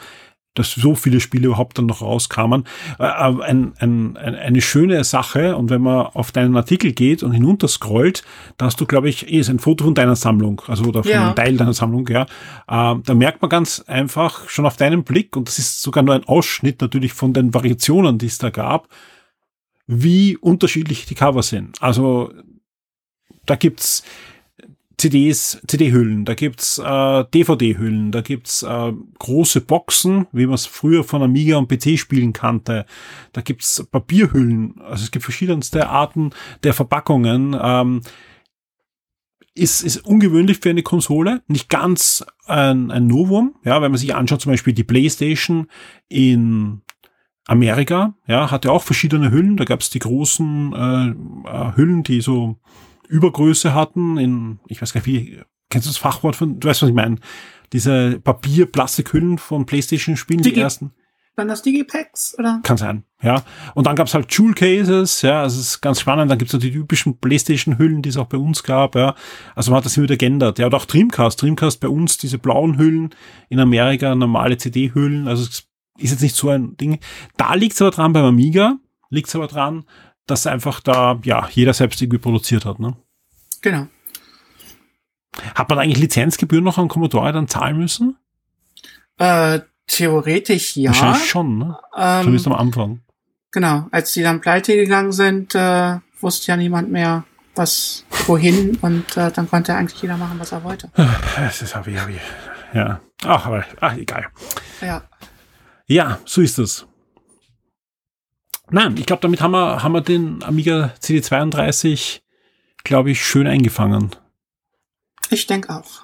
dass 0.55 0.73
so 0.73 0.95
viele 0.95 1.21
Spiele 1.21 1.47
überhaupt 1.47 1.79
dann 1.79 1.87
noch 1.87 2.03
rauskamen. 2.03 2.65
Äh, 2.99 3.05
ein, 3.05 3.73
ein, 3.79 4.17
ein, 4.17 4.35
eine 4.35 4.61
schöne 4.61 5.05
Sache, 5.05 5.57
und 5.57 5.71
wenn 5.71 5.83
man 5.83 6.07
auf 6.07 6.33
deinen 6.33 6.57
Artikel 6.57 6.93
geht 6.93 7.23
und 7.23 7.33
hinunter 7.33 7.69
scrollt, 7.69 8.25
da 8.57 8.67
hast 8.67 8.81
du, 8.81 8.87
glaube 8.87 9.09
ich, 9.09 9.31
eh 9.33 9.39
ist 9.39 9.49
ein 9.49 9.61
Foto 9.61 9.85
von 9.85 9.95
deiner 9.95 10.17
Sammlung, 10.17 10.63
also 10.67 10.85
oder 10.85 11.03
von 11.03 11.13
ja. 11.13 11.27
einem 11.27 11.37
Teil 11.37 11.57
deiner 11.57 11.75
Sammlung, 11.75 12.09
ja. 12.09 12.23
Äh, 12.23 12.97
da 13.05 13.15
merkt 13.15 13.43
man 13.43 13.49
ganz 13.49 13.81
einfach 13.87 14.49
schon 14.49 14.67
auf 14.67 14.77
deinen 14.77 15.05
Blick, 15.05 15.37
und 15.37 15.49
das 15.49 15.59
ist 15.59 15.83
sogar 15.83 16.03
nur 16.03 16.15
ein 16.15 16.25
Ausschnitt 16.25 16.81
natürlich 16.81 17.13
von 17.13 17.33
den 17.33 17.55
Variationen, 17.55 18.19
die 18.19 18.27
es 18.27 18.39
da 18.39 18.51
gab, 18.51 18.89
wie 19.87 20.37
unterschiedlich 20.37 21.07
die 21.07 21.15
Cover 21.15 21.43
sind. 21.43 21.81
Also 21.83 22.33
da 23.47 23.57
gibt's 23.57 24.05
CDs, 25.01 25.59
CD-Hüllen, 25.67 26.27
da 26.27 26.35
gibt's 26.35 26.77
äh, 26.77 27.25
DVD-Hüllen, 27.33 28.13
da 28.13 28.21
gibt's 28.21 28.63
äh, 28.63 28.93
große 29.19 29.63
Boxen, 29.63 30.27
wie 30.33 30.45
man 30.45 30.57
es 30.57 30.67
früher 30.67 31.05
von 31.05 31.23
Amiga 31.23 31.57
und 31.57 31.69
PC-Spielen 31.69 32.35
kannte. 32.35 32.85
Da 33.33 33.41
gibt's 33.41 33.83
Papierhüllen, 33.91 34.79
also 34.83 35.05
es 35.05 35.11
gibt 35.11 35.25
verschiedenste 35.25 35.89
Arten 35.89 36.33
der 36.65 36.75
Verpackungen. 36.75 37.57
Ähm, 37.59 38.03
ist, 39.55 39.81
ist 39.81 40.05
ungewöhnlich 40.05 40.59
für 40.59 40.69
eine 40.69 40.83
Konsole, 40.83 41.43
nicht 41.49 41.71
ganz 41.71 42.23
ein, 42.47 42.91
ein 42.91 43.07
Novum, 43.07 43.55
ja, 43.65 43.81
wenn 43.81 43.91
man 43.91 43.99
sich 43.99 44.15
anschaut, 44.15 44.43
zum 44.43 44.53
Beispiel 44.53 44.75
die 44.75 44.85
PlayStation 44.85 45.67
in 46.09 46.83
Amerika, 47.47 48.15
ja, 48.27 48.51
hatte 48.51 48.71
auch 48.71 48.83
verschiedene 48.83 49.31
Hüllen. 49.31 49.57
Da 49.57 49.65
gab's 49.65 49.89
die 49.89 49.99
großen 49.99 50.75
äh, 50.75 51.51
äh 51.51 51.77
Hüllen, 51.77 52.03
die 52.03 52.21
so 52.21 52.59
Übergröße 53.11 53.75
hatten, 53.75 54.19
in, 54.19 54.61
ich 54.69 54.81
weiß 54.81 54.93
gar 54.93 55.01
nicht 55.01 55.07
wie, 55.07 55.43
kennst 55.69 55.87
du 55.87 55.91
das 55.91 55.99
Fachwort 55.99 56.37
von, 56.37 56.61
du 56.61 56.69
weißt, 56.69 56.83
was 56.83 56.89
ich 56.89 56.95
meine? 56.95 57.17
Diese 57.73 58.21
Papier-Plastikhüllen 58.21 59.39
von 59.39 59.67
Playstation-Spielen, 59.67 60.43
die 60.43 60.57
ersten. 60.57 60.93
Waren 61.37 61.49
das 61.49 61.63
Digipacks, 61.63 62.37
oder? 62.39 62.61
Kann 62.65 62.77
sein, 62.77 63.05
ja. 63.23 63.43
Und 63.75 63.87
dann 63.87 63.95
gab's 63.95 64.15
halt 64.15 64.37
Jewel 64.37 64.53
Cases, 64.53 65.23
ja, 65.23 65.43
also 65.43 65.61
es 65.61 65.69
ist 65.69 65.81
ganz 65.81 66.01
spannend. 66.01 66.31
Dann 66.31 66.39
gibt's 66.39 66.55
auch 66.55 66.59
die 66.59 66.73
typischen 66.73 67.19
Playstation-Hüllen, 67.19 68.03
die 68.03 68.09
es 68.09 68.17
auch 68.17 68.27
bei 68.27 68.37
uns 68.37 68.65
gab, 68.65 68.97
ja. 68.97 69.15
Also 69.55 69.71
man 69.71 69.79
hat 69.79 69.85
das 69.85 70.01
wieder 70.01 70.17
geändert. 70.17 70.59
Ja, 70.59 70.67
und 70.67 70.75
auch 70.75 70.87
Dreamcast. 70.87 71.41
Dreamcast 71.41 71.81
bei 71.81 71.89
uns, 71.89 72.19
diese 72.19 72.39
blauen 72.39 72.79
Hüllen, 72.79 73.15
in 73.49 73.61
Amerika 73.61 74.15
normale 74.15 74.59
CD-Hüllen. 74.59 75.29
Also 75.29 75.45
es 75.45 75.69
ist 75.99 76.11
jetzt 76.11 76.23
nicht 76.23 76.35
so 76.35 76.51
ein 76.51 76.77
Ding. 76.77 76.99
Da 77.37 77.55
liegt's 77.55 77.81
aber 77.81 77.93
dran 77.93 78.13
beim 78.13 78.25
Amiga, 78.25 78.79
liegt's 79.09 79.37
aber 79.37 79.47
dran, 79.47 79.85
dass 80.31 80.47
einfach 80.47 80.81
da, 80.81 81.19
ja, 81.25 81.49
jeder 81.51 81.73
selbst 81.73 82.01
irgendwie 82.01 82.19
produziert 82.19 82.65
hat, 82.65 82.79
ne? 82.79 82.97
Genau. 83.63 83.87
Hat 85.55 85.69
man 85.69 85.79
eigentlich 85.79 85.99
Lizenzgebühren 85.99 86.65
noch 86.65 86.79
an 86.79 86.89
Commodore 86.89 87.33
dann 87.33 87.49
zahlen 87.49 87.79
müssen? 87.79 88.17
Äh, 89.19 89.61
theoretisch 89.87 90.77
ja. 90.77 90.91
Wahrscheinlich 90.91 91.29
schon, 91.29 91.59
ne? 91.59 91.79
Ähm, 91.97 92.23
Zumindest 92.23 92.47
am 92.47 92.55
Anfang. 92.55 93.01
Genau. 93.53 93.87
Als 93.91 94.13
die 94.13 94.23
dann 94.23 94.41
pleite 94.41 94.77
gegangen 94.77 95.13
sind, 95.13 95.55
äh, 95.55 95.99
wusste 96.21 96.53
ja 96.53 96.57
niemand 96.57 96.91
mehr, 96.91 97.25
was, 97.55 98.05
wohin 98.27 98.77
und 98.81 99.17
äh, 99.17 99.31
dann 99.31 99.49
konnte 99.49 99.75
eigentlich 99.75 100.01
jeder 100.01 100.17
machen, 100.17 100.39
was 100.39 100.53
er 100.53 100.65
wollte. 100.65 100.91
Das 101.37 101.63
ist 101.63 101.75
wie, 101.87 101.95
wie. 101.95 102.21
Ja. 102.73 103.01
Ach, 103.25 103.47
aber, 103.47 103.65
ach, 103.81 103.97
egal. 103.97 104.29
Ja. 104.81 105.03
Ja, 105.87 106.21
so 106.25 106.41
ist 106.41 106.59
es. 106.59 106.87
Nein, 108.71 108.97
ich 108.97 109.07
glaube, 109.07 109.23
damit 109.23 109.41
haben 109.41 109.53
wir, 109.53 109.83
haben 109.83 109.93
wir 109.93 110.01
den 110.01 110.43
Amiga 110.43 110.93
CD32, 111.01 112.21
glaube 112.85 113.11
ich, 113.11 113.25
schön 113.25 113.47
eingefangen. 113.47 114.11
Ich 115.31 115.47
denke 115.47 115.75
auch. 115.75 116.03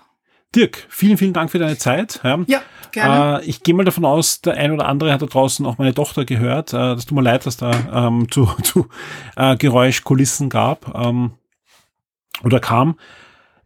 Dirk, 0.55 0.86
vielen, 0.89 1.19
vielen 1.19 1.32
Dank 1.32 1.51
für 1.51 1.59
deine 1.59 1.78
Zeit. 1.78 2.20
Ja, 2.24 2.39
ja 2.47 2.62
gerne. 2.93 3.43
Äh, 3.43 3.45
ich 3.45 3.62
gehe 3.62 3.74
mal 3.74 3.85
davon 3.85 4.05
aus, 4.05 4.41
der 4.41 4.55
ein 4.55 4.73
oder 4.73 4.86
andere 4.86 5.12
hat 5.12 5.23
da 5.23 5.27
draußen 5.27 5.65
auch 5.66 5.78
meine 5.78 5.95
Tochter 5.95 6.24
gehört. 6.24 6.73
Äh, 6.73 6.95
das 6.95 7.07
tut 7.07 7.16
mir 7.16 7.23
leid, 7.23 7.47
dass 7.47 7.57
da 7.57 8.07
ähm, 8.07 8.31
zu, 8.31 8.47
zu 8.62 8.89
äh, 9.36 9.57
Geräuschkulissen 9.57 10.49
gab 10.49 10.95
ähm, 10.95 11.32
oder 12.43 12.59
kam. 12.59 12.99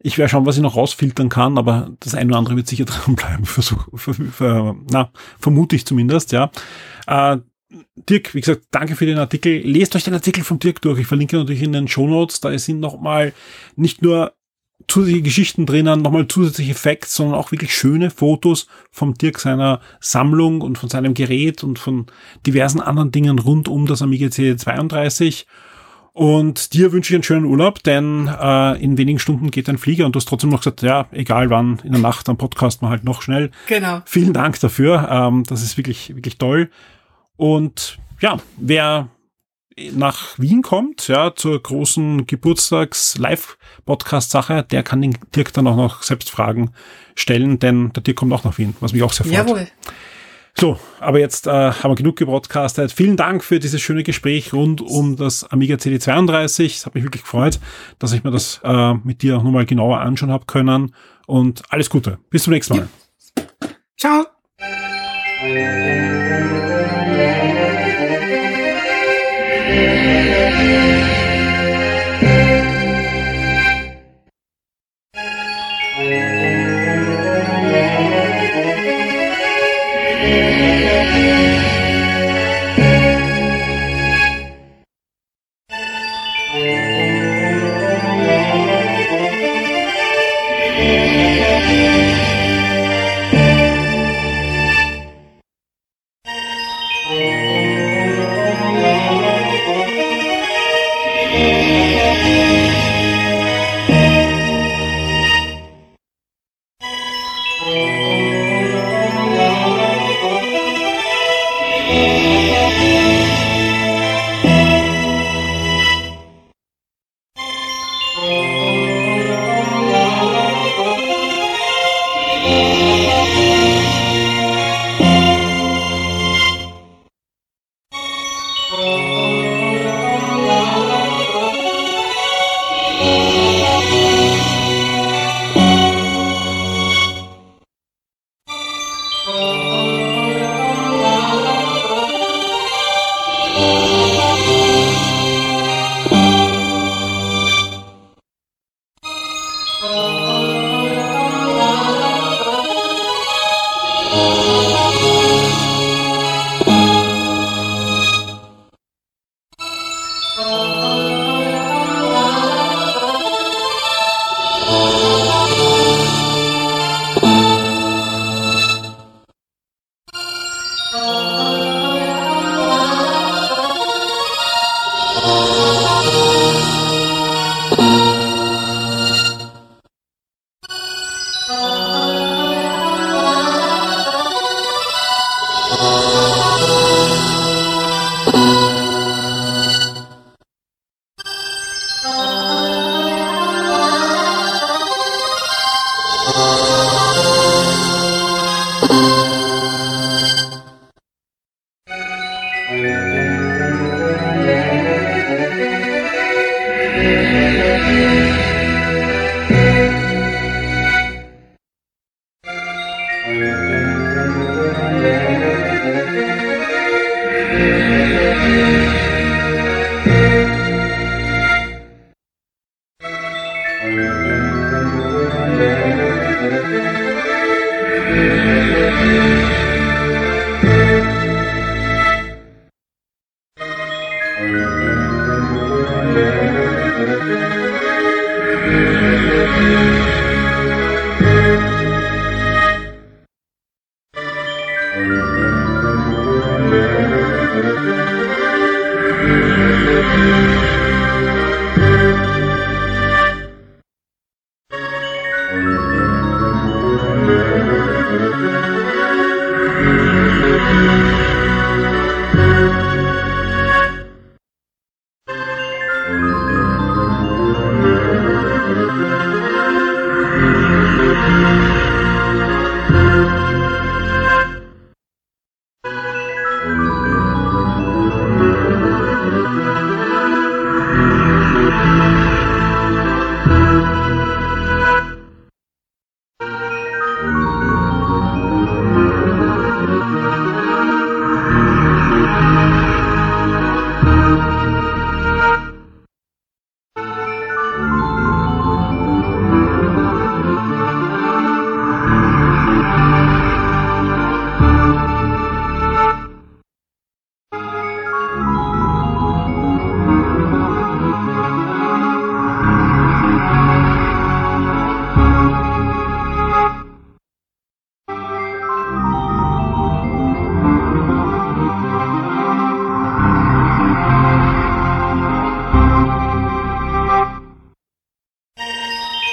Ich 0.03 0.17
werde 0.17 0.31
schauen, 0.31 0.47
was 0.47 0.57
ich 0.57 0.63
noch 0.63 0.77
rausfiltern 0.77 1.29
kann, 1.29 1.59
aber 1.59 1.91
das 2.01 2.15
eine 2.15 2.31
oder 2.31 2.39
andere 2.39 2.57
wird 2.57 2.67
sicher 2.67 2.85
dranbleiben. 2.87 3.45
Versuch, 3.45 3.87
für, 3.95 4.15
für, 4.15 4.77
na, 4.91 5.11
vermute 5.39 5.77
ich 5.77 5.87
zumindest, 5.87 6.33
ja. 6.33 6.51
Äh, 7.07 7.39
Dirk, 8.09 8.35
wie 8.35 8.41
gesagt, 8.41 8.63
danke 8.71 8.97
für 8.97 9.07
den 9.07 9.19
Artikel. 9.19 9.61
Lest 9.65 9.95
euch 9.95 10.05
den 10.05 10.15
Artikel 10.15 10.43
von 10.43 10.59
Dirk 10.59 10.81
durch. 10.83 10.99
Ich 10.99 11.07
verlinke 11.07 11.37
natürlich 11.37 11.63
in 11.63 11.73
den 11.73 11.89
Show 11.89 12.07
Notes. 12.09 12.41
Da 12.41 12.57
sind 12.59 12.81
nochmal 12.81 13.33
nicht 13.77 14.03
nur 14.03 14.33
zusätzliche 14.89 15.23
Geschichten 15.23 15.67
drinnen, 15.67 16.03
nochmal 16.03 16.27
zusätzliche 16.27 16.75
Facts, 16.75 17.15
sondern 17.15 17.39
auch 17.39 17.53
wirklich 17.53 17.75
schöne 17.75 18.11
Fotos 18.11 18.67
vom 18.91 19.15
Dirk 19.15 19.39
seiner 19.39 19.81
Sammlung 20.01 20.63
und 20.63 20.79
von 20.79 20.89
seinem 20.89 21.15
Gerät 21.15 21.63
und 21.63 21.79
von 21.79 22.07
diversen 22.47 22.81
anderen 22.81 23.13
Dingen 23.13 23.39
rund 23.39 23.69
um 23.69 23.87
das 23.87 24.03
Amiga 24.03 24.29
CD32. 24.29 25.45
Und 26.13 26.75
dir 26.75 26.91
wünsche 26.91 27.13
ich 27.13 27.17
einen 27.17 27.23
schönen 27.23 27.45
Urlaub, 27.47 27.85
denn 27.85 28.27
äh, 28.29 28.83
in 28.83 28.99
wenigen 28.99 29.21
Stunden 29.21 29.53
geht 29.53 29.69
ein 29.69 29.79
Flieger 29.79 30.07
und 30.07 30.17
du 30.17 30.19
hast 30.19 30.29
trotzdem 30.29 30.51
noch 30.51 30.61
gesagt, 30.61 30.83
ja, 30.83 31.07
egal 31.13 31.51
wann, 31.51 31.79
in 31.85 31.93
der 31.93 32.01
Nacht 32.01 32.29
am 32.29 32.37
Podcast 32.37 32.83
mal 32.83 32.91
halt 32.91 33.05
noch 33.05 33.23
schnell. 33.23 33.53
Genau. 33.69 34.03
Vielen 34.07 34.33
Dank 34.33 34.59
dafür. 34.59 35.09
Ähm, 35.09 35.45
das 35.47 35.63
ist 35.63 35.77
wirklich, 35.77 36.15
wirklich 36.17 36.37
toll. 36.37 36.69
Und 37.41 37.99
ja, 38.21 38.39
wer 38.59 39.09
nach 39.93 40.39
Wien 40.39 40.61
kommt, 40.61 41.09
ja, 41.09 41.35
zur 41.35 41.63
großen 41.63 42.27
Geburtstags-Live-Podcast-Sache, 42.27 44.67
der 44.71 44.83
kann 44.83 45.01
den 45.01 45.17
Dirk 45.35 45.55
dann 45.55 45.67
auch 45.67 45.77
noch 45.77 46.03
selbst 46.03 46.29
Fragen 46.29 46.73
stellen, 47.15 47.59
denn 47.59 47.95
der 47.95 48.03
Dirk 48.03 48.19
kommt 48.19 48.35
auch 48.35 48.45
nach 48.45 48.59
Wien, 48.59 48.77
was 48.81 48.93
mich 48.93 49.03
auch 49.03 49.15
sehr 49.15 49.25
freut. 49.25 49.35
Jawohl. 49.35 49.67
So, 50.59 50.79
aber 50.99 51.19
jetzt 51.19 51.47
äh, 51.47 51.51
haben 51.51 51.91
wir 51.91 51.95
genug 51.95 52.17
gebroadcastet. 52.17 52.93
Vielen 52.93 53.17
Dank 53.17 53.43
für 53.43 53.59
dieses 53.59 53.81
schöne 53.81 54.03
Gespräch 54.03 54.53
rund 54.53 54.83
um 54.83 55.17
das 55.17 55.45
Amiga 55.45 55.77
CD32. 55.77 56.67
Es 56.67 56.85
hat 56.85 56.95
mich 56.95 57.05
wirklich 57.05 57.23
gefreut, 57.23 57.59
dass 57.99 58.13
ich 58.13 58.23
mir 58.23 58.33
das 58.33 58.61
äh, 58.63 58.93
mit 59.03 59.23
dir 59.23 59.37
nochmal 59.37 59.65
genauer 59.65 60.01
anschauen 60.01 60.31
habe 60.31 60.45
können. 60.45 60.95
Und 61.27 61.63
alles 61.71 61.89
Gute. 61.89 62.19
Bis 62.29 62.43
zum 62.43 62.53
nächsten 62.53 62.77
Mal. 62.77 62.87
Ciao. 63.97 64.27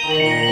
Yeah. 0.08 0.47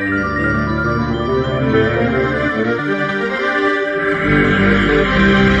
thank 0.00 0.14
you 5.54 5.59